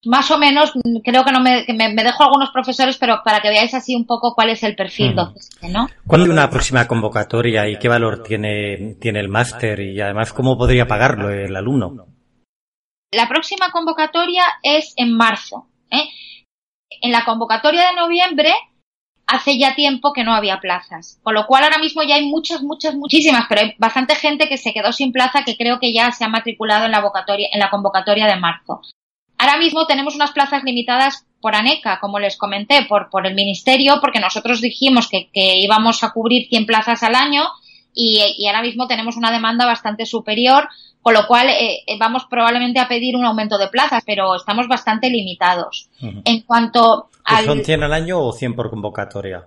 Más 0.06 0.30
o 0.30 0.38
menos, 0.38 0.72
creo 1.02 1.24
que 1.24 1.32
no 1.32 1.40
me, 1.40 1.64
que 1.64 1.72
me, 1.72 1.92
me, 1.92 2.04
dejo 2.04 2.24
algunos 2.24 2.50
profesores, 2.50 2.98
pero 2.98 3.22
para 3.24 3.40
que 3.40 3.48
veáis 3.48 3.72
así 3.72 3.94
un 3.96 4.06
poco 4.06 4.34
cuál 4.34 4.50
es 4.50 4.62
el 4.62 4.76
perfil 4.76 5.12
mm. 5.12 5.16
docente, 5.16 5.68
¿no? 5.70 5.88
¿Cuándo 6.06 6.26
hay 6.26 6.30
una 6.30 6.50
próxima 6.50 6.86
convocatoria 6.86 7.68
y 7.68 7.78
qué 7.78 7.88
valor 7.88 8.22
tiene, 8.22 8.96
tiene 9.00 9.20
el 9.20 9.28
máster 9.28 9.80
y 9.80 10.00
además 10.00 10.34
cómo 10.34 10.58
podría 10.58 10.86
pagarlo 10.86 11.30
el 11.30 11.56
alumno? 11.56 12.06
La 13.12 13.28
próxima 13.28 13.70
convocatoria 13.70 14.42
es 14.62 14.92
en 14.96 15.16
marzo. 15.16 15.68
¿eh? 15.90 16.08
En 17.00 17.12
la 17.12 17.24
convocatoria 17.24 17.88
de 17.88 17.96
noviembre 17.96 18.52
hace 19.26 19.58
ya 19.58 19.74
tiempo 19.74 20.12
que 20.12 20.24
no 20.24 20.34
había 20.34 20.60
plazas. 20.60 21.18
Con 21.22 21.34
lo 21.34 21.46
cual 21.46 21.64
ahora 21.64 21.78
mismo 21.78 22.02
ya 22.02 22.16
hay 22.16 22.26
muchas, 22.26 22.62
muchas, 22.62 22.94
muchísimas, 22.94 23.46
pero 23.48 23.62
hay 23.62 23.74
bastante 23.78 24.14
gente 24.14 24.48
que 24.48 24.58
se 24.58 24.72
quedó 24.72 24.92
sin 24.92 25.12
plaza 25.12 25.44
que 25.44 25.56
creo 25.56 25.78
que 25.80 25.92
ya 25.92 26.10
se 26.12 26.24
ha 26.24 26.28
matriculado 26.28 26.86
en 26.86 26.92
la, 26.92 27.02
en 27.28 27.60
la 27.60 27.70
convocatoria 27.70 28.26
de 28.26 28.36
marzo. 28.36 28.80
Ahora 29.38 29.58
mismo 29.58 29.86
tenemos 29.86 30.14
unas 30.14 30.32
plazas 30.32 30.62
limitadas 30.64 31.26
por 31.40 31.54
ANECA, 31.54 31.98
como 32.00 32.18
les 32.18 32.36
comenté, 32.36 32.86
por, 32.88 33.10
por 33.10 33.26
el 33.26 33.34
Ministerio, 33.34 33.98
porque 34.00 34.20
nosotros 34.20 34.60
dijimos 34.60 35.08
que, 35.08 35.28
que 35.32 35.58
íbamos 35.58 36.02
a 36.02 36.12
cubrir 36.12 36.48
100 36.48 36.66
plazas 36.66 37.02
al 37.02 37.14
año 37.14 37.44
y, 37.92 38.20
y, 38.38 38.46
ahora 38.46 38.62
mismo 38.62 38.86
tenemos 38.86 39.16
una 39.16 39.30
demanda 39.30 39.66
bastante 39.66 40.06
superior, 40.06 40.68
con 41.04 41.12
lo 41.12 41.26
cual 41.26 41.50
eh, 41.50 41.84
vamos 41.98 42.24
probablemente 42.30 42.80
a 42.80 42.88
pedir 42.88 43.14
un 43.14 43.26
aumento 43.26 43.58
de 43.58 43.68
plazas, 43.68 44.02
pero 44.06 44.34
estamos 44.34 44.68
bastante 44.68 45.10
limitados. 45.10 45.90
Uh 46.00 46.06
-huh. 46.06 46.22
En 46.24 46.40
cuanto 46.40 47.10
al... 47.24 47.44
¿Son 47.44 47.62
100 47.62 47.82
al 47.82 47.92
año 47.92 48.20
o 48.20 48.32
100 48.32 48.54
por 48.56 48.70
convocatoria? 48.70 49.46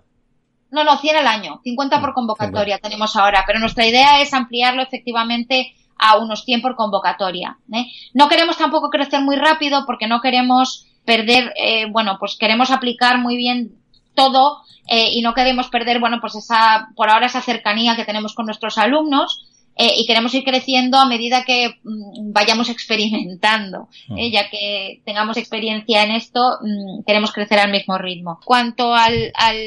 No, 0.70 0.84
no, 0.84 0.98
100 1.00 1.16
al 1.16 1.26
año, 1.26 1.60
50 1.64 2.00
por 2.00 2.14
convocatoria 2.14 2.76
50. 2.76 2.90
tenemos 2.90 3.16
ahora, 3.16 3.44
pero 3.48 3.58
nuestra 3.58 3.88
idea 3.88 4.22
es 4.22 4.36
ampliarlo 4.36 4.84
efectivamente 4.84 5.74
a 5.98 6.18
unos 6.18 6.44
100 6.44 6.62
por 6.62 6.76
convocatoria. 6.76 7.58
¿eh? 7.74 7.88
No 8.14 8.30
queremos 8.30 8.56
tampoco 8.56 8.92
crecer 8.92 9.22
muy 9.22 9.36
rápido 9.36 9.84
porque 9.88 10.06
no 10.06 10.22
queremos 10.22 10.86
perder, 11.06 11.54
eh, 11.56 11.88
bueno, 11.90 12.18
pues 12.20 12.36
queremos 12.38 12.70
aplicar 12.70 13.18
muy 13.18 13.36
bien 13.36 13.72
todo 14.14 14.60
eh, 14.88 15.10
y 15.12 15.24
no 15.24 15.34
queremos 15.34 15.70
perder, 15.70 16.00
bueno, 16.00 16.20
pues 16.22 16.36
esa, 16.36 16.90
por 16.96 17.10
ahora 17.10 17.26
esa 17.26 17.42
cercanía 17.42 17.96
que 17.96 18.06
tenemos 18.06 18.36
con 18.36 18.46
nuestros 18.46 18.78
alumnos. 18.78 19.48
Eh, 19.80 19.94
y 19.98 20.08
queremos 20.08 20.34
ir 20.34 20.44
creciendo 20.44 20.98
a 20.98 21.06
medida 21.06 21.46
que 21.46 21.80
mm, 21.84 22.34
vayamos 22.34 22.70
experimentando, 22.70 23.90
¿eh? 24.16 24.32
ya 24.32 24.50
que 24.50 25.02
tengamos 25.06 25.38
experiencia 25.38 26.04
en 26.04 26.12
esto, 26.12 26.40
mm, 26.62 27.04
queremos 27.06 27.32
crecer 27.32 27.60
al 27.60 27.72
mismo 27.72 27.98
ritmo. 27.98 28.40
Cuanto 28.44 28.96
al, 28.96 29.32
al, 29.36 29.58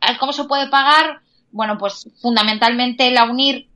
al, 0.00 0.18
cómo 0.18 0.32
se 0.32 0.44
puede 0.44 0.68
pagar, 0.68 1.22
bueno, 1.50 1.76
pues 1.76 2.08
fundamentalmente 2.22 3.10
la 3.10 3.24
UNIR 3.24 3.66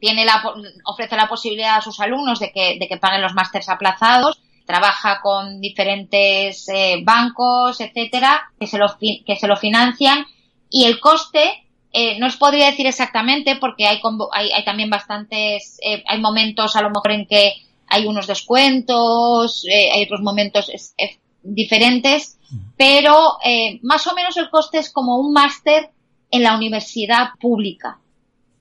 tiene 0.00 0.24
la, 0.24 0.42
ofrece 0.84 1.16
la 1.16 1.28
posibilidad 1.28 1.76
a 1.76 1.82
sus 1.82 2.00
alumnos 2.00 2.40
de 2.40 2.50
que, 2.50 2.78
de 2.78 2.88
que 2.88 2.96
paguen 2.96 3.20
los 3.20 3.34
másters 3.34 3.68
aplazados, 3.68 4.40
trabaja 4.64 5.20
con 5.20 5.60
diferentes 5.60 6.66
eh, 6.70 7.02
bancos, 7.04 7.82
etcétera, 7.82 8.50
que 8.58 8.66
se 8.66 8.78
lo, 8.78 8.86
que 8.98 9.36
se 9.36 9.46
lo 9.46 9.56
financian 9.58 10.24
y 10.70 10.86
el 10.86 11.00
coste 11.00 11.63
eh, 11.96 12.18
no 12.18 12.26
os 12.26 12.36
podría 12.36 12.66
decir 12.66 12.88
exactamente 12.88 13.54
porque 13.54 13.86
hay, 13.86 14.00
hay, 14.32 14.50
hay 14.50 14.64
también 14.64 14.90
bastantes, 14.90 15.78
eh, 15.80 16.02
hay 16.08 16.20
momentos 16.20 16.74
a 16.74 16.82
lo 16.82 16.90
mejor 16.90 17.12
en 17.12 17.24
que 17.24 17.54
hay 17.86 18.06
unos 18.06 18.26
descuentos, 18.26 19.64
eh, 19.70 19.92
hay 19.92 20.02
otros 20.02 20.20
momentos 20.20 20.68
es, 20.68 20.92
es 20.98 21.18
diferentes, 21.44 22.38
pero 22.76 23.36
eh, 23.44 23.78
más 23.82 24.06
o 24.08 24.14
menos 24.14 24.36
el 24.36 24.50
coste 24.50 24.78
es 24.78 24.90
como 24.90 25.18
un 25.18 25.32
máster 25.32 25.90
en 26.32 26.42
la 26.42 26.56
universidad 26.56 27.28
pública. 27.40 28.00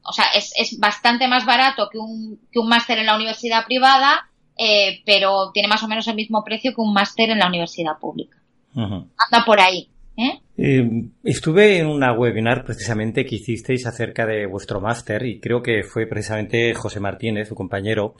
O 0.03 0.11
sea, 0.11 0.25
es, 0.35 0.53
es 0.55 0.79
bastante 0.79 1.27
más 1.27 1.43
barato 1.45 1.89
que 1.91 1.97
un, 1.97 2.39
que 2.51 2.59
un 2.59 2.67
máster 2.67 2.99
en 2.99 3.07
la 3.07 3.15
universidad 3.15 3.65
privada, 3.65 4.29
eh, 4.57 5.01
pero 5.05 5.51
tiene 5.51 5.69
más 5.69 5.81
o 5.81 5.87
menos 5.87 6.07
el 6.07 6.15
mismo 6.15 6.43
precio 6.43 6.75
que 6.75 6.81
un 6.81 6.93
máster 6.93 7.31
en 7.31 7.39
la 7.39 7.47
universidad 7.47 7.97
pública. 7.97 8.37
Uh 8.75 8.81
-huh. 8.81 9.07
Anda 9.17 9.45
por 9.45 9.59
ahí. 9.59 9.89
¿Eh? 10.17 10.39
Eh, 10.57 11.09
estuve 11.23 11.79
en 11.79 11.87
una 11.87 12.13
webinar 12.13 12.63
precisamente 12.63 13.25
que 13.25 13.35
hicisteis 13.35 13.87
acerca 13.87 14.25
de 14.25 14.45
vuestro 14.45 14.79
máster 14.79 15.25
y 15.25 15.39
creo 15.39 15.63
que 15.63 15.83
fue 15.83 16.05
precisamente 16.05 16.73
José 16.73 16.99
Martínez, 16.99 17.47
su 17.47 17.55
compañero, 17.55 18.15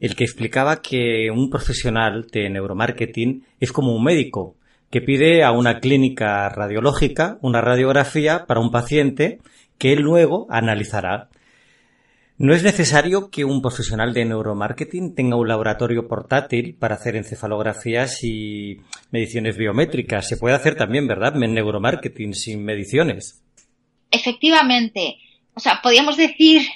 el 0.00 0.16
que 0.16 0.24
explicaba 0.24 0.82
que 0.82 1.30
un 1.30 1.50
profesional 1.50 2.26
de 2.32 2.50
neuromarketing 2.50 3.44
es 3.60 3.70
como 3.70 3.94
un 3.94 4.02
médico 4.02 4.56
que 4.90 5.00
pide 5.00 5.44
a 5.44 5.52
una 5.52 5.78
clínica 5.78 6.48
radiológica 6.48 7.38
una 7.42 7.60
radiografía 7.60 8.46
para 8.46 8.60
un 8.60 8.72
paciente 8.72 9.38
que 9.78 9.92
él 9.92 10.00
luego 10.00 10.46
analizará. 10.50 11.28
No 12.42 12.54
es 12.54 12.62
necesario 12.62 13.30
que 13.30 13.44
un 13.44 13.60
profesional 13.60 14.14
de 14.14 14.24
neuromarketing 14.24 15.14
tenga 15.14 15.36
un 15.36 15.46
laboratorio 15.46 16.08
portátil 16.08 16.74
para 16.74 16.94
hacer 16.94 17.14
encefalografías 17.14 18.24
y 18.24 18.78
mediciones 19.10 19.58
biométricas. 19.58 20.26
Se 20.26 20.38
puede 20.38 20.54
hacer 20.54 20.74
también, 20.74 21.06
¿verdad? 21.06 21.34
En 21.36 21.52
neuromarketing 21.52 22.32
sin 22.32 22.64
mediciones. 22.64 23.42
Efectivamente. 24.10 25.18
O 25.52 25.60
sea, 25.60 25.80
podríamos 25.82 26.16
decir 26.16 26.66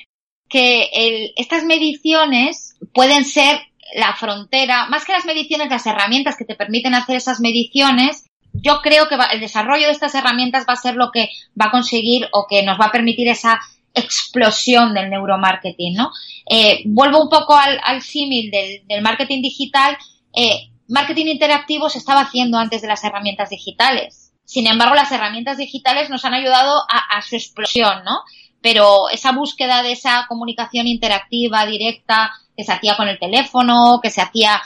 que 0.50 1.32
estas 1.36 1.64
mediciones 1.64 2.76
pueden 2.92 3.24
ser 3.24 3.58
la 3.94 4.14
frontera, 4.16 4.86
más 4.90 5.06
que 5.06 5.12
las 5.12 5.24
mediciones, 5.24 5.70
las 5.70 5.86
herramientas 5.86 6.36
que 6.36 6.44
te 6.44 6.56
permiten 6.56 6.94
hacer 6.94 7.16
esas 7.16 7.40
mediciones, 7.40 8.26
yo 8.52 8.80
creo 8.82 9.08
que 9.08 9.16
el 9.32 9.40
desarrollo 9.40 9.86
de 9.86 9.92
estas 9.92 10.14
herramientas 10.14 10.66
va 10.68 10.74
a 10.74 10.76
ser 10.76 10.94
lo 10.94 11.10
que 11.10 11.30
va 11.58 11.68
a 11.68 11.70
conseguir 11.70 12.28
o 12.32 12.46
que 12.50 12.62
nos 12.64 12.78
va 12.78 12.86
a 12.86 12.92
permitir 12.92 13.28
esa 13.28 13.60
explosión 13.94 14.92
del 14.92 15.10
neuromarketing, 15.10 15.94
¿no? 15.94 16.10
Eh, 16.50 16.82
vuelvo 16.86 17.22
un 17.22 17.28
poco 17.28 17.54
al, 17.56 18.02
símil 18.02 18.50
del, 18.50 19.02
marketing 19.02 19.42
digital. 19.42 19.96
Eh, 20.34 20.70
marketing 20.88 21.26
interactivo 21.26 21.88
se 21.88 21.98
estaba 21.98 22.22
haciendo 22.22 22.58
antes 22.58 22.82
de 22.82 22.88
las 22.88 23.04
herramientas 23.04 23.50
digitales. 23.50 24.32
Sin 24.44 24.66
embargo, 24.66 24.94
las 24.94 25.10
herramientas 25.12 25.56
digitales 25.56 26.10
nos 26.10 26.24
han 26.24 26.34
ayudado 26.34 26.82
a, 26.90 27.16
a 27.16 27.22
su 27.22 27.36
explosión, 27.36 28.04
¿no? 28.04 28.20
Pero 28.60 29.08
esa 29.10 29.32
búsqueda 29.32 29.82
de 29.82 29.92
esa 29.92 30.26
comunicación 30.28 30.86
interactiva, 30.86 31.64
directa, 31.66 32.32
que 32.56 32.64
se 32.64 32.72
hacía 32.72 32.96
con 32.96 33.08
el 33.08 33.18
teléfono, 33.18 34.00
que 34.02 34.10
se 34.10 34.20
hacía 34.20 34.60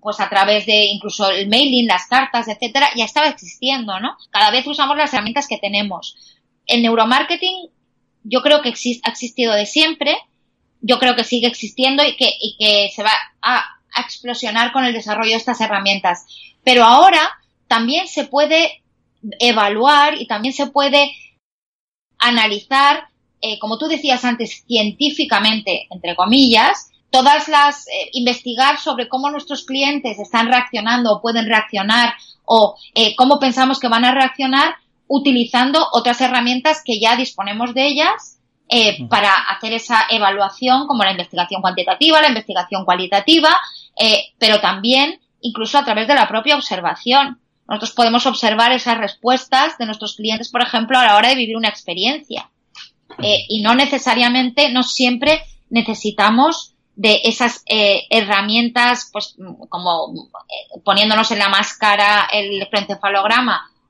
pues 0.00 0.20
a 0.20 0.28
través 0.28 0.66
de 0.66 0.84
incluso 0.84 1.28
el 1.30 1.48
mailing, 1.48 1.86
las 1.86 2.06
cartas, 2.06 2.48
etcétera, 2.48 2.90
ya 2.94 3.04
estaba 3.04 3.28
existiendo, 3.28 3.98
¿no? 4.00 4.16
Cada 4.30 4.50
vez 4.50 4.66
usamos 4.66 4.96
las 4.96 5.12
herramientas 5.12 5.48
que 5.48 5.58
tenemos. 5.58 6.16
El 6.66 6.82
neuromarketing 6.82 7.68
yo 8.24 8.42
creo 8.42 8.62
que 8.62 8.68
ha 8.68 9.10
existido 9.10 9.52
de 9.52 9.66
siempre, 9.66 10.16
yo 10.80 10.98
creo 10.98 11.14
que 11.14 11.24
sigue 11.24 11.46
existiendo 11.46 12.04
y 12.04 12.16
que, 12.16 12.30
y 12.40 12.56
que 12.58 12.90
se 12.94 13.02
va 13.02 13.12
a, 13.40 13.64
a 13.94 14.00
explosionar 14.00 14.72
con 14.72 14.84
el 14.84 14.92
desarrollo 14.92 15.30
de 15.30 15.36
estas 15.36 15.60
herramientas. 15.60 16.26
Pero 16.64 16.84
ahora 16.84 17.20
también 17.68 18.08
se 18.08 18.24
puede 18.24 18.82
evaluar 19.38 20.20
y 20.20 20.26
también 20.26 20.54
se 20.54 20.66
puede 20.66 21.12
analizar, 22.18 23.04
eh, 23.40 23.58
como 23.58 23.78
tú 23.78 23.86
decías 23.86 24.24
antes, 24.24 24.64
científicamente, 24.66 25.86
entre 25.90 26.14
comillas, 26.14 26.90
todas 27.10 27.48
las 27.48 27.86
eh, 27.88 28.10
investigar 28.12 28.78
sobre 28.78 29.08
cómo 29.08 29.30
nuestros 29.30 29.64
clientes 29.64 30.18
están 30.18 30.48
reaccionando 30.48 31.12
o 31.12 31.20
pueden 31.20 31.46
reaccionar 31.46 32.14
o 32.44 32.76
eh, 32.94 33.14
cómo 33.16 33.38
pensamos 33.38 33.78
que 33.78 33.88
van 33.88 34.04
a 34.04 34.14
reaccionar 34.14 34.74
utilizando 35.14 35.86
otras 35.92 36.20
herramientas 36.22 36.82
que 36.84 36.98
ya 36.98 37.16
disponemos 37.16 37.74
de 37.74 37.86
ellas 37.86 38.38
eh, 38.68 39.06
para 39.08 39.34
hacer 39.34 39.74
esa 39.74 40.06
evaluación 40.08 40.86
como 40.86 41.04
la 41.04 41.10
investigación 41.10 41.60
cuantitativa, 41.60 42.22
la 42.22 42.28
investigación 42.28 42.86
cualitativa, 42.86 43.54
pero 44.38 44.58
también 44.60 45.20
incluso 45.42 45.76
a 45.76 45.84
través 45.84 46.08
de 46.08 46.14
la 46.14 46.28
propia 46.28 46.56
observación. 46.56 47.38
Nosotros 47.68 47.92
podemos 47.92 48.24
observar 48.24 48.72
esas 48.72 48.96
respuestas 48.96 49.76
de 49.76 49.84
nuestros 49.84 50.16
clientes, 50.16 50.50
por 50.50 50.62
ejemplo, 50.62 50.98
a 50.98 51.04
la 51.04 51.16
hora 51.16 51.28
de 51.28 51.34
vivir 51.34 51.56
una 51.56 51.68
experiencia. 51.68 52.48
y 53.20 53.60
no 53.60 53.74
necesariamente, 53.74 54.70
no 54.70 54.82
siempre 54.82 55.42
necesitamos 55.68 56.72
de 56.94 57.20
esas 57.24 57.62
eh, 57.66 58.02
herramientas, 58.10 59.08
pues 59.12 59.36
como 59.68 60.12
eh, 60.14 60.80
poniéndonos 60.84 61.30
en 61.30 61.38
la 61.38 61.48
máscara 61.48 62.28
el 62.32 62.60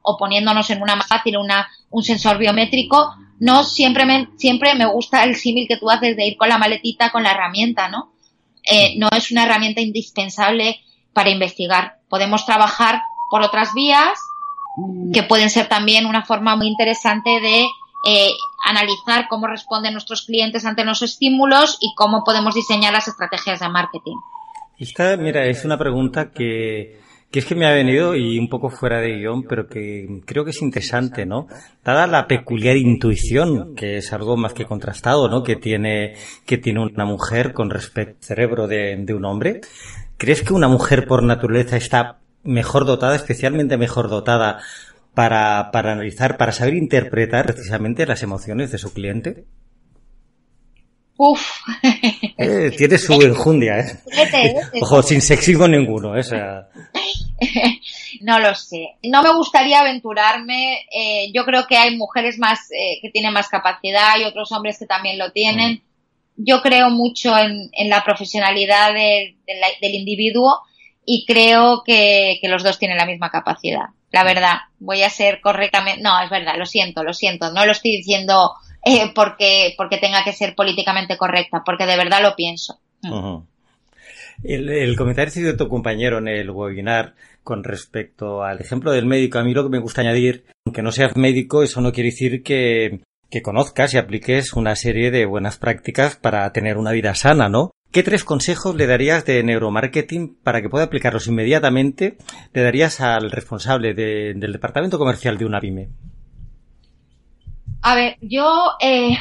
o 0.02 0.16
poniéndonos 0.16 0.68
en 0.70 0.82
una 0.82 0.96
más 0.96 1.08
fácil 1.08 1.36
una, 1.36 1.68
un 1.90 2.02
sensor 2.02 2.38
biométrico, 2.38 3.14
no 3.40 3.64
siempre 3.64 4.04
me, 4.04 4.28
siempre 4.36 4.74
me 4.74 4.86
gusta 4.86 5.24
el 5.24 5.36
símil 5.36 5.66
que 5.68 5.76
tú 5.76 5.90
haces 5.90 6.16
de 6.16 6.26
ir 6.26 6.36
con 6.36 6.48
la 6.48 6.58
maletita 6.58 7.10
con 7.10 7.22
la 7.22 7.32
herramienta, 7.32 7.88
¿no? 7.88 8.12
Eh, 8.64 8.94
no 8.98 9.08
es 9.16 9.30
una 9.32 9.44
herramienta 9.44 9.80
indispensable 9.80 10.80
para 11.12 11.30
investigar. 11.30 11.98
Podemos 12.08 12.46
trabajar 12.46 13.02
por 13.30 13.42
otras 13.42 13.74
vías 13.74 14.18
que 15.12 15.22
pueden 15.22 15.50
ser 15.50 15.68
también 15.68 16.06
una 16.06 16.24
forma 16.24 16.56
muy 16.56 16.66
interesante 16.66 17.40
de 17.40 17.66
eh, 18.06 18.30
analizar 18.64 19.26
cómo 19.28 19.46
responden 19.46 19.92
nuestros 19.92 20.22
clientes 20.22 20.64
ante 20.64 20.84
los 20.84 21.02
estímulos 21.02 21.78
y 21.80 21.94
cómo 21.94 22.24
podemos 22.24 22.54
diseñar 22.54 22.92
las 22.92 23.08
estrategias 23.08 23.60
de 23.60 23.68
marketing. 23.68 24.16
Esta, 24.78 25.16
mira, 25.16 25.46
es 25.46 25.64
una 25.64 25.78
pregunta 25.78 26.30
que, 26.32 27.00
que 27.32 27.38
es 27.38 27.46
que 27.46 27.54
me 27.54 27.66
ha 27.66 27.72
venido 27.72 28.14
y 28.14 28.38
un 28.38 28.50
poco 28.50 28.68
fuera 28.68 29.00
de 29.00 29.16
guion, 29.16 29.44
pero 29.44 29.66
que 29.66 30.20
creo 30.26 30.44
que 30.44 30.50
es 30.50 30.60
interesante, 30.60 31.24
¿no? 31.24 31.48
Dada 31.82 32.06
la 32.06 32.28
peculiar 32.28 32.76
intuición, 32.76 33.74
que 33.74 33.96
es 33.96 34.12
algo 34.12 34.36
más 34.36 34.52
que 34.52 34.66
contrastado, 34.66 35.30
¿no? 35.30 35.42
Que 35.42 35.56
tiene, 35.56 36.14
que 36.44 36.58
tiene 36.58 36.80
una 36.80 37.06
mujer 37.06 37.54
con 37.54 37.70
respecto 37.70 38.18
al 38.18 38.24
cerebro 38.24 38.68
de, 38.68 38.96
de 38.98 39.14
un 39.14 39.24
hombre. 39.24 39.62
¿Crees 40.18 40.42
que 40.42 40.52
una 40.52 40.68
mujer 40.68 41.06
por 41.06 41.22
naturaleza 41.22 41.78
está 41.78 42.18
mejor 42.44 42.84
dotada, 42.84 43.16
especialmente 43.16 43.78
mejor 43.78 44.10
dotada 44.10 44.58
para, 45.14 45.70
para 45.72 45.92
analizar, 45.92 46.36
para 46.36 46.52
saber 46.52 46.74
interpretar 46.74 47.46
precisamente 47.46 48.04
las 48.04 48.22
emociones 48.22 48.70
de 48.70 48.78
su 48.78 48.92
cliente? 48.92 49.46
Uf. 51.24 51.60
Eh, 52.36 52.72
tiene 52.76 52.98
su 52.98 53.12
enjundia, 53.22 53.78
¿eh? 53.78 54.56
Ojo, 54.82 55.04
sin 55.04 55.22
sexismo 55.22 55.68
ninguno, 55.68 56.18
¿eh? 56.18 56.24
no 58.22 58.40
lo 58.40 58.52
sé. 58.56 58.96
No 59.04 59.22
me 59.22 59.32
gustaría 59.32 59.82
aventurarme. 59.82 60.84
Eh, 60.92 61.30
yo 61.32 61.44
creo 61.44 61.64
que 61.68 61.76
hay 61.76 61.96
mujeres 61.96 62.40
más 62.40 62.68
eh, 62.72 62.98
que 63.00 63.10
tienen 63.10 63.32
más 63.32 63.48
capacidad 63.48 64.18
y 64.18 64.24
otros 64.24 64.50
hombres 64.50 64.80
que 64.80 64.86
también 64.86 65.16
lo 65.16 65.30
tienen. 65.30 65.74
Mm. 65.74 65.80
Yo 66.38 66.60
creo 66.60 66.90
mucho 66.90 67.38
en, 67.38 67.70
en 67.70 67.88
la 67.88 68.02
profesionalidad 68.02 68.92
de, 68.92 69.36
del 69.80 69.94
individuo 69.94 70.62
y 71.06 71.24
creo 71.24 71.84
que, 71.86 72.38
que 72.40 72.48
los 72.48 72.64
dos 72.64 72.80
tienen 72.80 72.98
la 72.98 73.06
misma 73.06 73.30
capacidad 73.30 73.90
la 74.12 74.24
verdad. 74.24 74.58
Voy 74.78 75.02
a 75.02 75.08
ser 75.08 75.40
correctamente. 75.40 76.02
No, 76.02 76.20
es 76.20 76.28
verdad, 76.28 76.54
lo 76.58 76.66
siento, 76.66 77.02
lo 77.02 77.14
siento. 77.14 77.50
No 77.50 77.64
lo 77.64 77.72
estoy 77.72 77.96
diciendo 77.96 78.52
eh, 78.84 79.12
porque, 79.14 79.74
porque 79.76 79.98
tenga 79.98 80.24
que 80.24 80.32
ser 80.32 80.54
políticamente 80.54 81.16
correcta, 81.16 81.62
porque 81.64 81.86
de 81.86 81.96
verdad 81.96 82.22
lo 82.22 82.34
pienso. 82.34 82.80
el, 84.42 84.68
el, 84.68 84.96
comentario 84.96 85.46
de 85.46 85.56
tu 85.56 85.68
compañero 85.68 86.18
en 86.18 86.28
el 86.28 86.50
webinar 86.50 87.14
con 87.42 87.64
respecto 87.64 88.42
al 88.42 88.60
ejemplo 88.60 88.92
del 88.92 89.06
médico, 89.06 89.38
a 89.38 89.44
mí 89.44 89.54
lo 89.54 89.64
que 89.64 89.70
me 89.70 89.80
gusta 89.80 90.02
añadir, 90.02 90.44
aunque 90.66 90.82
no 90.82 90.92
seas 90.92 91.16
médico, 91.16 91.62
eso 91.62 91.80
no 91.80 91.92
quiere 91.92 92.10
decir 92.10 92.42
que, 92.42 93.00
que 93.30 93.42
conozcas 93.42 93.94
y 93.94 93.98
apliques 93.98 94.52
una 94.52 94.76
serie 94.76 95.10
de 95.10 95.26
buenas 95.26 95.58
prácticas 95.58 96.16
para 96.16 96.52
tener 96.52 96.76
una 96.76 96.92
vida 96.92 97.14
sana, 97.14 97.48
¿no? 97.48 97.70
¿Qué 97.92 98.02
tres 98.02 98.24
consejos 98.24 98.74
le 98.74 98.86
darías 98.86 99.26
de 99.26 99.42
neuromarketing 99.42 100.36
para 100.42 100.62
que 100.62 100.70
pueda 100.70 100.84
aplicarlos 100.84 101.26
inmediatamente? 101.26 102.16
Le 102.54 102.62
darías 102.62 103.00
al 103.02 103.30
responsable 103.30 103.92
del 103.92 104.52
departamento 104.52 104.98
comercial 104.98 105.36
de 105.36 105.44
una 105.44 105.60
pyme. 105.60 105.90
A 107.82 107.96
ver, 107.96 108.16
yo, 108.20 108.72
eh, 108.80 109.18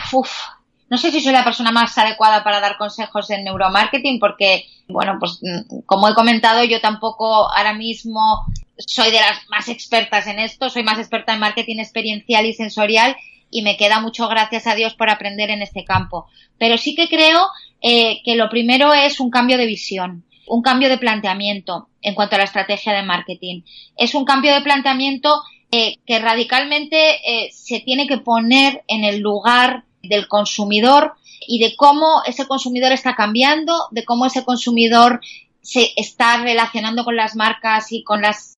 no 0.90 0.98
sé 0.98 1.12
si 1.12 1.20
soy 1.20 1.34
la 1.34 1.44
persona 1.44 1.72
más 1.72 1.98
adecuada 1.98 2.44
para 2.44 2.60
dar 2.60 2.78
consejos 2.78 3.30
en 3.32 3.44
neuromarketing 3.44 4.20
porque, 4.20 4.66
bueno, 4.88 5.18
pues 5.20 5.40
mm, 5.42 5.82
como 5.86 6.08
he 6.08 6.14
comentado, 6.14 6.64
yo 6.64 6.80
tampoco 6.80 7.52
ahora 7.52 7.74
mismo 7.74 8.46
soy 8.78 9.12
de 9.12 9.20
las 9.20 9.48
más 9.50 9.68
expertas 9.68 10.28
en 10.28 10.40
esto, 10.40 10.70
soy 10.70 10.84
más 10.84 11.00
experta 11.00 11.34
en 11.34 11.40
marketing 11.40 11.80
experiencial 11.80 12.46
y 12.46 12.54
sensorial 12.54 13.16
y 13.50 13.64
me 13.64 13.78
queda 13.78 14.00
mucho, 14.00 14.28
gracias 14.28 14.68
a 14.68 14.76
Dios, 14.76 14.94
por 14.94 15.10
aprender 15.10 15.50
en 15.50 15.62
este 15.62 15.84
campo. 15.84 16.28
Pero 16.58 16.78
sí 16.78 16.96
que 16.96 17.10
creo 17.10 17.48
eh, 17.82 18.22
que 18.24 18.36
lo 18.36 18.50
primero 18.50 18.94
es 18.94 19.20
un 19.20 19.32
cambio 19.32 19.58
de 19.58 19.66
visión, 19.66 20.24
un 20.48 20.62
cambio 20.62 20.88
de 20.88 21.00
planteamiento 21.00 21.90
en 22.02 22.14
cuanto 22.14 22.36
a 22.36 22.38
la 22.38 22.46
estrategia 22.46 22.94
de 22.94 23.04
marketing. 23.04 23.64
Es 23.98 24.14
un 24.14 24.24
cambio 24.24 24.54
de 24.54 24.62
planteamiento 24.62 25.42
eh, 25.72 25.98
que 26.06 26.20
radicalmente 26.20 26.98
eh, 27.26 27.52
se 27.52 27.80
tiene 27.80 28.08
que 28.08 28.18
poner 28.18 28.84
en 28.88 29.04
el 29.04 29.20
lugar 29.20 29.86
del 30.04 30.28
consumidor 30.28 31.14
y 31.48 31.60
de 31.60 31.76
cómo 31.76 32.22
ese 32.26 32.48
consumidor 32.48 32.92
está 32.92 33.16
cambiando, 33.16 33.88
de 33.92 34.06
cómo 34.06 34.26
ese 34.26 34.44
consumidor 34.44 35.22
se 35.62 35.90
está 35.96 36.38
relacionando 36.38 37.04
con 37.04 37.16
las 37.16 37.36
marcas 37.36 37.92
y 37.92 38.04
con 38.04 38.22
las 38.22 38.56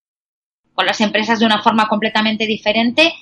con 0.74 0.86
las 0.88 1.02
empresas 1.02 1.40
de 1.40 1.46
una 1.46 1.62
forma 1.62 1.88
completamente 1.88 2.48
diferente 2.48 3.14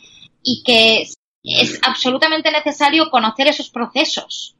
y 0.41 0.63
que 0.63 1.01
es 1.43 1.79
absolutamente 1.85 2.49
necesario 2.49 3.09
conocer 3.09 3.47
esos 3.47 3.69
procesos 3.69 4.55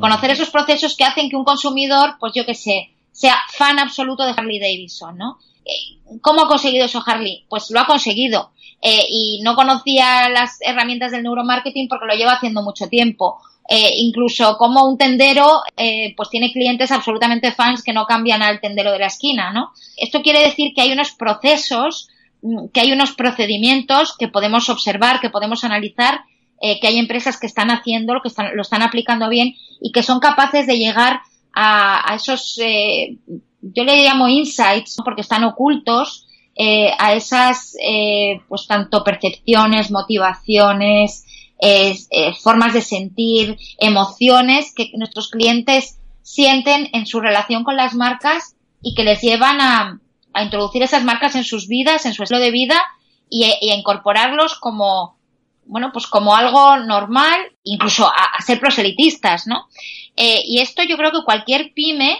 Conocer 0.00 0.30
esos 0.30 0.50
procesos 0.50 0.96
que 0.96 1.04
hacen 1.04 1.28
que 1.28 1.36
un 1.36 1.44
consumidor, 1.44 2.16
pues 2.18 2.32
yo 2.34 2.46
que 2.46 2.54
sé, 2.54 2.90
sea 3.10 3.36
fan 3.50 3.78
absoluto 3.78 4.24
de 4.24 4.32
Harley 4.34 4.58
Davidson, 4.58 5.18
¿no? 5.18 5.38
Eh, 5.66 6.18
¿Cómo 6.22 6.42
ha 6.42 6.48
conseguido 6.48 6.86
eso 6.86 7.02
Harley? 7.04 7.44
Pues 7.48 7.70
lo 7.70 7.80
ha 7.80 7.86
conseguido. 7.86 8.52
Eh, 8.82 9.04
y 9.08 9.40
no 9.42 9.54
conocía 9.54 10.28
las 10.28 10.58
herramientas 10.60 11.12
del 11.12 11.22
neuromarketing 11.22 11.88
porque 11.88 12.06
lo 12.06 12.14
lleva 12.14 12.32
haciendo 12.32 12.62
mucho 12.62 12.88
tiempo. 12.88 13.38
Eh, 13.68 13.92
incluso 13.98 14.56
como 14.58 14.84
un 14.84 14.98
tendero, 14.98 15.62
eh, 15.76 16.14
pues 16.16 16.28
tiene 16.30 16.52
clientes 16.52 16.90
absolutamente 16.90 17.52
fans 17.52 17.82
que 17.82 17.92
no 17.92 18.06
cambian 18.06 18.42
al 18.42 18.60
tendero 18.60 18.90
de 18.90 18.98
la 18.98 19.06
esquina, 19.06 19.52
¿no? 19.52 19.70
Esto 19.96 20.20
quiere 20.20 20.40
decir 20.40 20.72
que 20.74 20.82
hay 20.82 20.92
unos 20.92 21.12
procesos, 21.12 22.08
mm, 22.42 22.68
que 22.74 22.80
hay 22.80 22.92
unos 22.92 23.12
procedimientos 23.12 24.16
que 24.18 24.26
podemos 24.28 24.68
observar, 24.68 25.20
que 25.20 25.30
podemos 25.30 25.62
analizar 25.62 26.22
eh, 26.64 26.78
que 26.78 26.86
hay 26.86 26.98
empresas 26.98 27.40
que 27.40 27.48
están 27.48 27.72
haciendo, 27.72 28.22
que 28.22 28.28
están, 28.28 28.54
lo 28.54 28.62
están 28.62 28.82
aplicando 28.82 29.28
bien 29.28 29.56
y 29.80 29.90
que 29.90 30.04
son 30.04 30.20
capaces 30.20 30.64
de 30.68 30.78
llegar 30.78 31.20
a, 31.52 32.08
a 32.08 32.14
esos, 32.14 32.56
eh, 32.62 33.16
yo 33.60 33.82
le 33.82 34.04
llamo 34.04 34.28
insights, 34.28 34.98
porque 35.04 35.22
están 35.22 35.42
ocultos, 35.42 36.28
eh, 36.54 36.92
a 36.98 37.14
esas, 37.14 37.76
eh, 37.82 38.40
pues 38.48 38.66
tanto 38.66 39.04
percepciones, 39.04 39.90
motivaciones, 39.90 41.24
eh, 41.60 41.94
formas 42.40 42.74
de 42.74 42.82
sentir, 42.82 43.56
emociones 43.78 44.74
que 44.74 44.90
nuestros 44.94 45.28
clientes 45.30 45.98
sienten 46.22 46.88
en 46.92 47.06
su 47.06 47.20
relación 47.20 47.62
con 47.64 47.76
las 47.76 47.94
marcas 47.94 48.56
y 48.82 48.94
que 48.94 49.04
les 49.04 49.20
llevan 49.20 49.60
a, 49.60 50.00
a 50.32 50.42
introducir 50.42 50.82
esas 50.82 51.04
marcas 51.04 51.34
en 51.36 51.44
sus 51.44 51.68
vidas, 51.68 52.06
en 52.06 52.14
su 52.14 52.22
estilo 52.22 52.40
de 52.40 52.50
vida 52.50 52.80
y, 53.28 53.44
a 53.44 53.74
incorporarlos 53.74 54.58
como, 54.58 55.16
bueno, 55.64 55.90
pues 55.92 56.06
como 56.06 56.34
algo 56.34 56.76
normal, 56.78 57.40
incluso 57.64 58.06
a, 58.06 58.40
ser 58.42 58.60
proselitistas, 58.60 59.46
¿no? 59.46 59.68
Eh, 60.16 60.42
y 60.44 60.60
esto 60.60 60.82
yo 60.82 60.96
creo 60.98 61.10
que 61.10 61.24
cualquier 61.24 61.72
pyme, 61.72 62.18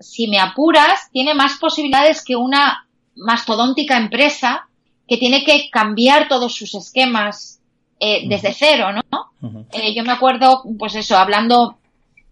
si 0.00 0.28
me 0.28 0.38
apuras, 0.38 1.10
tiene 1.12 1.34
más 1.34 1.58
posibilidades 1.58 2.24
que 2.24 2.36
una 2.36 2.85
mastodóntica 3.16 3.96
empresa 3.96 4.68
que 5.08 5.16
tiene 5.16 5.44
que 5.44 5.70
cambiar 5.70 6.28
todos 6.28 6.54
sus 6.54 6.74
esquemas 6.74 7.60
eh, 7.98 8.28
desde 8.28 8.52
cero, 8.52 8.88
¿no? 8.92 9.32
Eh, 9.72 9.94
yo 9.94 10.04
me 10.04 10.12
acuerdo, 10.12 10.64
pues 10.78 10.94
eso, 10.96 11.16
hablando 11.16 11.78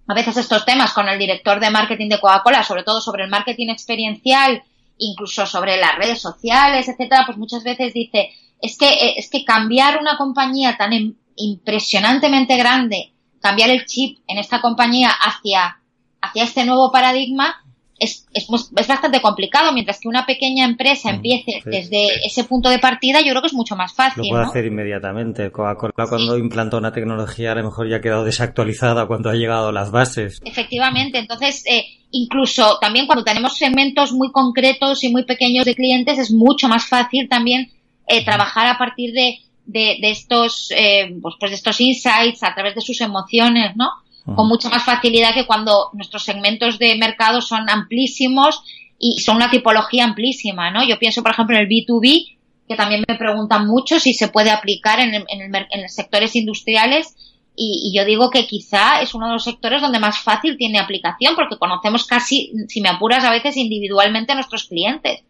a 0.06 0.14
veces 0.14 0.36
estos 0.36 0.64
temas 0.64 0.92
con 0.92 1.08
el 1.08 1.18
director 1.18 1.60
de 1.60 1.70
marketing 1.70 2.08
de 2.08 2.20
Coca-Cola, 2.20 2.62
sobre 2.62 2.82
todo 2.82 3.00
sobre 3.00 3.24
el 3.24 3.30
marketing 3.30 3.68
experiencial, 3.68 4.62
incluso 4.98 5.46
sobre 5.46 5.78
las 5.78 5.96
redes 5.96 6.20
sociales, 6.20 6.88
etcétera, 6.88 7.22
pues 7.24 7.38
muchas 7.38 7.64
veces 7.64 7.94
dice, 7.94 8.30
es 8.60 8.76
que, 8.76 8.88
eh, 8.88 9.14
es 9.16 9.30
que 9.30 9.44
cambiar 9.44 9.98
una 10.00 10.16
compañía 10.16 10.76
tan 10.76 11.16
impresionantemente 11.36 12.56
grande, 12.56 13.12
cambiar 13.40 13.70
el 13.70 13.86
chip 13.86 14.18
en 14.26 14.38
esta 14.38 14.60
compañía 14.60 15.10
hacia, 15.10 15.80
hacia 16.20 16.44
este 16.44 16.64
nuevo 16.64 16.92
paradigma, 16.92 17.63
es, 17.98 18.26
es, 18.32 18.46
es, 18.50 18.86
bastante 18.88 19.20
complicado, 19.20 19.72
mientras 19.72 20.00
que 20.00 20.08
una 20.08 20.26
pequeña 20.26 20.64
empresa 20.64 21.10
mm, 21.10 21.14
empiece 21.14 21.62
desde 21.64 22.26
ese 22.26 22.44
punto 22.44 22.68
de 22.68 22.78
partida, 22.78 23.20
yo 23.20 23.30
creo 23.30 23.40
que 23.40 23.48
es 23.48 23.54
mucho 23.54 23.76
más 23.76 23.94
fácil. 23.94 24.24
Lo 24.24 24.30
puede 24.30 24.44
hacer 24.44 24.64
inmediatamente. 24.66 25.50
Coca-Cola 25.50 26.06
cuando 26.08 26.36
implantó 26.36 26.78
una 26.78 26.92
tecnología 26.92 27.52
a 27.52 27.54
lo 27.54 27.64
mejor 27.64 27.88
ya 27.88 27.96
ha 27.96 28.00
quedado 28.00 28.24
desactualizada 28.24 29.06
cuando 29.06 29.30
ha 29.30 29.34
llegado 29.34 29.68
a 29.68 29.72
las 29.72 29.90
bases. 29.90 30.40
Efectivamente, 30.44 31.18
entonces 31.18 31.64
eh, 31.66 31.84
incluso 32.10 32.78
también 32.80 33.06
cuando 33.06 33.24
tenemos 33.24 33.56
segmentos 33.56 34.12
muy 34.12 34.32
concretos 34.32 35.04
y 35.04 35.10
muy 35.10 35.24
pequeños 35.24 35.64
de 35.64 35.74
clientes 35.74 36.18
es 36.18 36.30
mucho 36.32 36.68
más 36.68 36.86
fácil 36.86 37.28
también 37.28 37.70
eh, 38.06 38.24
trabajar 38.24 38.66
a 38.66 38.76
partir 38.76 39.12
de, 39.12 39.38
de, 39.66 39.98
de 40.00 40.10
estos 40.10 40.70
eh, 40.76 41.16
pues, 41.22 41.36
pues 41.38 41.52
de 41.52 41.56
estos 41.56 41.80
insights 41.80 42.42
a 42.42 42.54
través 42.54 42.74
de 42.74 42.80
sus 42.80 43.00
emociones, 43.00 43.76
¿no? 43.76 43.90
Con 44.24 44.48
mucha 44.48 44.70
más 44.70 44.84
facilidad 44.84 45.34
que 45.34 45.46
cuando 45.46 45.90
nuestros 45.92 46.24
segmentos 46.24 46.78
de 46.78 46.96
mercado 46.96 47.42
son 47.42 47.68
amplísimos 47.68 48.62
y 48.98 49.20
son 49.20 49.36
una 49.36 49.50
tipología 49.50 50.04
amplísima, 50.04 50.70
¿no? 50.70 50.86
Yo 50.86 50.98
pienso, 50.98 51.22
por 51.22 51.32
ejemplo, 51.32 51.56
en 51.56 51.62
el 51.62 51.68
B2B, 51.68 52.36
que 52.66 52.74
también 52.74 53.04
me 53.06 53.16
preguntan 53.16 53.66
mucho 53.66 54.00
si 54.00 54.14
se 54.14 54.28
puede 54.28 54.50
aplicar 54.50 55.00
en, 55.00 55.14
el, 55.14 55.24
en, 55.28 55.54
el, 55.54 55.66
en 55.70 55.82
los 55.82 55.92
sectores 55.92 56.34
industriales 56.36 57.14
y, 57.56 57.82
y, 57.84 57.96
yo 57.96 58.04
digo 58.04 58.30
que 58.30 58.46
quizá 58.46 59.00
es 59.00 59.14
uno 59.14 59.26
de 59.26 59.34
los 59.34 59.44
sectores 59.44 59.80
donde 59.80 60.00
más 60.00 60.18
fácil 60.18 60.56
tiene 60.56 60.78
aplicación 60.78 61.34
porque 61.36 61.58
conocemos 61.58 62.04
casi, 62.04 62.52
si 62.68 62.80
me 62.80 62.88
apuras, 62.88 63.22
a 63.24 63.30
veces 63.30 63.56
individualmente 63.56 64.32
a 64.32 64.34
nuestros 64.34 64.64
clientes. 64.64 65.22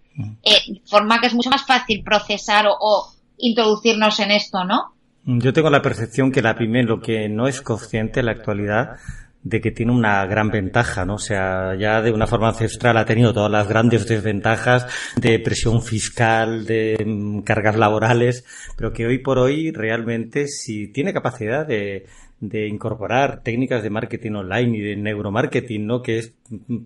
Eh, 0.44 0.80
forma 0.86 1.20
que 1.20 1.26
es 1.26 1.34
mucho 1.34 1.50
más 1.50 1.66
fácil 1.66 2.04
procesar 2.04 2.68
o, 2.68 2.76
o 2.80 3.08
introducirnos 3.36 4.20
en 4.20 4.30
esto, 4.30 4.64
¿no? 4.64 4.94
Yo 5.26 5.52
tengo 5.54 5.70
la 5.70 5.80
percepción 5.80 6.30
que 6.30 6.42
la 6.42 6.54
PYME 6.54 6.82
lo 6.82 7.00
que 7.00 7.28
no 7.30 7.48
es 7.48 7.62
consciente 7.62 8.20
en 8.20 8.26
la 8.26 8.32
actualidad 8.32 8.98
de 9.42 9.60
que 9.60 9.70
tiene 9.70 9.92
una 9.92 10.24
gran 10.26 10.50
ventaja, 10.50 11.04
¿no? 11.04 11.14
O 11.14 11.18
sea, 11.18 11.74
ya 11.78 12.00
de 12.00 12.12
una 12.12 12.26
forma 12.26 12.48
ancestral 12.48 12.96
ha 12.96 13.04
tenido 13.04 13.32
todas 13.32 13.50
las 13.50 13.68
grandes 13.68 14.08
desventajas 14.08 14.86
de 15.16 15.38
presión 15.38 15.82
fiscal, 15.82 16.64
de 16.64 17.02
mm, 17.06 17.40
cargas 17.40 17.76
laborales, 17.76 18.44
pero 18.76 18.92
que 18.92 19.06
hoy 19.06 19.18
por 19.18 19.38
hoy 19.38 19.70
realmente 19.70 20.46
si 20.48 20.88
tiene 20.88 21.12
capacidad 21.12 21.66
de, 21.66 22.06
de 22.40 22.68
incorporar 22.68 23.42
técnicas 23.42 23.82
de 23.82 23.90
marketing 23.90 24.32
online 24.32 24.78
y 24.78 24.80
de 24.80 24.96
neuromarketing, 24.96 25.86
¿no? 25.86 26.02
Que 26.02 26.18
es 26.18 26.34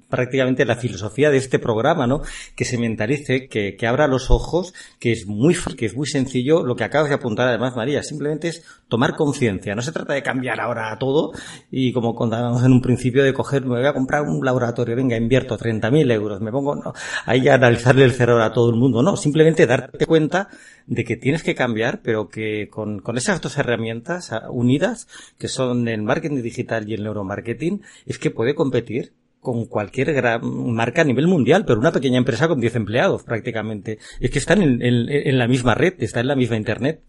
prácticamente 0.09 0.64
la 0.64 0.76
filosofía 0.76 1.30
de 1.30 1.38
este 1.38 1.59
programa, 1.59 2.07
¿no? 2.07 2.22
Que 2.55 2.64
se 2.64 2.78
mentalice, 2.78 3.49
que, 3.49 3.76
que 3.76 3.86
abra 3.86 4.07
los 4.07 4.30
ojos, 4.30 4.74
que 4.99 5.12
es 5.12 5.26
muy, 5.26 5.57
que 5.76 5.86
es 5.86 5.96
muy 5.96 6.07
sencillo. 6.07 6.62
Lo 6.62 6.76
que 6.76 6.84
acabas 6.84 7.09
de 7.09 7.16
apuntar 7.16 7.49
además, 7.49 7.74
María, 7.76 8.03
simplemente 8.03 8.49
es 8.49 8.64
tomar 8.89 9.16
conciencia. 9.16 9.74
No 9.74 9.82
se 9.82 9.93
trata 9.93 10.14
de 10.14 10.22
cambiar 10.22 10.61
ahora 10.61 10.97
todo 10.99 11.32
y 11.70 11.93
como 11.93 12.14
contábamos 12.14 12.64
en 12.64 12.72
un 12.72 12.80
principio 12.80 13.22
de 13.22 13.32
coger, 13.32 13.62
me 13.62 13.78
voy 13.78 13.86
a 13.86 13.93
comprar 13.93 14.22
un 14.22 14.45
laboratorio, 14.45 14.97
venga, 14.97 15.16
invierto 15.16 15.59
30.000 15.59 16.12
euros, 16.12 16.41
me 16.41 16.51
pongo 16.51 16.74
no, 16.74 16.93
ahí 17.26 17.47
a 17.49 17.55
analizarle 17.55 18.05
el 18.05 18.12
cerebro 18.12 18.43
a 18.43 18.53
todo 18.53 18.70
el 18.70 18.76
mundo. 18.76 19.03
No, 19.03 19.16
simplemente 19.16 19.66
darte 19.66 20.07
cuenta 20.07 20.49
de 20.86 21.05
que 21.05 21.16
tienes 21.16 21.43
que 21.43 21.55
cambiar, 21.55 22.01
pero 22.03 22.28
que 22.28 22.68
con, 22.70 23.01
con 23.01 23.16
esas 23.16 23.41
dos 23.41 23.59
herramientas 23.59 24.32
unidas, 24.51 25.07
que 25.39 25.49
son 25.49 25.86
el 25.89 26.03
marketing 26.03 26.43
digital 26.43 26.89
y 26.89 26.95
el 26.95 27.03
neuromarketing, 27.03 27.82
es 28.07 28.18
que 28.18 28.30
puede 28.30 28.55
competir 28.55 29.12
con 29.41 29.66
cualquier 29.66 30.12
gran 30.12 30.41
marca 30.74 31.03
a 31.03 31.05
nivel 31.05 31.26
mundial, 31.28 31.64
pero 31.64 31.78
una 31.78 31.93
pequeña 31.93 32.18
empresa 32.18 32.49
con 32.49 32.61
10 32.61 32.76
empleados 32.76 33.22
prácticamente. 33.22 33.99
Es 34.20 34.30
que 34.30 34.39
están 34.39 34.62
en, 34.62 34.82
en, 34.82 35.09
en 35.09 35.39
la 35.39 35.47
misma 35.47 35.74
red, 35.74 35.95
está 35.99 36.20
en 36.20 36.26
la 36.26 36.36
misma 36.36 36.57
Internet. 36.57 37.03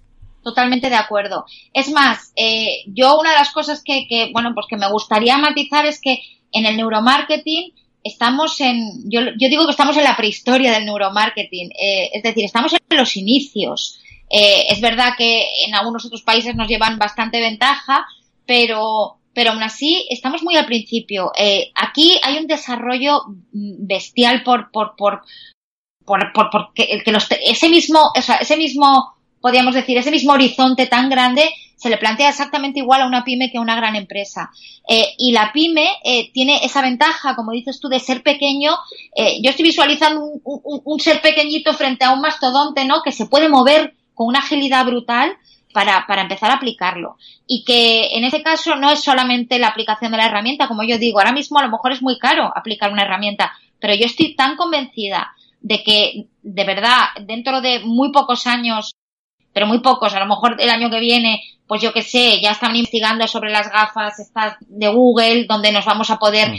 Totalmente 0.44 0.90
de 0.90 0.96
acuerdo. 0.96 1.46
Es 1.74 1.92
más, 1.92 2.32
eh, 2.36 2.84
yo 2.88 3.20
una 3.20 3.32
de 3.32 3.38
las 3.38 3.52
cosas 3.52 3.84
que, 3.84 4.08
que, 4.08 4.32
bueno, 4.32 4.52
pues 4.54 4.68
que 4.70 4.78
me 4.78 4.90
gustaría 4.90 5.38
matizar 5.38 5.86
es 5.86 6.00
que 6.00 6.22
en 6.52 6.66
el 6.66 6.78
neuromarketing 6.78 7.74
estamos 8.04 8.62
en, 8.62 9.10
yo, 9.10 9.22
yo 9.38 9.50
digo 9.50 9.66
que 9.66 9.72
estamos 9.72 9.98
en 9.98 10.06
la 10.06 10.16
prehistoria 10.16 10.72
del 10.72 10.86
neuromarketing, 10.86 11.72
eh, 11.72 12.10
es 12.14 12.24
decir, 12.24 12.46
estamos 12.46 12.74
en 12.74 12.98
los 12.98 13.18
inicios. 13.18 14.00
Eh, 14.30 14.68
es 14.70 14.80
verdad 14.80 15.16
que 15.18 15.46
en 15.66 15.76
algunos 15.76 16.06
otros 16.06 16.22
países 16.22 16.56
nos 16.56 16.70
llevan 16.70 16.98
bastante 16.98 17.42
ventaja, 17.42 18.06
pero, 18.46 19.18
pero 19.34 19.52
aún 19.52 19.64
así 19.64 20.08
estamos 20.10 20.42
muy 20.42 20.56
al 20.56 20.68
principio. 20.68 21.32
Aquí 21.76 22.18
hay 22.24 22.38
un 22.38 22.48
desarrollo 22.48 23.24
bestial 23.52 24.44
por, 24.44 24.72
por, 24.72 24.96
por, 24.96 25.22
por, 26.06 26.32
por, 26.34 26.50
por 26.50 26.74
que, 26.74 27.02
que 27.04 27.12
los, 27.12 27.28
ese 27.46 27.68
mismo, 27.70 28.00
o 28.16 28.22
sea, 28.22 28.36
ese 28.36 28.56
mismo 28.56 29.19
podríamos 29.42 29.74
decir, 29.76 29.98
ese 29.98 30.12
mismo 30.12 30.34
horizonte 30.34 30.88
tan 30.88 31.10
grande 31.10 31.50
se 31.76 31.90
le 31.90 31.98
plantea 31.98 32.30
exactamente 32.30 32.80
igual 32.80 33.02
a 33.02 33.08
una 33.08 33.24
pyme 33.24 33.50
que 33.50 33.58
a 33.58 33.62
una 33.62 33.76
gran 33.76 33.96
empresa. 33.96 34.52
Eh, 34.88 35.14
y 35.18 35.32
la 35.32 35.54
pyme 35.54 35.88
eh, 36.04 36.30
tiene 36.34 36.60
esa 36.64 36.82
ventaja, 36.82 37.36
como 37.36 37.54
dices 37.54 37.80
tú, 37.80 37.88
de 37.88 38.02
ser 38.02 38.22
pequeño. 38.22 38.74
Eh, 39.16 39.42
yo 39.42 39.50
estoy 39.50 39.64
visualizando 39.64 40.26
un, 40.26 40.42
un, 40.44 40.82
un, 40.84 41.00
ser 41.00 41.22
pequeñito 41.22 41.74
frente 41.74 42.04
a 42.04 42.12
un 42.12 42.20
mastodonte, 42.20 42.84
¿no? 42.84 43.02
Que 43.02 43.14
se 43.14 43.28
puede 43.28 43.48
mover 43.48 43.96
con 44.14 44.28
una 44.28 44.40
agilidad 44.40 44.86
brutal 44.86 45.38
para, 45.74 46.06
para 46.06 46.24
empezar 46.24 46.52
a 46.52 46.56
aplicarlo. 46.56 47.16
Y 47.48 47.64
que 47.64 48.10
en 48.18 48.26
ese 48.26 48.44
caso 48.44 48.76
no 48.76 48.92
es 48.92 49.02
solamente 49.02 49.58
la 49.58 49.68
aplicación 49.68 50.12
de 50.12 50.18
la 50.18 50.26
herramienta, 50.26 50.68
como 50.68 50.84
yo 50.84 50.98
digo, 50.98 51.20
ahora 51.20 51.32
mismo 51.32 51.60
a 51.60 51.64
lo 51.64 51.72
mejor 51.72 51.94
es 51.94 52.02
muy 52.02 52.18
caro 52.20 52.52
aplicar 52.54 52.92
una 52.92 53.04
herramienta, 53.04 53.54
pero 53.80 53.94
yo 53.96 54.06
estoy 54.06 54.36
tan 54.36 54.58
convencida 54.58 55.34
de 55.62 55.84
que 55.84 56.28
de 56.42 56.64
verdad 56.64 57.06
dentro 57.26 57.62
de 57.62 57.80
muy 57.80 58.12
pocos 58.12 58.48
años 58.48 58.92
pero 59.54 59.68
muy 59.68 59.80
pocos. 59.80 60.14
A 60.14 60.20
lo 60.20 60.26
mejor 60.26 60.58
el 60.60 60.70
año 60.70 60.90
que 60.90 61.00
viene, 61.00 61.42
pues 61.68 61.82
yo 61.82 61.94
qué 61.94 62.02
sé, 62.02 62.40
ya 62.42 62.52
están 62.52 62.76
investigando 62.76 63.28
sobre 63.28 63.52
las 63.52 63.72
gafas 63.72 64.20
estas 64.20 64.58
de 64.62 64.88
Google, 64.88 65.46
donde 65.46 65.72
nos 65.72 65.86
vamos 65.86 66.10
a 66.10 66.18
poder 66.18 66.52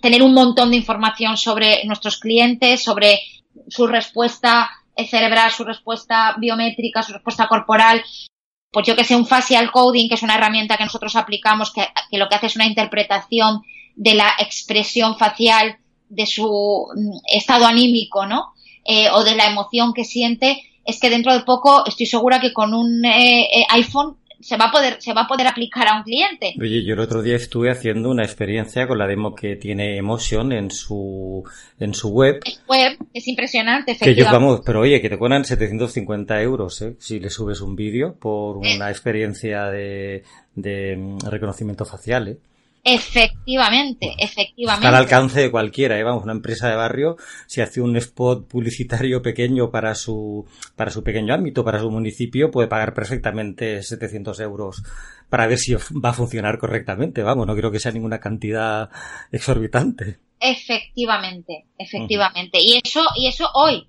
tener 0.00 0.22
un 0.22 0.34
montón 0.34 0.70
de 0.70 0.76
información 0.76 1.36
sobre 1.36 1.84
nuestros 1.84 2.18
clientes, 2.18 2.82
sobre 2.82 3.20
su 3.68 3.86
respuesta 3.86 4.70
cerebral, 5.08 5.50
su 5.50 5.64
respuesta 5.64 6.36
biométrica, 6.38 7.02
su 7.02 7.12
respuesta 7.12 7.48
corporal. 7.48 8.02
Pues 8.70 8.86
yo 8.86 8.96
que 8.96 9.04
sé, 9.04 9.16
un 9.16 9.26
facial 9.26 9.70
coding, 9.70 10.08
que 10.08 10.14
es 10.14 10.22
una 10.22 10.36
herramienta 10.36 10.76
que 10.76 10.84
nosotros 10.84 11.16
aplicamos, 11.16 11.72
que, 11.72 11.86
que 12.10 12.18
lo 12.18 12.28
que 12.28 12.36
hace 12.36 12.46
es 12.46 12.56
una 12.56 12.66
interpretación 12.66 13.62
de 13.96 14.14
la 14.14 14.32
expresión 14.38 15.18
facial 15.18 15.76
de 16.08 16.26
su 16.26 16.86
mm, 16.94 17.18
estado 17.26 17.66
anímico, 17.66 18.26
¿no? 18.26 18.52
Eh, 18.84 19.08
o 19.10 19.22
de 19.22 19.36
la 19.36 19.46
emoción 19.46 19.92
que 19.92 20.04
siente, 20.04 20.62
es 20.84 21.00
que 21.00 21.10
dentro 21.10 21.32
de 21.32 21.40
poco 21.40 21.84
estoy 21.86 22.06
segura 22.06 22.40
que 22.40 22.52
con 22.52 22.74
un 22.74 23.04
eh, 23.04 23.42
eh, 23.42 23.64
iPhone 23.70 24.16
se 24.42 24.56
va 24.56 24.66
a 24.66 24.72
poder 24.72 24.96
se 24.98 25.12
va 25.12 25.22
a 25.22 25.28
poder 25.28 25.46
aplicar 25.46 25.86
a 25.86 25.96
un 25.96 26.02
cliente. 26.02 26.54
Oye, 26.60 26.84
yo 26.84 26.94
el 26.94 27.00
otro 27.00 27.22
día 27.22 27.36
estuve 27.36 27.70
haciendo 27.70 28.10
una 28.10 28.24
experiencia 28.24 28.88
con 28.88 28.98
la 28.98 29.06
demo 29.06 29.34
que 29.34 29.56
tiene 29.56 29.96
Emotion 29.96 30.52
en 30.52 30.70
su 30.70 31.44
en 31.78 31.94
su 31.94 32.10
web. 32.10 32.40
Es 32.44 32.60
web, 32.68 32.98
es 33.14 33.28
impresionante, 33.28 33.96
Que 33.96 34.14
yo, 34.14 34.24
vamos, 34.24 34.62
pero 34.66 34.80
oye, 34.80 35.00
que 35.00 35.08
te 35.08 35.18
cobran 35.18 35.44
750 35.44 36.42
euros, 36.42 36.82
¿eh? 36.82 36.96
Si 36.98 37.20
le 37.20 37.30
subes 37.30 37.60
un 37.60 37.76
vídeo 37.76 38.16
por 38.18 38.66
eh. 38.66 38.76
una 38.76 38.90
experiencia 38.90 39.66
de, 39.66 40.24
de 40.56 40.96
mm, 40.96 41.18
reconocimiento 41.28 41.84
facial, 41.84 42.28
¿eh? 42.28 42.38
Efectivamente, 42.84 44.16
efectivamente. 44.18 44.86
Está 44.86 44.88
al 44.88 45.02
alcance 45.04 45.40
de 45.40 45.50
cualquiera, 45.52 45.98
¿eh? 45.98 46.02
vamos, 46.02 46.24
una 46.24 46.32
empresa 46.32 46.68
de 46.68 46.74
barrio, 46.74 47.16
si 47.46 47.60
hace 47.60 47.80
un 47.80 47.96
spot 47.96 48.48
publicitario 48.48 49.22
pequeño 49.22 49.70
para 49.70 49.94
su, 49.94 50.48
para 50.74 50.90
su 50.90 51.04
pequeño 51.04 51.32
ámbito, 51.32 51.64
para 51.64 51.78
su 51.78 51.90
municipio, 51.90 52.50
puede 52.50 52.66
pagar 52.66 52.92
perfectamente 52.92 53.84
700 53.84 54.40
euros 54.40 54.82
para 55.28 55.46
ver 55.46 55.58
si 55.58 55.74
va 55.74 56.10
a 56.10 56.12
funcionar 56.12 56.58
correctamente, 56.58 57.22
vamos, 57.22 57.46
no 57.46 57.54
creo 57.54 57.70
que 57.70 57.78
sea 57.78 57.92
ninguna 57.92 58.18
cantidad 58.18 58.90
exorbitante. 59.30 60.18
Efectivamente, 60.40 61.66
efectivamente. 61.78 62.58
Y 62.60 62.80
eso, 62.82 63.04
y 63.14 63.28
eso 63.28 63.48
hoy, 63.54 63.86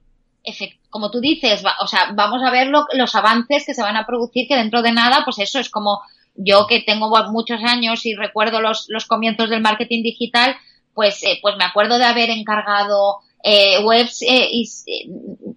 como 0.91 1.09
tú 1.09 1.19
dices, 1.19 1.65
va, 1.65 1.73
o 1.81 1.87
sea, 1.87 2.11
vamos 2.15 2.43
a 2.43 2.51
ver 2.51 2.67
lo, 2.67 2.85
los 2.93 3.15
avances 3.15 3.65
que 3.65 3.73
se 3.73 3.81
van 3.81 3.97
a 3.97 4.05
producir 4.05 4.47
que 4.47 4.55
dentro 4.55 4.83
de 4.83 4.91
nada, 4.91 5.23
pues 5.25 5.39
eso 5.39 5.59
es 5.59 5.71
como 5.71 6.01
yo 6.35 6.67
que 6.67 6.81
tengo 6.81 7.09
muchos 7.31 7.63
años 7.63 8.05
y 8.05 8.15
recuerdo 8.15 8.61
los, 8.61 8.85
los 8.89 9.05
comienzos 9.05 9.49
del 9.49 9.61
marketing 9.61 10.03
digital, 10.03 10.55
pues, 10.93 11.23
eh, 11.23 11.39
pues 11.41 11.55
me 11.57 11.65
acuerdo 11.65 11.97
de 11.97 12.05
haber 12.05 12.29
encargado 12.29 13.19
eh, 13.45 13.83
webs 13.83 14.21
eh, 14.21 14.47
y, 14.51 14.69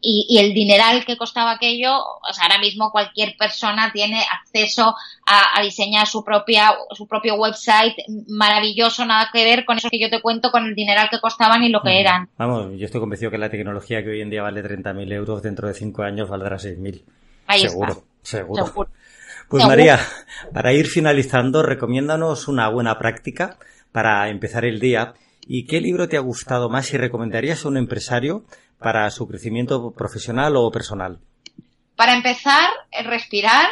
y, 0.01 0.39
el 0.39 0.53
dineral 0.53 1.05
que 1.05 1.17
costaba 1.17 1.53
aquello, 1.53 1.97
o 1.97 2.33
sea, 2.33 2.47
ahora 2.47 2.59
mismo 2.59 2.91
cualquier 2.91 3.37
persona 3.37 3.93
tiene 3.93 4.25
acceso 4.41 4.97
a, 5.25 5.63
diseñar 5.63 6.09
su 6.09 6.25
propia 6.25 6.73
su 6.91 7.07
propio 7.07 7.37
website 7.37 7.95
maravilloso, 8.27 9.05
nada 9.05 9.31
que 9.33 9.45
ver 9.45 9.65
con 9.65 9.79
eso 9.79 9.89
que 9.89 10.01
yo 10.01 10.11
te 10.11 10.21
cuento, 10.21 10.51
con 10.51 10.67
el 10.67 10.75
dineral 10.75 11.09
que 11.11 11.21
costaban 11.21 11.63
y 11.63 11.69
lo 11.69 11.81
que 11.81 12.01
eran. 12.01 12.29
Vamos, 12.37 12.77
yo 12.77 12.87
estoy 12.87 13.01
convencido 13.01 13.31
que 13.31 13.39
la 13.39 13.51
tecnología 13.51 14.03
que 14.03 14.11
hoy 14.11 14.21
en 14.21 14.31
día 14.31 14.43
vale 14.43 14.65
30.000 14.65 15.13
euros, 15.13 15.43
dentro 15.43 15.69
de 15.69 15.75
5 15.75 16.03
años 16.03 16.29
valdrá 16.29 16.57
6.000. 16.57 17.05
seguro, 17.61 18.05
seguro. 18.21 18.89
Pues 19.49 19.65
María, 19.67 20.01
para 20.53 20.73
ir 20.73 20.87
finalizando, 20.87 21.63
recomiéndanos 21.63 22.49
una 22.49 22.69
buena 22.69 22.99
práctica 22.99 23.59
para 23.93 24.29
empezar 24.29 24.65
el 24.65 24.81
día 24.81 25.15
¿Y 25.49 25.67
qué 25.67 25.81
libro 25.81 26.09
te 26.09 26.17
ha 26.17 26.21
gustado 26.21 26.69
más 26.69 26.93
y 26.93 26.97
recomendarías 26.97 27.65
a 27.65 27.69
un 27.69 27.77
empresario 27.77 28.45
para 28.79 29.09
su 29.11 29.29
crecimiento 29.29 29.93
profesional 29.93 30.57
o 30.57 30.73
personal? 30.73 31.21
Para 31.95 32.15
empezar, 32.15 32.69
respirar. 33.05 33.67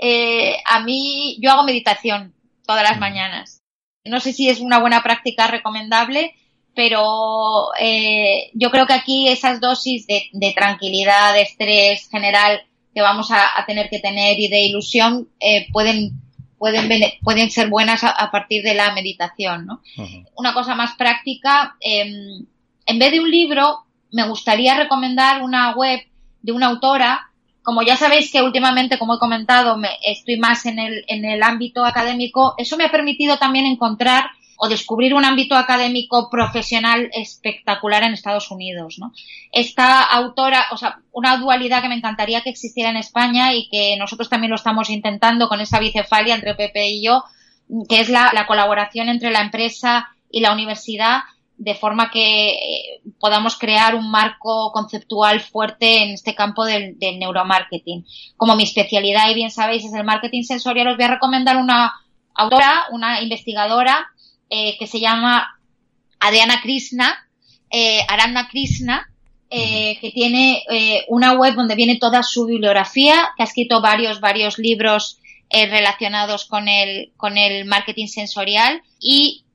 Eh, 0.00 0.56
a 0.64 0.80
mí, 0.80 1.38
yo 1.42 1.50
hago 1.50 1.64
meditación 1.64 2.34
todas 2.66 2.82
las 2.82 2.98
mañanas. 2.98 3.60
No 4.06 4.18
sé 4.18 4.32
si 4.32 4.48
es 4.48 4.60
una 4.60 4.78
buena 4.78 5.02
práctica 5.02 5.46
recomendable, 5.46 6.34
pero 6.74 7.68
eh, 7.78 8.50
yo 8.54 8.70
creo 8.70 8.86
que 8.86 8.94
aquí 8.94 9.28
esas 9.28 9.60
dosis 9.60 10.06
de, 10.06 10.52
tranquilidad, 10.54 11.34
de 11.34 11.42
estrés 11.42 12.08
general 12.10 12.62
que 12.98 13.02
vamos 13.02 13.30
a, 13.30 13.64
tener 13.64 13.88
que 13.88 14.00
tener 14.00 14.40
y 14.40 14.48
de 14.48 14.60
ilusión 14.62 15.28
eh, 15.38 15.68
pueden 15.72 16.20
pueden, 16.58 16.88
pueden 17.22 17.48
ser 17.48 17.68
buenas 17.70 18.02
a, 18.02 18.28
partir 18.32 18.64
de 18.64 18.74
la 18.74 18.92
meditación. 18.92 19.66
¿no? 19.66 19.80
Una 20.34 20.52
cosa 20.52 20.74
más 20.74 20.96
práctica, 20.96 21.76
em, 21.78 22.44
en 22.86 22.98
vez 22.98 23.12
de 23.12 23.20
un 23.20 23.30
libro, 23.30 23.84
me 24.10 24.26
gustaría 24.26 24.76
recomendar 24.76 25.44
una 25.44 25.76
web 25.76 26.00
de 26.42 26.50
una 26.50 26.66
autora. 26.66 27.30
Como 27.62 27.82
ya 27.82 27.94
sabéis 27.94 28.32
que 28.32 28.42
últimamente, 28.42 28.98
como 28.98 29.14
he 29.14 29.20
comentado, 29.20 29.76
me, 29.76 29.90
estoy 30.02 30.36
más 30.36 30.66
en 30.66 30.80
el, 30.80 31.04
en 31.06 31.24
el 31.24 31.44
ámbito 31.44 31.84
académico, 31.84 32.54
eso 32.58 32.76
me 32.76 32.86
ha 32.86 32.90
permitido 32.90 33.36
también 33.36 33.64
encontrar 33.64 34.24
o 34.60 34.68
descubrir 34.68 35.14
un 35.14 35.24
ámbito 35.24 35.54
académico 35.54 36.28
profesional 36.28 37.08
espectacular 37.12 38.02
en 38.02 38.12
Estados 38.12 38.50
Unidos, 38.50 38.96
¿no? 38.98 39.12
Esta 39.52 40.02
autora, 40.02 40.66
o 40.72 40.76
sea, 40.76 40.98
una 41.12 41.36
dualidad 41.36 41.80
que 41.80 41.88
me 41.88 41.94
encantaría 41.94 42.42
que 42.42 42.50
existiera 42.50 42.90
en 42.90 42.96
España 42.96 43.54
y 43.54 43.68
que 43.68 43.96
nosotros 43.96 44.28
también 44.28 44.50
lo 44.50 44.56
estamos 44.56 44.90
intentando 44.90 45.48
con 45.48 45.60
esa 45.60 45.78
bicefalia 45.78 46.34
entre 46.34 46.56
Pepe 46.56 46.88
y 46.88 47.04
yo, 47.04 47.22
que 47.88 48.00
es 48.00 48.08
la, 48.08 48.44
colaboración 48.48 49.08
entre 49.08 49.30
la 49.30 49.42
empresa 49.42 50.08
y 50.28 50.40
la 50.40 50.52
universidad 50.52 51.20
de 51.56 51.76
forma 51.76 52.10
que 52.10 52.50
eh, 52.50 53.00
podamos 53.20 53.56
crear 53.56 53.94
un 53.94 54.10
marco 54.10 54.72
conceptual 54.72 55.40
fuerte 55.40 56.02
en 56.02 56.10
este 56.10 56.34
campo 56.34 56.64
del, 56.64 56.98
del, 56.98 57.20
neuromarketing. 57.20 58.04
Como 58.36 58.56
mi 58.56 58.64
especialidad, 58.64 59.30
y 59.30 59.34
bien 59.34 59.52
sabéis, 59.52 59.84
es 59.84 59.94
el 59.94 60.04
marketing 60.04 60.42
sensorial, 60.42 60.88
os 60.88 60.96
voy 60.96 61.04
a 61.04 61.14
recomendar 61.14 61.58
una 61.58 61.94
autora, 62.34 62.86
una 62.90 63.22
investigadora 63.22 64.08
eh, 64.50 64.76
que 64.78 64.86
se 64.86 65.00
llama 65.00 65.58
Adriana 66.20 66.60
Krishna, 66.60 67.28
eh, 67.70 68.00
Aranda 68.08 68.48
Krishna, 68.48 69.10
eh, 69.50 69.98
que 70.00 70.10
tiene 70.10 70.62
eh, 70.70 71.04
una 71.08 71.32
web 71.32 71.54
donde 71.54 71.74
viene 71.74 71.98
toda 71.98 72.22
su 72.22 72.46
bibliografía, 72.46 73.30
que 73.36 73.42
ha 73.42 73.46
escrito 73.46 73.80
varios, 73.80 74.20
varios 74.20 74.58
libros 74.58 75.18
relacionados 75.50 76.44
con 76.44 76.68
el, 76.68 77.12
con 77.16 77.38
el 77.38 77.64
marketing 77.64 78.06
sensorial 78.06 78.82
y 79.00 79.46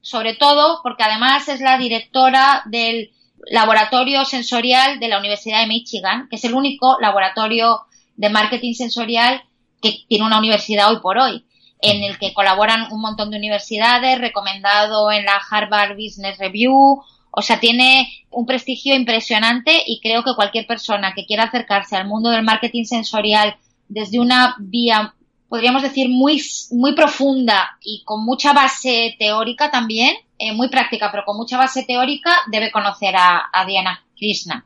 sobre 0.00 0.34
todo 0.34 0.80
porque 0.82 1.04
además 1.04 1.46
es 1.46 1.60
la 1.60 1.78
directora 1.78 2.64
del 2.66 3.12
laboratorio 3.48 4.24
sensorial 4.24 4.98
de 4.98 5.06
la 5.06 5.20
Universidad 5.20 5.60
de 5.60 5.68
Michigan, 5.68 6.26
que 6.28 6.34
es 6.34 6.44
el 6.44 6.54
único 6.54 6.96
laboratorio 7.00 7.82
de 8.16 8.28
marketing 8.28 8.74
sensorial 8.74 9.40
que 9.80 9.98
tiene 10.08 10.26
una 10.26 10.38
universidad 10.38 10.90
hoy 10.90 10.98
por 11.00 11.16
hoy 11.16 11.45
en 11.80 12.02
el 12.02 12.18
que 12.18 12.34
colaboran 12.34 12.92
un 12.92 13.00
montón 13.00 13.30
de 13.30 13.36
universidades, 13.36 14.18
recomendado 14.18 15.12
en 15.12 15.24
la 15.24 15.40
Harvard 15.50 15.96
Business 15.96 16.38
Review, 16.38 17.02
o 17.38 17.42
sea, 17.42 17.60
tiene 17.60 18.08
un 18.30 18.46
prestigio 18.46 18.94
impresionante 18.94 19.82
y 19.86 20.00
creo 20.00 20.22
que 20.24 20.34
cualquier 20.34 20.66
persona 20.66 21.12
que 21.14 21.26
quiera 21.26 21.44
acercarse 21.44 21.94
al 21.94 22.08
mundo 22.08 22.30
del 22.30 22.42
marketing 22.42 22.84
sensorial 22.84 23.56
desde 23.88 24.18
una 24.18 24.56
vía, 24.58 25.14
podríamos 25.48 25.82
decir, 25.82 26.08
muy, 26.08 26.42
muy 26.70 26.94
profunda 26.94 27.78
y 27.82 28.02
con 28.04 28.24
mucha 28.24 28.54
base 28.54 29.16
teórica 29.18 29.70
también, 29.70 30.16
eh, 30.38 30.52
muy 30.52 30.68
práctica, 30.68 31.10
pero 31.10 31.24
con 31.26 31.36
mucha 31.36 31.58
base 31.58 31.84
teórica, 31.84 32.34
debe 32.50 32.70
conocer 32.70 33.14
a, 33.16 33.50
Diana 33.66 34.02
Krishna. 34.16 34.64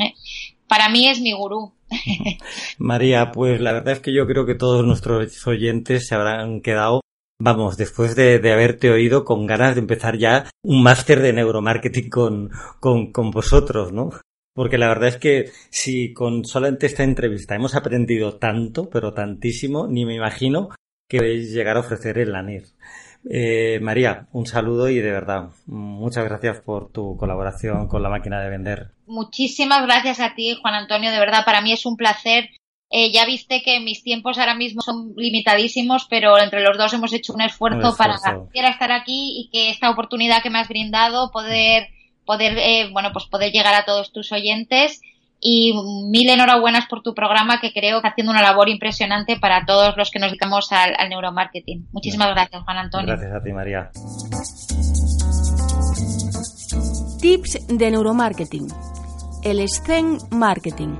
¿eh? 0.00 0.14
Para 0.68 0.88
mí 0.88 1.08
es 1.08 1.20
mi 1.20 1.32
gurú. 1.32 1.72
María, 2.78 3.32
pues 3.32 3.60
la 3.60 3.72
verdad 3.72 3.94
es 3.94 4.00
que 4.00 4.14
yo 4.14 4.26
creo 4.26 4.46
que 4.46 4.54
todos 4.54 4.84
nuestros 4.84 5.46
oyentes 5.46 6.06
se 6.06 6.14
habrán 6.14 6.60
quedado, 6.60 7.00
vamos, 7.38 7.76
después 7.76 8.14
de, 8.16 8.36
haberte 8.52 8.90
oído 8.90 9.24
con 9.24 9.46
ganas 9.46 9.74
de 9.74 9.80
empezar 9.80 10.16
ya 10.18 10.50
un 10.62 10.82
máster 10.82 11.20
de 11.20 11.32
neuromarketing 11.32 12.10
con, 12.10 12.50
con, 12.80 13.30
vosotros, 13.30 13.92
¿no? 13.92 14.10
Porque 14.54 14.78
la 14.78 14.88
verdad 14.88 15.08
es 15.08 15.16
que 15.16 15.50
si 15.70 16.12
con 16.12 16.44
solamente 16.44 16.86
esta 16.86 17.04
entrevista 17.04 17.54
hemos 17.54 17.74
aprendido 17.74 18.36
tanto, 18.36 18.90
pero 18.90 19.14
tantísimo, 19.14 19.86
ni 19.88 20.04
me 20.04 20.14
imagino 20.14 20.68
que 21.08 21.20
vais 21.20 21.52
llegar 21.52 21.76
a 21.76 21.80
ofrecer 21.80 22.18
el 22.18 22.32
LANIR. 22.32 22.64
Eh, 23.30 23.78
María, 23.80 24.26
un 24.32 24.46
saludo 24.46 24.88
y 24.88 24.98
de 24.98 25.12
verdad, 25.12 25.50
muchas 25.66 26.24
gracias 26.24 26.60
por 26.60 26.90
tu 26.90 27.16
colaboración 27.16 27.86
con 27.86 28.02
la 28.02 28.08
máquina 28.08 28.40
de 28.40 28.50
vender. 28.50 28.90
Muchísimas 29.12 29.82
gracias 29.82 30.20
a 30.20 30.34
ti, 30.34 30.56
Juan 30.60 30.72
Antonio, 30.72 31.10
de 31.10 31.18
verdad, 31.18 31.44
para 31.44 31.60
mí 31.60 31.70
es 31.70 31.84
un 31.84 31.96
placer. 31.98 32.48
Eh, 32.90 33.12
ya 33.12 33.26
viste 33.26 33.62
que 33.62 33.78
mis 33.78 34.02
tiempos 34.02 34.38
ahora 34.38 34.54
mismo 34.54 34.80
son 34.80 35.12
limitadísimos, 35.16 36.06
pero 36.08 36.38
entre 36.38 36.62
los 36.62 36.78
dos 36.78 36.94
hemos 36.94 37.12
hecho 37.12 37.34
un 37.34 37.42
esfuerzo, 37.42 37.94
para 37.94 38.14
estar 38.14 38.90
aquí 38.90 39.34
y 39.38 39.50
que 39.50 39.68
esta 39.68 39.90
oportunidad 39.90 40.42
que 40.42 40.48
me 40.48 40.60
has 40.60 40.68
brindado, 40.68 41.30
poder, 41.30 41.88
poder, 42.24 42.56
eh, 42.56 42.88
bueno, 42.90 43.10
pues 43.12 43.26
poder 43.26 43.52
llegar 43.52 43.74
a 43.74 43.84
todos 43.84 44.12
tus 44.12 44.32
oyentes 44.32 45.02
y 45.40 45.74
mil 46.10 46.30
enhorabuenas 46.30 46.86
por 46.86 47.02
tu 47.02 47.12
programa 47.12 47.60
que 47.60 47.72
creo 47.74 48.00
que 48.00 48.06
está 48.06 48.12
haciendo 48.12 48.32
una 48.32 48.40
labor 48.40 48.70
impresionante 48.70 49.38
para 49.38 49.66
todos 49.66 49.94
los 49.98 50.10
que 50.10 50.20
nos 50.20 50.30
dedicamos 50.30 50.72
al, 50.72 50.94
neuromarketing. 51.10 51.88
Muchísimas 51.92 52.28
gracias, 52.28 52.62
Juan 52.64 52.78
Antonio. 52.78 53.08
Gracias 53.08 53.34
a 53.34 53.42
ti, 53.42 53.52
María. 53.52 53.90
Tips 57.20 57.66
de 57.68 57.90
neuromarketing. 57.90 58.68
El 59.44 59.68
Scen 59.68 60.18
Marketing. 60.30 60.94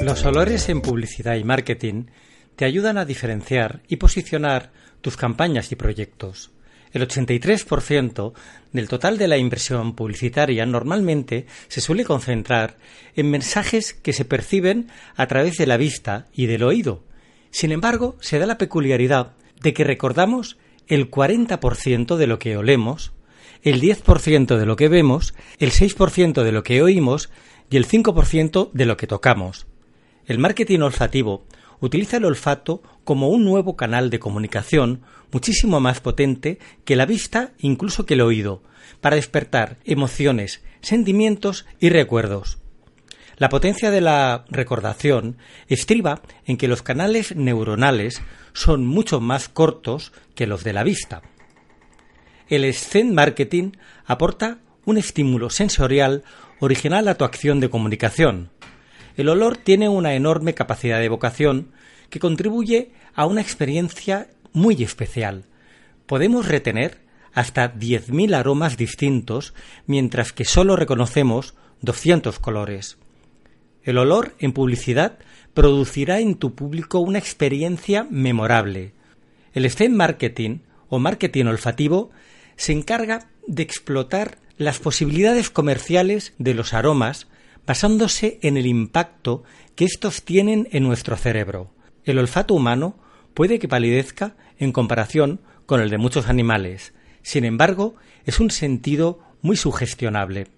Los 0.00 0.24
olores 0.24 0.68
en 0.68 0.80
publicidad 0.80 1.34
y 1.34 1.42
marketing 1.42 2.04
te 2.54 2.66
ayudan 2.66 2.98
a 2.98 3.04
diferenciar 3.04 3.82
y 3.88 3.96
posicionar 3.96 4.70
tus 5.00 5.16
campañas 5.16 5.72
y 5.72 5.76
proyectos. 5.76 6.52
El 6.92 7.02
83% 7.08 8.32
del 8.70 8.88
total 8.88 9.18
de 9.18 9.26
la 9.26 9.38
inversión 9.38 9.96
publicitaria 9.96 10.64
normalmente 10.64 11.46
se 11.66 11.80
suele 11.80 12.04
concentrar 12.04 12.76
en 13.16 13.28
mensajes 13.28 13.92
que 13.92 14.12
se 14.12 14.24
perciben 14.24 14.86
a 15.16 15.26
través 15.26 15.56
de 15.56 15.66
la 15.66 15.78
vista 15.78 16.28
y 16.32 16.46
del 16.46 16.62
oído. 16.62 17.02
Sin 17.50 17.72
embargo, 17.72 18.16
se 18.20 18.38
da 18.38 18.46
la 18.46 18.58
peculiaridad 18.58 19.32
de 19.60 19.74
que 19.74 19.82
recordamos 19.82 20.58
el 20.86 21.10
40% 21.10 22.16
de 22.16 22.26
lo 22.26 22.38
que 22.38 22.56
olemos, 22.56 23.12
el 23.62 23.80
10% 23.80 24.56
de 24.56 24.66
lo 24.66 24.76
que 24.76 24.88
vemos, 24.88 25.34
el 25.58 25.70
6% 25.70 26.42
de 26.42 26.52
lo 26.52 26.62
que 26.62 26.82
oímos 26.82 27.30
y 27.70 27.76
el 27.76 27.86
5% 27.86 28.70
de 28.72 28.86
lo 28.86 28.96
que 28.96 29.06
tocamos. 29.06 29.66
El 30.26 30.38
marketing 30.38 30.80
olfativo 30.80 31.44
utiliza 31.80 32.16
el 32.16 32.24
olfato 32.24 32.82
como 33.04 33.28
un 33.28 33.44
nuevo 33.44 33.76
canal 33.76 34.10
de 34.10 34.20
comunicación 34.20 35.02
muchísimo 35.32 35.80
más 35.80 36.00
potente 36.00 36.58
que 36.84 36.96
la 36.96 37.06
vista, 37.06 37.52
incluso 37.58 38.06
que 38.06 38.14
el 38.14 38.20
oído, 38.20 38.62
para 39.00 39.16
despertar 39.16 39.78
emociones, 39.84 40.62
sentimientos 40.80 41.66
y 41.80 41.88
recuerdos. 41.88 42.61
La 43.36 43.48
potencia 43.48 43.90
de 43.90 44.00
la 44.00 44.44
recordación 44.50 45.36
estriba 45.68 46.22
en 46.44 46.56
que 46.56 46.68
los 46.68 46.82
canales 46.82 47.34
neuronales 47.34 48.22
son 48.52 48.86
mucho 48.86 49.20
más 49.20 49.48
cortos 49.48 50.12
que 50.34 50.46
los 50.46 50.64
de 50.64 50.72
la 50.72 50.84
vista. 50.84 51.22
El 52.48 52.72
Scent 52.72 53.12
Marketing 53.12 53.72
aporta 54.04 54.58
un 54.84 54.98
estímulo 54.98 55.50
sensorial 55.50 56.24
original 56.60 57.08
a 57.08 57.14
tu 57.14 57.24
acción 57.24 57.60
de 57.60 57.70
comunicación, 57.70 58.50
el 59.16 59.28
olor 59.28 59.56
tiene 59.56 59.88
una 59.88 60.14
enorme 60.14 60.54
capacidad 60.54 60.98
de 60.98 61.04
evocación 61.04 61.72
que 62.08 62.18
contribuye 62.18 62.92
a 63.14 63.26
una 63.26 63.40
experiencia 63.40 64.28
muy 64.52 64.82
especial. 64.82 65.44
Podemos 66.06 66.48
retener 66.48 67.00
hasta 67.34 67.74
10.000 67.74 68.34
aromas 68.34 68.76
distintos, 68.76 69.54
mientras 69.86 70.32
que 70.32 70.44
solo 70.44 70.76
reconocemos 70.76 71.54
200 71.80 72.38
colores. 72.38 72.98
El 73.84 73.98
olor 73.98 74.34
en 74.38 74.52
publicidad 74.52 75.18
producirá 75.54 76.20
en 76.20 76.36
tu 76.36 76.54
público 76.54 77.00
una 77.00 77.18
experiencia 77.18 78.06
memorable. 78.08 78.92
El 79.52 79.68
scent 79.70 79.94
marketing 79.94 80.58
o 80.88 80.98
marketing 80.98 81.46
olfativo 81.46 82.10
se 82.56 82.72
encarga 82.72 83.28
de 83.46 83.62
explotar 83.62 84.38
las 84.56 84.78
posibilidades 84.78 85.50
comerciales 85.50 86.34
de 86.38 86.54
los 86.54 86.74
aromas 86.74 87.26
basándose 87.66 88.38
en 88.42 88.56
el 88.56 88.66
impacto 88.66 89.42
que 89.74 89.84
estos 89.84 90.22
tienen 90.22 90.68
en 90.72 90.84
nuestro 90.84 91.16
cerebro. 91.16 91.70
El 92.04 92.18
olfato 92.18 92.54
humano 92.54 92.96
puede 93.34 93.58
que 93.58 93.68
palidezca 93.68 94.36
en 94.58 94.72
comparación 94.72 95.40
con 95.66 95.80
el 95.80 95.90
de 95.90 95.98
muchos 95.98 96.28
animales. 96.28 96.92
Sin 97.22 97.44
embargo, 97.44 97.94
es 98.26 98.40
un 98.40 98.50
sentido 98.50 99.20
muy 99.42 99.56
sugestionable. 99.56 100.48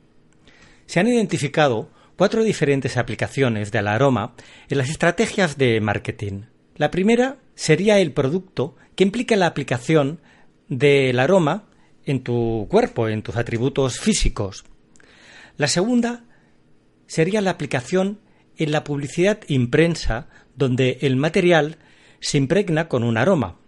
Se 0.86 1.00
han 1.00 1.08
identificado 1.08 1.90
cuatro 2.16 2.42
diferentes 2.42 2.96
aplicaciones 2.96 3.72
del 3.72 3.88
aroma 3.88 4.34
en 4.68 4.78
las 4.78 4.90
estrategias 4.90 5.58
de 5.58 5.80
marketing. 5.80 6.42
La 6.76 6.90
primera 6.90 7.38
sería 7.54 7.98
el 7.98 8.12
producto 8.12 8.76
que 8.96 9.04
implica 9.04 9.36
la 9.36 9.46
aplicación 9.46 10.20
del 10.68 11.18
aroma 11.18 11.64
en 12.04 12.22
tu 12.22 12.66
cuerpo, 12.70 13.08
en 13.08 13.22
tus 13.22 13.36
atributos 13.36 13.98
físicos. 13.98 14.64
La 15.56 15.68
segunda 15.68 16.24
sería 17.06 17.40
la 17.40 17.50
aplicación 17.50 18.20
en 18.56 18.72
la 18.72 18.84
publicidad 18.84 19.40
impresa, 19.48 20.28
donde 20.56 20.98
el 21.00 21.16
material 21.16 21.78
se 22.20 22.38
impregna 22.38 22.88
con 22.88 23.02
un 23.04 23.16
aroma. 23.16 23.58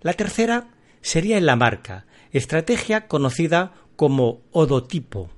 La 0.00 0.12
tercera 0.12 0.68
sería 1.00 1.38
en 1.38 1.46
la 1.46 1.56
marca, 1.56 2.06
estrategia 2.32 3.08
conocida 3.08 3.72
como 3.96 4.42
odotipo. 4.52 5.30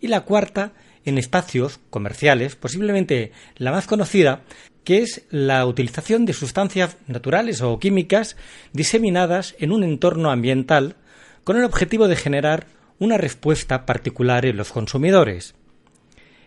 Y 0.00 0.08
la 0.08 0.22
cuarta 0.22 0.72
en 1.04 1.18
espacios 1.18 1.80
comerciales, 1.90 2.56
posiblemente 2.56 3.32
la 3.56 3.72
más 3.72 3.86
conocida, 3.86 4.42
que 4.84 4.98
es 4.98 5.22
la 5.30 5.66
utilización 5.66 6.26
de 6.26 6.32
sustancias 6.32 6.96
naturales 7.06 7.62
o 7.62 7.78
químicas 7.78 8.36
diseminadas 8.72 9.54
en 9.58 9.72
un 9.72 9.84
entorno 9.84 10.30
ambiental 10.30 10.96
con 11.44 11.56
el 11.56 11.64
objetivo 11.64 12.08
de 12.08 12.16
generar 12.16 12.66
una 12.98 13.16
respuesta 13.16 13.86
particular 13.86 14.44
en 14.46 14.56
los 14.56 14.72
consumidores. 14.72 15.54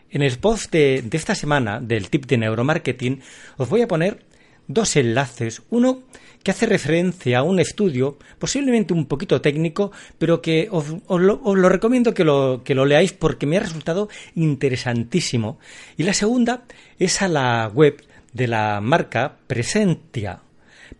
En 0.10 0.22
el 0.22 0.38
post 0.38 0.72
de, 0.72 1.04
esta 1.12 1.34
semana 1.34 1.80
del 1.80 2.10
tip 2.10 2.26
de 2.26 2.38
neuromarketing 2.38 3.22
os 3.58 3.70
voy 3.70 3.82
a 3.82 3.88
poner 3.88 4.24
dos 4.68 4.96
enlaces. 4.96 5.62
Uno 5.70 6.04
que 6.44 6.52
hace 6.52 6.66
referencia 6.66 7.40
a 7.40 7.44
un 7.44 7.60
estudio, 7.60 8.18
posiblemente 8.38 8.94
un 8.94 9.06
poquito 9.06 9.42
técnico, 9.42 9.92
pero 10.18 10.42
que 10.42 10.68
os, 10.70 10.86
lo, 11.08 11.70
recomiendo 11.70 12.14
que 12.14 12.26
lo, 12.26 12.64
que 12.64 12.76
lo 12.76 12.86
leáis 12.86 13.14
porque 13.14 13.46
me 13.46 13.58
ha 13.58 13.62
resultado 13.62 14.10
interesantísimo. 14.36 15.58
Y 15.98 16.04
la 16.04 16.14
segunda 16.14 16.66
es 17.00 17.22
a 17.22 17.30
la 17.30 17.72
web 17.74 18.04
de 18.34 18.48
la 18.48 18.82
marca 18.82 19.38
Presentia. 19.48 20.42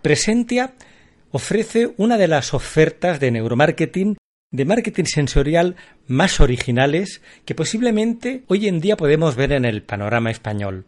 Presentia 0.02 0.74
ofrece 1.32 1.94
una 1.98 2.18
de 2.18 2.28
las 2.28 2.54
ofertas 2.54 3.20
de 3.20 3.32
neuromarketing 3.32 4.16
de 4.54 4.66
marketing 4.66 5.06
sensorial 5.06 5.76
más 6.08 6.40
originales 6.40 7.22
que 7.44 7.56
posiblemente 7.56 8.44
hoy 8.48 8.68
en 8.68 8.80
día 8.80 8.96
podemos 8.96 9.36
ver 9.36 9.52
en 9.52 9.66
el 9.66 9.82
panorama 9.82 10.30
español. 10.30 10.86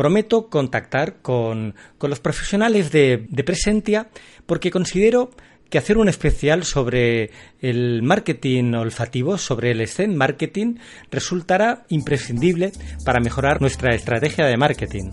Prometo 0.00 0.48
contactar 0.48 1.16
con, 1.20 1.74
los 2.00 2.20
profesionales 2.20 2.90
de, 2.90 3.28
Presentia 3.44 4.08
porque 4.46 4.70
considero 4.70 5.28
que 5.68 5.76
hacer 5.76 5.98
un 5.98 6.08
especial 6.08 6.64
sobre 6.64 7.32
el 7.60 8.00
marketing 8.00 8.72
olfativo, 8.72 9.36
sobre 9.36 9.72
el 9.72 9.86
scent 9.86 10.16
marketing, 10.16 10.76
resultará 11.10 11.84
imprescindible 11.90 12.72
para 13.04 13.20
mejorar 13.20 13.60
nuestra 13.60 13.94
estrategia 13.94 14.46
de 14.46 14.56
marketing. 14.56 15.10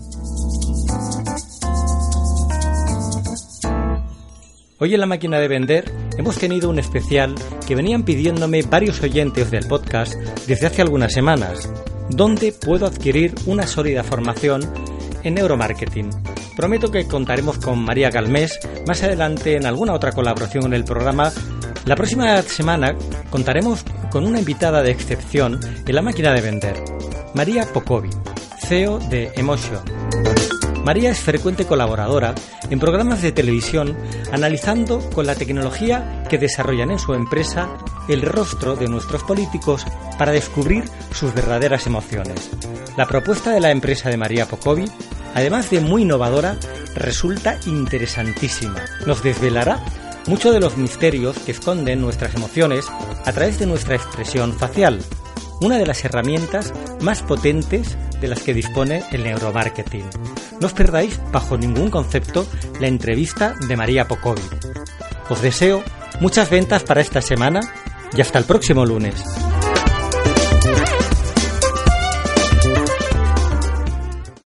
Hoy 4.78 4.94
en 4.94 5.00
la 5.00 5.06
máquina 5.06 5.38
de 5.38 5.48
vender 5.48 5.92
hemos 6.16 6.38
tenido 6.38 6.70
un 6.70 6.78
especial 6.78 7.34
que 7.66 7.74
venían 7.74 8.04
pidiéndome 8.04 8.62
varios 8.62 9.02
oyentes 9.02 9.50
del 9.50 9.66
podcast 9.66 10.14
desde 10.46 10.66
hace 10.66 10.80
algunas 10.80 11.12
semanas, 11.12 11.68
donde 12.10 12.52
puedo 12.52 12.86
adquirir 12.86 13.34
una 13.46 13.66
sólida 13.66 14.02
formación 14.02 14.62
en 15.22 15.34
neuromarketing. 15.34 16.10
Prometo 16.56 16.90
que 16.90 17.06
contaremos 17.06 17.58
con 17.58 17.78
María 17.78 18.10
Galmés 18.10 18.58
más 18.86 19.02
adelante 19.02 19.56
en 19.56 19.66
alguna 19.66 19.94
otra 19.94 20.12
colaboración 20.12 20.66
en 20.66 20.74
el 20.74 20.84
programa. 20.84 21.32
La 21.84 21.96
próxima 21.96 22.40
semana 22.42 22.96
contaremos 23.30 23.84
con 24.10 24.26
una 24.26 24.40
invitada 24.40 24.82
de 24.82 24.90
excepción 24.90 25.60
en 25.86 25.94
la 25.94 26.02
máquina 26.02 26.32
de 26.32 26.40
vender, 26.40 26.82
María 27.34 27.66
Pocovi, 27.72 28.10
CEO 28.66 28.98
de 28.98 29.32
Emotion. 29.36 30.37
María 30.84 31.10
es 31.10 31.20
frecuente 31.20 31.66
colaboradora 31.66 32.34
en 32.70 32.78
programas 32.78 33.22
de 33.22 33.32
televisión 33.32 33.96
analizando 34.32 35.00
con 35.10 35.26
la 35.26 35.34
tecnología 35.34 36.24
que 36.28 36.38
desarrollan 36.38 36.90
en 36.90 36.98
su 36.98 37.14
empresa 37.14 37.68
el 38.08 38.22
rostro 38.22 38.76
de 38.76 38.88
nuestros 38.88 39.22
políticos 39.22 39.84
para 40.18 40.32
descubrir 40.32 40.84
sus 41.12 41.34
verdaderas 41.34 41.86
emociones. 41.86 42.50
La 42.96 43.06
propuesta 43.06 43.52
de 43.52 43.60
la 43.60 43.70
empresa 43.70 44.08
de 44.08 44.16
María 44.16 44.46
Pocovi, 44.46 44.86
además 45.34 45.70
de 45.70 45.80
muy 45.80 46.02
innovadora, 46.02 46.58
resulta 46.94 47.58
interesantísima. 47.66 48.82
Nos 49.06 49.22
desvelará 49.22 49.84
muchos 50.26 50.52
de 50.52 50.60
los 50.60 50.76
misterios 50.76 51.38
que 51.38 51.52
esconden 51.52 52.00
nuestras 52.00 52.34
emociones 52.34 52.86
a 53.24 53.32
través 53.32 53.58
de 53.58 53.66
nuestra 53.66 53.94
expresión 53.94 54.52
facial, 54.52 55.00
una 55.60 55.78
de 55.78 55.86
las 55.86 56.04
herramientas 56.04 56.72
más 57.00 57.22
potentes 57.22 57.96
de 58.20 58.28
las 58.28 58.42
que 58.42 58.54
dispone 58.54 59.02
el 59.12 59.24
neuromarketing. 59.24 60.04
No 60.60 60.66
os 60.66 60.72
perdáis 60.72 61.20
bajo 61.32 61.56
ningún 61.56 61.90
concepto 61.90 62.46
la 62.80 62.88
entrevista 62.88 63.54
de 63.66 63.76
María 63.76 64.08
Pocovi. 64.08 64.42
Os 65.28 65.42
deseo 65.42 65.82
muchas 66.20 66.50
ventas 66.50 66.82
para 66.82 67.00
esta 67.00 67.20
semana 67.20 67.60
y 68.16 68.20
hasta 68.20 68.38
el 68.38 68.44
próximo 68.44 68.84
lunes. 68.84 69.14